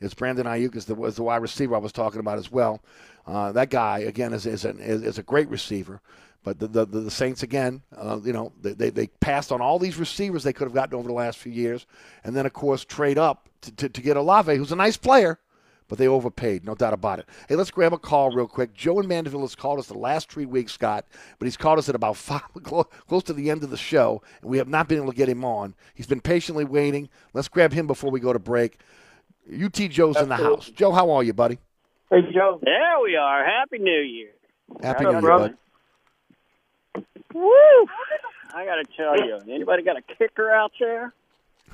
[0.00, 2.82] It's Brandon Aiyuk is the was the wide receiver I was talking about as well.
[3.26, 6.00] Uh, that guy again is is, an, is is a great receiver,
[6.44, 9.78] but the the, the Saints again, uh, you know, they, they they passed on all
[9.78, 11.86] these receivers they could have gotten over the last few years,
[12.22, 15.40] and then of course trade up to, to, to get Olave, who's a nice player.
[15.86, 17.28] But they overpaid, no doubt about it.
[17.46, 18.72] Hey, let's grab a call real quick.
[18.72, 21.04] Joe in Mandeville has called us the last three weeks, Scott,
[21.38, 24.22] but he's called us at about five, clo- close to the end of the show,
[24.40, 25.74] and we have not been able to get him on.
[25.94, 27.10] He's been patiently waiting.
[27.34, 28.78] Let's grab him before we go to break.
[29.52, 30.70] UT Joe's in the house.
[30.70, 31.58] Joe, how are you, buddy?
[32.10, 32.58] Hey, Joe.
[32.62, 33.44] There we are.
[33.44, 34.30] Happy New Year.
[34.82, 35.38] Happy New Year, doing?
[35.38, 35.56] bud.
[37.34, 37.42] Woo!
[38.54, 41.12] I got to tell you, anybody got a kicker out there?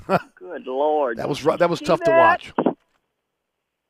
[0.35, 1.17] Good Lord.
[1.17, 2.51] That was ru- that was See tough to watch.
[2.57, 2.73] Oh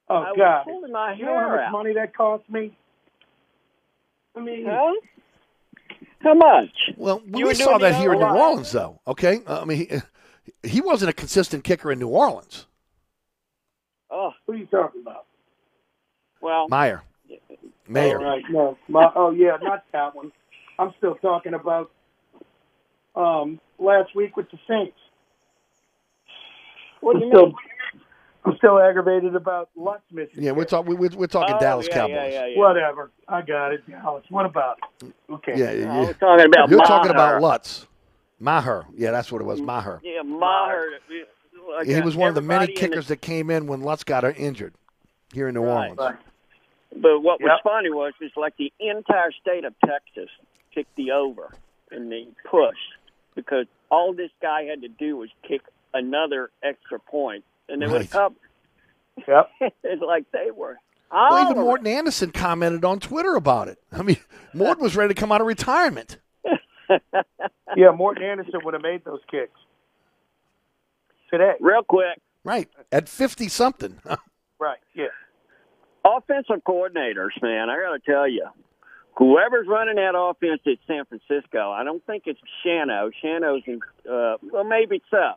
[0.09, 0.63] I was God!
[0.65, 1.71] pulling my you know how much out.
[1.71, 2.77] money that cost me?
[4.35, 4.93] I mean, Huh?
[6.19, 6.69] How much?
[6.97, 8.99] Well, we, You were saw that here in New Orleans, though.
[9.07, 12.67] Okay, uh, I mean, he, he wasn't a consistent kicker in New Orleans.
[14.09, 15.25] Oh, Who are you talking about?
[16.41, 17.03] well, Meyer.
[17.87, 18.19] Mayor.
[18.19, 18.77] All right, no.
[18.89, 20.31] My, oh yeah, not that one.
[20.81, 21.91] I'm still talking about
[23.15, 24.97] um last week with the Saints.
[27.01, 27.55] What do I'm you still, mean?
[28.45, 30.43] I'm still aggravated about Lutz missing.
[30.43, 30.97] Yeah, we're talking.
[30.97, 32.15] We're, we're talking Oh, Dallas yeah, Cowboys.
[32.15, 32.57] yeah, yeah, yeah.
[32.57, 33.11] Whatever.
[33.27, 33.87] I got it.
[33.89, 34.23] Dallas.
[34.29, 35.13] What about it?
[35.29, 35.53] Okay.
[35.55, 35.93] Yeah, yeah.
[35.93, 37.85] I was talking about You're talking about Lutz.
[38.39, 38.85] Maher.
[38.95, 39.61] Yeah, that's what it was.
[39.61, 40.01] Maher.
[40.03, 40.87] Yeah, Maher.
[41.77, 44.03] like, he was one of the many everybody in kickers that came in when Lutz
[44.03, 44.73] got injured
[45.31, 45.91] here in New Right.
[45.91, 46.17] Orleans.
[46.93, 50.29] But what was funny was it's like the entire state of Texas
[50.73, 51.53] kicked the over
[51.91, 52.77] and the push
[53.35, 55.61] because all this guy had to do was kick
[55.93, 58.01] another extra point, and they would Right.
[58.03, 58.37] have covered.
[59.61, 59.73] Yep.
[59.83, 60.77] it's like they were.
[61.11, 63.77] Well, all even Morten Andersen commented on Twitter about it.
[63.91, 64.17] I mean,
[64.53, 66.17] Morten was ready to come out of retirement.
[67.77, 69.57] Yeah, Morten Andersen would have made those kicks
[71.29, 71.53] today.
[71.59, 72.67] Real quick, Right.
[72.91, 73.99] At 50 something.
[74.59, 74.77] Right.
[74.93, 75.05] Yeah.
[76.05, 78.45] offensive coordinators, man, I got to tell you,
[79.15, 83.11] whoever's running that offense at San Francisco, I don't think it's Shano.
[83.23, 85.33] Shano's, in, uh, well, maybe so.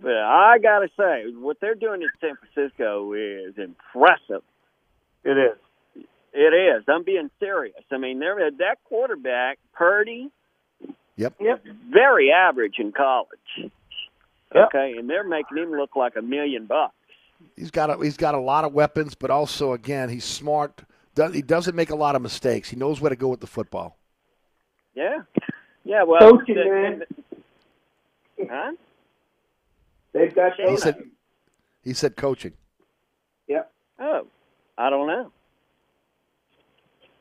[0.00, 4.42] But I got to say, what they're doing in San Francisco is impressive.
[5.24, 6.04] It is.
[6.34, 6.84] It is.
[6.88, 7.84] I'm being serious.
[7.92, 10.30] I mean, they're that quarterback, Purdy,
[11.16, 11.34] Yep.
[11.40, 11.64] Yep.
[11.90, 13.28] very average in college.
[14.54, 14.68] Yep.
[14.68, 16.94] Okay, and they're making him look like a million bucks.
[17.56, 20.82] He's got a, he's got a lot of weapons, but also again he's smart.
[21.14, 22.68] Does, he doesn't make a lot of mistakes.
[22.70, 23.98] He knows where to go with the football.
[24.94, 25.18] Yeah,
[25.84, 26.02] yeah.
[26.04, 27.02] Well, Coaching, the- man.
[28.38, 28.72] the- huh?
[30.12, 30.82] They've got He those.
[30.82, 31.02] said
[31.82, 32.52] he said coaching.
[33.48, 33.70] Yep.
[33.98, 34.26] Oh,
[34.78, 35.32] I don't know.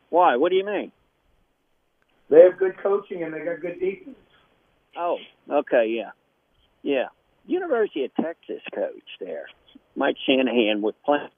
[0.10, 0.36] Why?
[0.36, 0.92] What do you mean?
[2.30, 4.16] They have good coaching and they got good defense.
[4.98, 5.18] Oh,
[5.50, 6.12] okay, yeah,
[6.84, 7.08] yeah.
[7.46, 9.46] University of Texas coach there,
[9.96, 11.30] Mike Shanahan, was playing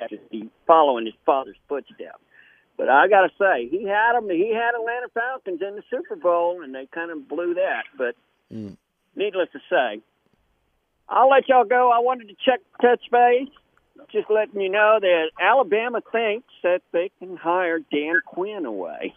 [0.00, 2.18] at Texas, following his father's footsteps.
[2.76, 4.30] But I got to say, he had them.
[4.30, 7.84] He had Atlanta Falcons in the Super Bowl, and they kind of blew that.
[7.96, 8.14] But
[8.52, 8.76] Mm.
[9.14, 10.00] needless to say,
[11.08, 11.90] I'll let y'all go.
[11.92, 13.48] I wanted to check touch base.
[14.10, 19.14] Just letting you know that Alabama thinks that they can hire Dan Quinn away.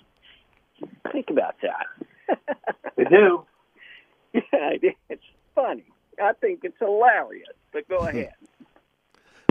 [1.11, 2.37] Think about that.
[2.97, 3.45] They do.
[4.33, 4.41] yeah,
[5.09, 5.23] it's
[5.55, 5.85] funny.
[6.21, 7.47] I think it's hilarious.
[7.71, 8.33] But go ahead.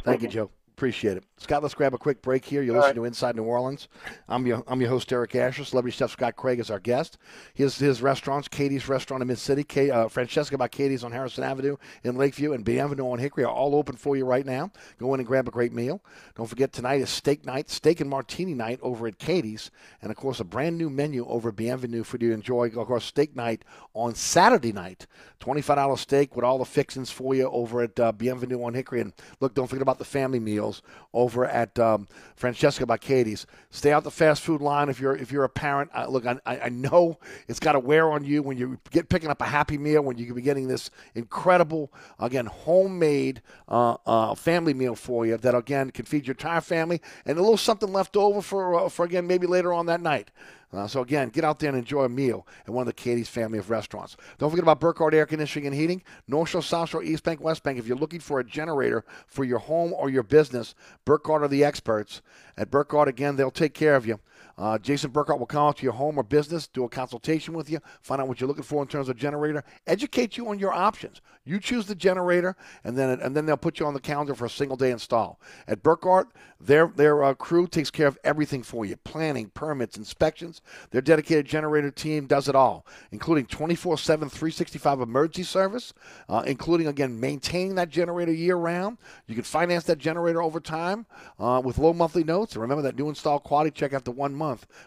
[0.05, 0.51] Thank you, Joe.
[0.83, 1.23] Appreciate it.
[1.39, 2.61] Scott, let's grab a quick break here.
[2.61, 3.87] You're listening to Inside New Orleans.
[4.29, 5.65] I'm your I'm your host, Eric Asher.
[5.65, 7.19] Celebrity chef Scott Craig is our guest.
[7.55, 11.45] His his restaurants, Katie's Restaurant in Mid City, K, uh, Francesca by Katie's on Harrison
[11.45, 14.73] Avenue in Lakeview, and Bienvenue on Hickory are all open for you right now.
[14.99, 16.03] Go in and grab a great meal.
[16.35, 20.17] Don't forget tonight is steak night, steak and martini night over at Katie's, and of
[20.17, 22.71] course a brand new menu over at Bienvenue for you to enjoy.
[22.71, 23.65] Of course, steak night
[23.95, 25.07] on Saturday night,
[25.39, 29.01] twenty-five dollar steak with all the fixings for you over at uh, Bienvenue on Hickory.
[29.01, 30.72] And look, don't forget about the family meals
[31.13, 33.47] over at um, Francesca Katie's.
[33.71, 35.91] Stay out the fast food line if you're if you're a parent.
[35.95, 37.19] Uh, look, I, I I know
[37.49, 40.17] it's got to wear on you when you get picking up a Happy Meal when
[40.19, 45.55] you could be getting this incredible again homemade uh, uh, family meal for you that
[45.55, 49.05] again can feed your entire family and a little something left over for uh, for
[49.05, 50.31] again maybe later on that night.
[50.73, 53.29] Uh, so again, get out there and enjoy a meal at one of the Katie's
[53.29, 54.17] family of restaurants.
[54.39, 57.63] Don't forget about Burkhardt Air Conditioning and Heating, North Shore, South Shore, East Bank, West
[57.63, 57.79] Bank.
[57.79, 60.75] If you're looking for a generator for your home or your business,
[61.05, 62.23] Burkhardt are the experts.
[62.57, 64.21] At Burkhardt, again, they'll take care of you.
[64.59, 67.71] Uh, Jason Burkhardt will come out to your home or business, do a consultation with
[67.71, 70.73] you, find out what you're looking for in terms of generator, educate you on your
[70.73, 71.21] options.
[71.45, 72.55] You choose the generator,
[72.85, 75.41] and then and then they'll put you on the calendar for a single day install.
[75.67, 76.29] At Burkhardt,
[76.61, 80.61] their their uh, crew takes care of everything for you: planning, permits, inspections.
[80.91, 85.93] Their dedicated generator team does it all, including 24/7, 365 emergency service,
[86.29, 88.99] uh, including again maintaining that generator year round.
[89.27, 91.07] You can finance that generator over time
[91.41, 92.55] uh, with low monthly notes.
[92.55, 94.42] And remember that new install quality check after one month,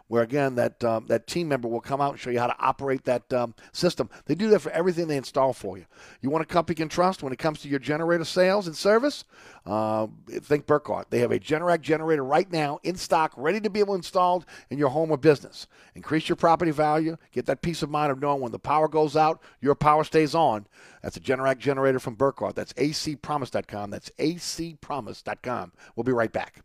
[0.07, 2.55] where again that um, that team member will come out and show you how to
[2.59, 4.09] operate that um, system.
[4.25, 5.85] They do that for everything they install for you.
[6.21, 8.75] You want a company you can trust when it comes to your generator sales and
[8.75, 9.23] service?
[9.65, 11.09] Uh, think Burkhardt.
[11.09, 14.89] They have a Generac generator right now in stock, ready to be installed in your
[14.89, 15.67] home or business.
[15.95, 17.17] Increase your property value.
[17.31, 20.35] Get that peace of mind of knowing when the power goes out, your power stays
[20.35, 20.67] on.
[21.01, 22.55] That's a Generac generator from Burkhardt.
[22.55, 23.89] That's acpromise.com.
[23.89, 25.71] That's acpromise.com.
[25.95, 26.64] We'll be right back.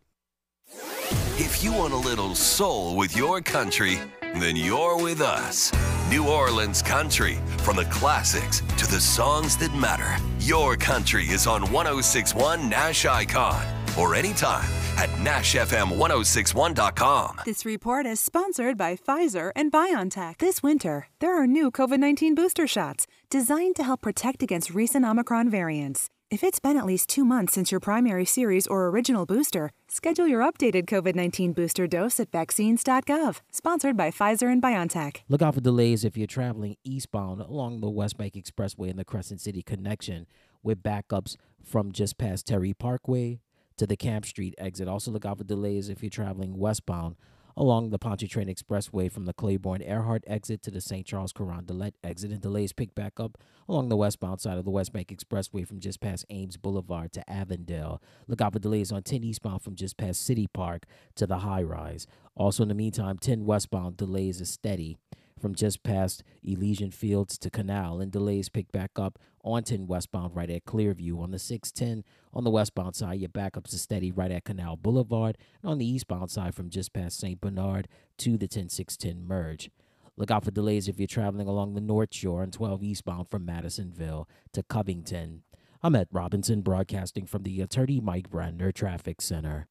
[1.37, 3.99] If you want a little soul with your country,
[4.35, 5.71] then you're with us.
[6.09, 7.37] New Orleans Country.
[7.57, 10.17] From the classics to the songs that matter.
[10.39, 13.65] Your country is on 1061 Nash Icon
[13.97, 17.41] or anytime at NashFM1061.com.
[17.45, 20.37] This report is sponsored by Pfizer and BioNTech.
[20.37, 25.05] This winter, there are new COVID 19 booster shots designed to help protect against recent
[25.05, 26.09] Omicron variants.
[26.31, 30.29] If it's been at least two months since your primary series or original booster, schedule
[30.29, 33.41] your updated COVID 19 booster dose at vaccines.gov.
[33.51, 35.23] Sponsored by Pfizer and BioNTech.
[35.27, 39.03] Look out for delays if you're traveling eastbound along the West Bank Expressway and the
[39.03, 40.25] Crescent City connection
[40.63, 41.35] with backups
[41.65, 43.41] from just past Terry Parkway
[43.75, 44.87] to the Camp Street exit.
[44.87, 47.17] Also, look out for delays if you're traveling westbound
[47.55, 51.05] along the Pontchartrain Expressway from the Claiborne Earhart exit to the St.
[51.05, 52.31] Charles Carondelet exit.
[52.31, 53.37] And delays pick back up
[53.67, 57.29] along the westbound side of the West Bank Expressway from just past Ames Boulevard to
[57.29, 58.01] Avondale.
[58.27, 61.63] Look out for delays on 10 eastbound from just past City Park to the high
[61.63, 62.07] rise.
[62.35, 64.97] Also, in the meantime, 10 westbound delays is steady
[65.41, 70.35] from just past Elysian Fields to Canal, and delays pick back up on 10 westbound
[70.35, 71.19] right at Clearview.
[71.19, 72.03] On the 610
[72.33, 75.89] on the westbound side, your backups are steady right at Canal Boulevard, and on the
[75.89, 77.39] eastbound side from just past St.
[77.39, 77.87] Bernard
[78.19, 79.69] to the 10610 merge.
[80.17, 83.45] Look out for delays if you're traveling along the North Shore on 12 eastbound from
[83.45, 85.43] Madisonville to Covington.
[85.81, 89.67] I'm Ed Robinson, broadcasting from the Attorney Mike Brandner Traffic Center.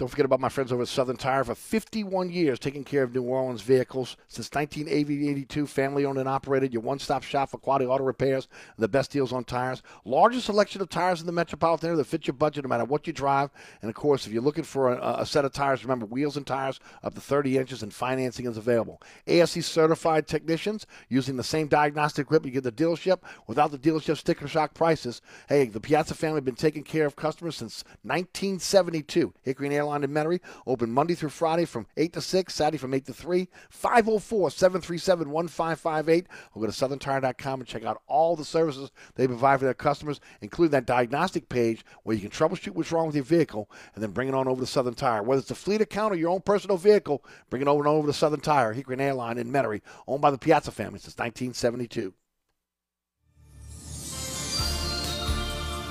[0.00, 3.14] Don't forget about my friends over at Southern Tire for 51 years, taking care of
[3.14, 4.16] New Orleans vehicles.
[4.28, 8.48] Since 1982, family owned and operated, your one stop shop for quality auto repairs
[8.78, 9.82] the best deals on tires.
[10.06, 13.06] Largest selection of tires in the metropolitan area that fit your budget no matter what
[13.06, 13.50] you drive.
[13.82, 16.46] And of course, if you're looking for a, a set of tires, remember wheels and
[16.46, 19.02] tires up to 30 inches and financing is available.
[19.26, 24.16] ASE certified technicians using the same diagnostic equipment you get the dealership without the dealership
[24.16, 25.20] sticker shock prices.
[25.46, 29.34] Hey, the Piazza family have been taking care of customers since 1972.
[29.42, 32.94] Hickory and Airline in Metairie, open Monday through Friday from 8 to 6, Saturday from
[32.94, 36.26] 8 to 3, 504 737 1558.
[36.54, 40.20] Or go to southerntire.com and check out all the services they provide for their customers,
[40.40, 44.12] including that diagnostic page where you can troubleshoot what's wrong with your vehicle and then
[44.12, 45.22] bring it on over to Southern Tire.
[45.22, 48.06] Whether it's a fleet account or your own personal vehicle, bring it over and over
[48.06, 52.14] to Southern Tire, Hickory Airline in Metairie, owned by the Piazza family since 1972.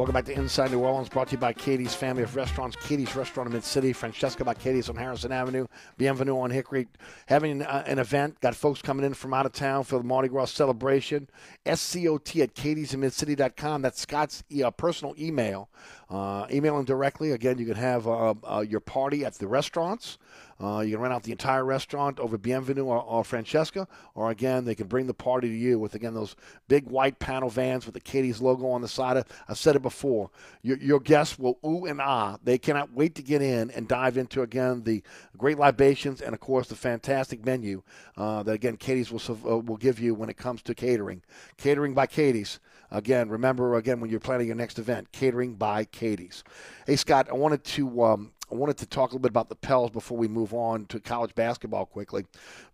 [0.00, 2.74] Welcome back to Inside New Orleans, brought to you by Katie's Family of Restaurants.
[2.74, 5.66] Katie's Restaurant in Mid City, Francesca by Katie's on Harrison Avenue,
[5.98, 6.88] Bienvenue on Hickory.
[7.26, 10.28] Having uh, an event, got folks coming in from out of town for the Mardi
[10.28, 11.28] Gras celebration.
[11.66, 13.82] SCOT at katiesinmidcity.com.
[13.82, 15.68] That's Scott's uh, personal email.
[16.08, 17.32] Uh, email him directly.
[17.32, 20.16] Again, you can have uh, uh, your party at the restaurants.
[20.60, 24.64] Uh, you can rent out the entire restaurant over Bienvenue or, or Francesca, or again,
[24.64, 26.36] they can bring the party to you with again those
[26.68, 29.16] big white panel vans with the Katie's logo on the side.
[29.16, 30.30] Of, I've said it before.
[30.62, 32.36] Your, your guests will ooh and ah.
[32.44, 35.02] They cannot wait to get in and dive into again the
[35.36, 37.82] great libations and of course the fantastic menu
[38.16, 41.22] uh, that again Katie's will uh, will give you when it comes to catering.
[41.56, 42.60] Catering by Katie's.
[42.90, 46.44] Again, remember again when you're planning your next event, catering by Katie's.
[46.86, 49.56] Hey Scott, I wanted to um, I wanted to talk a little bit about the
[49.56, 52.26] Pels before we move on to college basketball quickly.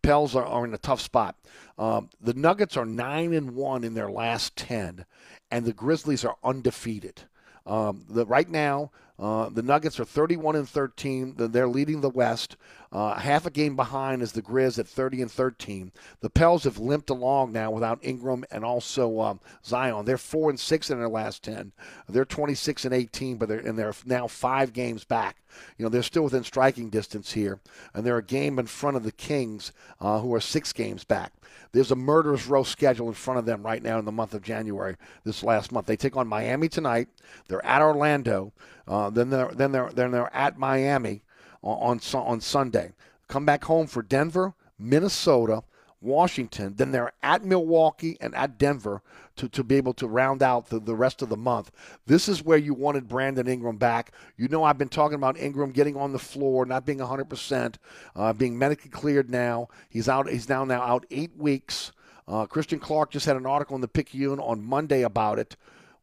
[0.03, 1.37] Pels are, are in a tough spot.
[1.79, 5.05] Um, the Nuggets are nine and one in their last ten,
[5.51, 7.23] and the Grizzlies are undefeated.
[7.67, 11.35] Um, the, right now, uh, the Nuggets are 31 and 13.
[11.37, 12.57] They're leading the West.
[12.93, 15.91] Uh, half a game behind is the Grizz at 30 and 13.
[16.21, 20.05] The Pels have limped along now without Ingram and also um, Zion.
[20.05, 21.73] They're four and six in their last 10.
[22.09, 25.37] They're 26 and 18, but they're and they're now five games back.
[25.79, 27.61] You know they're still within striking distance here,
[27.95, 31.33] and they're a game in front of the Kings, uh, who are six games back.
[31.73, 34.43] There's a murderous row schedule in front of them right now in the month of
[34.43, 34.97] January.
[35.25, 37.09] This last month, they take on Miami tonight.
[37.49, 38.53] They're at Orlando.
[38.89, 41.23] Uh, then they're then they're then they're at Miami
[41.63, 42.93] on, on on Sunday.
[43.29, 45.63] Come back home for Denver, Minnesota,
[46.01, 46.75] Washington.
[46.77, 49.03] Then they're at Milwaukee and at Denver
[49.37, 51.71] to, to be able to round out the, the rest of the month.
[52.07, 54.13] This is where you wanted Brandon Ingram back.
[54.37, 57.75] You know, I've been talking about Ingram getting on the floor, not being 100%,
[58.15, 59.69] uh, being medically cleared now.
[59.89, 60.29] He's out.
[60.29, 61.93] He's now now out eight weeks.
[62.29, 65.57] Uh, Christian Clark just had an article in the Picayune on Monday about it.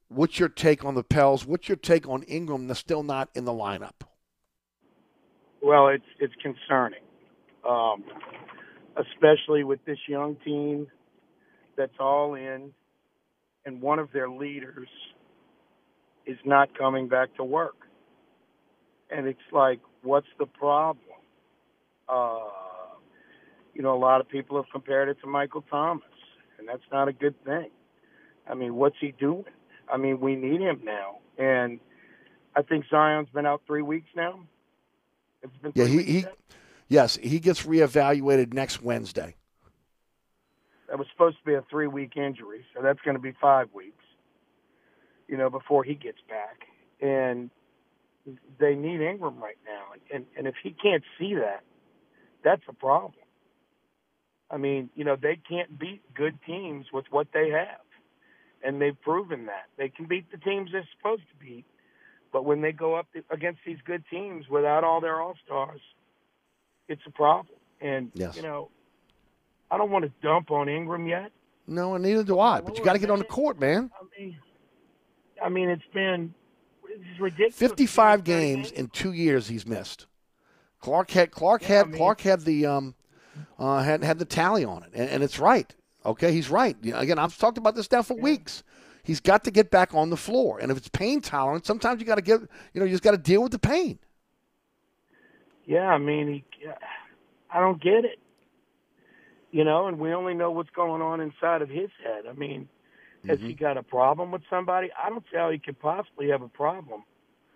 [0.07, 1.45] What's your take on the Pels?
[1.45, 4.03] What's your take on Ingram that's still not in the lineup?
[5.61, 6.99] Well, it's it's concerning,
[7.67, 8.03] um,
[8.97, 10.87] especially with this young team
[11.77, 12.71] that's all in,
[13.65, 14.89] and one of their leaders
[16.25, 17.75] is not coming back to work.
[19.09, 21.05] And it's like, what's the problem?
[22.07, 22.39] Uh,
[23.73, 26.03] you know, a lot of people have compared it to Michael Thomas,
[26.59, 27.69] and that's not a good thing.
[28.47, 29.45] I mean, what's he doing?
[29.91, 31.79] I mean, we need him now, and
[32.55, 34.39] I think Zion's been out three weeks now.
[35.41, 36.25] It's been yeah, three he, he
[36.93, 39.35] yes, he gets reevaluated next Wednesday.
[40.89, 43.69] That was supposed to be a three week injury, so that's going to be five
[43.73, 44.03] weeks.
[45.27, 46.67] You know, before he gets back,
[47.01, 47.49] and
[48.59, 49.83] they need Ingram right now,
[50.13, 51.63] and and if he can't see that,
[52.43, 53.13] that's a problem.
[54.51, 57.83] I mean, you know, they can't beat good teams with what they have
[58.63, 61.65] and they've proven that they can beat the teams they're supposed to beat.
[62.31, 65.81] But when they go up against these good teams without all their all stars,
[66.93, 67.55] it's a problem.
[67.81, 68.35] And yes.
[68.35, 68.69] you know,
[69.69, 71.31] I don't want to dump on Ingram yet.
[71.67, 72.61] No, and neither do I.
[72.61, 73.89] But you got to get on the court, man.
[73.99, 74.37] I mean,
[75.43, 76.33] I mean, it's been
[76.87, 77.55] it's ridiculous.
[77.55, 80.07] Fifty-five games in two years he's missed.
[80.79, 82.95] Clark had Clark Yeah, had I mean- Clark had the um
[83.57, 85.73] uh, had had the tally on it, and, and it's right.
[86.05, 86.75] Okay, he's right.
[86.81, 88.63] You know, again, I've talked about this now for weeks.
[89.03, 92.05] He's got to get back on the floor, and if it's pain tolerance, sometimes you
[92.05, 92.41] got to get
[92.73, 93.99] you know you just got to deal with the pain.
[95.65, 96.43] Yeah, I mean, he,
[97.51, 98.19] I don't get it.
[99.51, 102.25] You know, and we only know what's going on inside of his head.
[102.29, 102.67] I mean,
[103.27, 103.47] has Mm-hmm.
[103.47, 104.89] he got a problem with somebody?
[105.01, 107.03] I don't see how he could possibly have a problem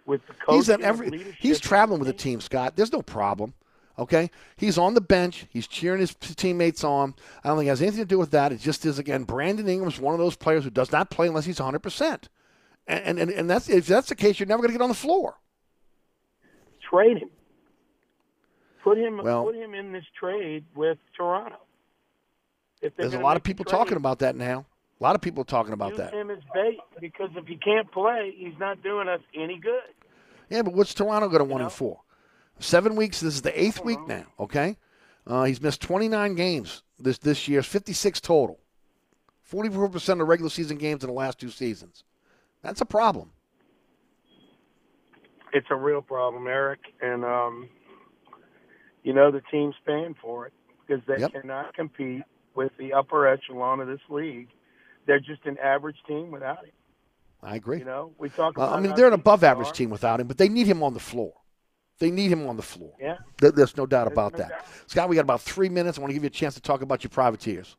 [0.05, 0.55] with the coach.
[0.55, 1.35] He's every.
[1.39, 2.75] He's traveling with the team, Scott.
[2.75, 3.53] There's no problem.
[3.99, 5.47] Okay, he's on the bench.
[5.49, 7.15] He's cheering his teammates on.
[7.43, 8.51] I don't think it has anything to do with that.
[8.51, 9.23] It just is again.
[9.23, 11.79] Brandon Ingram's one of those players who does not play unless he's 100.
[11.79, 12.29] percent
[12.87, 14.95] And and and that's if that's the case, you're never going to get on the
[14.95, 15.37] floor.
[16.89, 17.29] Trade him.
[18.87, 19.17] Put him.
[19.17, 21.57] Well- put him in this trade with Toronto.
[22.95, 24.65] There's a lot of people trade, talking about that now.
[24.99, 26.13] A lot of people talking about use that.
[26.13, 29.93] him as bait because if he can't play, he's not doing us any good.
[30.49, 31.99] Yeah, but what's Toronto going to one and four?
[32.59, 33.19] Seven weeks.
[33.19, 34.23] This is the eighth week now.
[34.39, 34.77] Okay,
[35.25, 37.61] uh, he's missed 29 games this this year.
[37.61, 38.57] 56 total.
[39.43, 42.05] 44 percent of regular season games in the last two seasons.
[42.61, 43.31] That's a problem.
[45.51, 47.69] It's a real problem, Eric, and um,
[49.03, 50.53] you know the team's paying for it
[50.85, 51.33] because they Yep.
[51.33, 52.23] cannot compete
[52.55, 54.49] with the upper echelon of this league.
[55.05, 56.71] They're just an average team without him.
[57.41, 57.79] I agree.
[57.79, 58.73] You know, we talk Well.
[58.73, 60.93] I mean, they're an above they average team without him, but they need him on
[60.93, 61.33] the floor.
[61.99, 62.93] They need him on the floor.
[62.99, 63.17] Yeah.
[63.39, 64.49] There's no doubt There's about no that.
[64.49, 64.65] doubt.
[64.87, 65.97] Scott, we got about three minutes.
[65.97, 67.75] I want to give you a chance to talk about your privateers.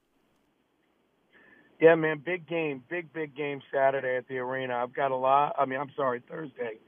[1.80, 4.74] Yeah, man, big game, big big game Saturday at the arena.
[4.76, 5.54] I've got a lot.
[5.56, 6.78] I mean, I'm sorry, Thursday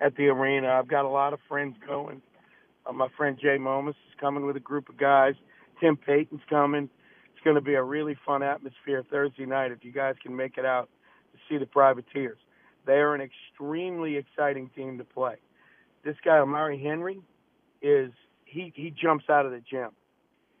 [0.00, 0.68] at the arena.
[0.68, 2.22] I've got a lot of friends going.
[2.88, 5.34] Uh, my friend Jay Momus is coming with a group of guys.
[5.80, 6.88] Tim Payton's coming.
[7.32, 10.58] It's going to be a really fun atmosphere Thursday night if you guys can make
[10.58, 10.88] it out
[11.32, 12.38] to see the Privateers.
[12.86, 15.36] They are an extremely exciting team to play.
[16.04, 17.20] This guy Amari Henry
[17.82, 18.10] is
[18.44, 19.90] he he jumps out of the gym.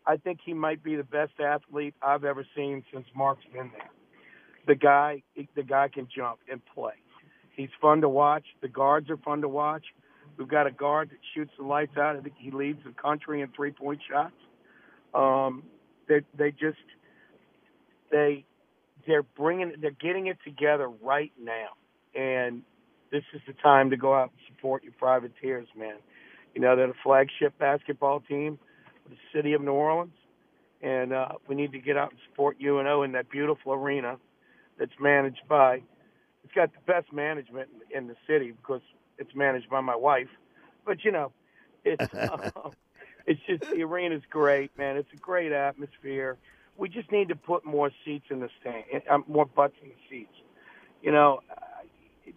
[0.06, 3.90] I think he might be the best athlete I've ever seen since Mark's been there.
[4.66, 5.22] The guy,
[5.54, 6.94] the guy can jump and play.
[7.56, 8.44] He's fun to watch.
[8.60, 9.84] The guards are fun to watch.
[10.38, 12.16] We've got a guard that shoots the lights out.
[12.16, 14.34] I think he leads the country in three point shots.
[15.12, 15.64] Um,
[16.08, 16.78] they they just
[18.12, 18.44] they
[19.06, 21.70] they're bringing they're getting it together right now,
[22.14, 22.62] and
[23.10, 25.96] this is the time to go out and support your privateers, man.
[26.54, 28.58] You know they're the flagship basketball team
[29.04, 30.14] of the city of New Orleans,
[30.82, 34.18] and uh, we need to get out and support UNO in that beautiful arena
[34.78, 35.82] that's managed by.
[36.44, 38.80] It's got the best management in the city because
[39.18, 40.28] it's managed by my wife,
[40.84, 41.32] but you know,
[41.84, 42.72] it's um,
[43.26, 44.96] it's just the arena's great, man.
[44.96, 46.38] It's a great atmosphere.
[46.76, 49.94] We just need to put more seats in the stand, uh, more butts in the
[50.08, 50.34] seats.
[51.02, 51.60] You know, uh,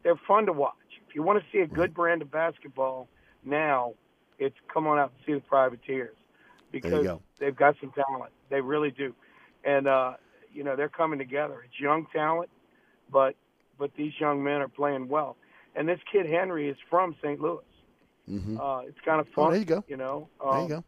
[0.04, 0.76] they're fun to watch.
[1.08, 3.08] If you want to see a good brand of basketball
[3.44, 3.94] now,
[4.40, 6.16] it's come on out and see the Privateers
[6.72, 7.08] because
[7.40, 8.32] they've got some talent.
[8.50, 9.14] They really do,
[9.64, 10.14] and uh,
[10.54, 11.62] you know they're coming together.
[11.66, 12.50] It's young talent,
[13.12, 13.36] but
[13.78, 15.38] but these young men are playing well.
[15.76, 17.40] And this kid Henry is from St.
[17.40, 17.60] Louis.
[18.30, 18.60] Mm-hmm.
[18.60, 19.52] Uh, it's kind of Oh, fun.
[19.52, 19.84] there you go.
[19.88, 20.30] You know.
[20.44, 20.84] there you Um, go.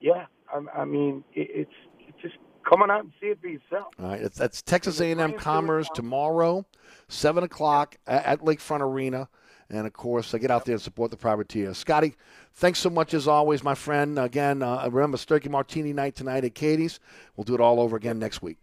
[0.00, 1.72] Yeah, I, I mean, it, it's
[2.06, 2.34] it's just
[2.68, 3.88] come on out and see it for yourself.
[3.98, 6.64] All right, it's, that's Texas A&M Commerce tomorrow,
[7.08, 9.28] seven o'clock at, at Lakefront Arena,
[9.70, 11.74] and of course, uh, get out there and support the privateer.
[11.74, 12.14] Scotty,
[12.54, 14.18] thanks so much as always, my friend.
[14.18, 17.00] Again, uh, remember Sturkey Martini night tonight at Katie's.
[17.36, 18.58] We'll do it all over again next week.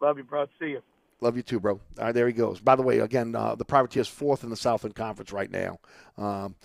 [0.00, 0.46] Love you, bro.
[0.58, 0.82] See you.
[1.20, 1.80] Love you too, bro.
[1.98, 2.60] All right, there he goes.
[2.60, 5.78] By the way, again, uh, the Privateers fourth in the Southland Conference right now.
[6.18, 6.56] Um,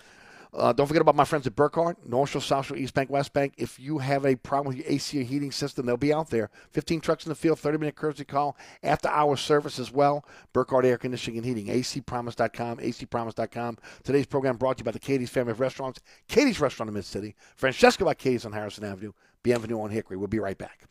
[0.54, 3.32] uh, don't forget about my friends at Burkhardt, North Shore, South Shore, East Bank, West
[3.32, 3.54] Bank.
[3.58, 6.50] If you have a problem with your AC or heating system, they'll be out there.
[6.72, 10.26] 15 trucks in the field, 30 minute courtesy call, after hour service as well.
[10.52, 13.78] Burkhardt Air Conditioning and Heating, acpromise.com, acpromise.com.
[14.04, 17.06] Today's program brought to you by the Katie's Family of Restaurants, Katie's Restaurant in Mid
[17.06, 19.14] City, Francesca by Katie's on Harrison Avenue,
[19.44, 20.18] Bienvenue on Hickory.
[20.18, 20.91] We'll be right back.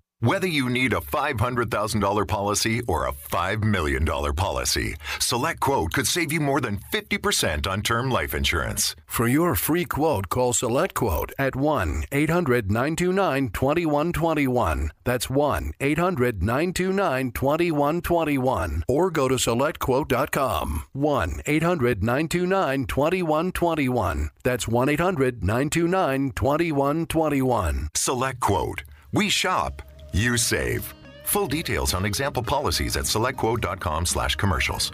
[0.21, 6.31] Whether you need a $500,000 policy or a $5 million policy, Select Quote could save
[6.31, 8.95] you more than 50% on term life insurance.
[9.07, 14.91] For your free quote, call Select Quote at 1 800 929 2121.
[15.05, 18.83] That's 1 800 929 2121.
[18.87, 20.83] Or go to SelectQuote.com.
[20.93, 24.29] 1 800 929 2121.
[24.43, 27.89] That's 1 800 929 2121.
[27.95, 28.83] Select Quote.
[29.13, 29.81] We shop,
[30.13, 30.93] you save.
[31.23, 34.91] Full details on example policies at selectquote.com slash commercials.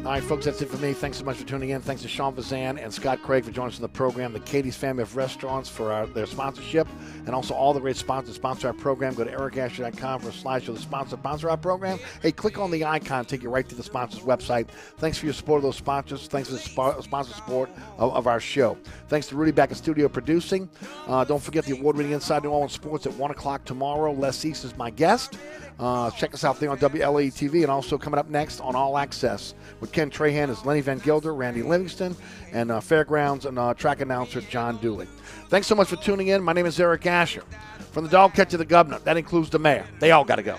[0.00, 0.94] All right, folks, that's it for me.
[0.94, 1.82] Thanks so much for tuning in.
[1.82, 4.32] Thanks to Sean Fazende and Scott Craig for joining us in the program.
[4.32, 6.88] The Katie's Family of Restaurants for our, their sponsorship,
[7.26, 9.12] and also all the great sponsors sponsor our program.
[9.12, 11.98] Go to ericasher.com for a slideshow the sponsor sponsor our program.
[12.22, 14.68] Hey, click on the icon, take you right to the sponsor's website.
[14.96, 16.28] Thanks for your support of those sponsors.
[16.28, 17.68] Thanks for the sp- sponsor support
[17.98, 18.78] of, of, our show.
[19.08, 20.70] Thanks to Rudy back in studio producing.
[21.08, 24.12] Uh, don't forget the award-winning Inside New Orleans Sports at one o'clock tomorrow.
[24.12, 25.36] Les East is my guest.
[25.80, 28.98] Uh, check us out there on WLAE TV and also coming up next on All
[28.98, 32.14] Access with Ken Trahan is Lenny Van Gilder, Randy Livingston,
[32.52, 35.08] and uh, Fairgrounds and uh, track announcer John Dooley.
[35.48, 36.42] Thanks so much for tuning in.
[36.42, 37.44] My name is Eric Asher.
[37.92, 39.86] From the dog catcher to the governor, that includes the mayor.
[40.00, 40.58] They all got to go.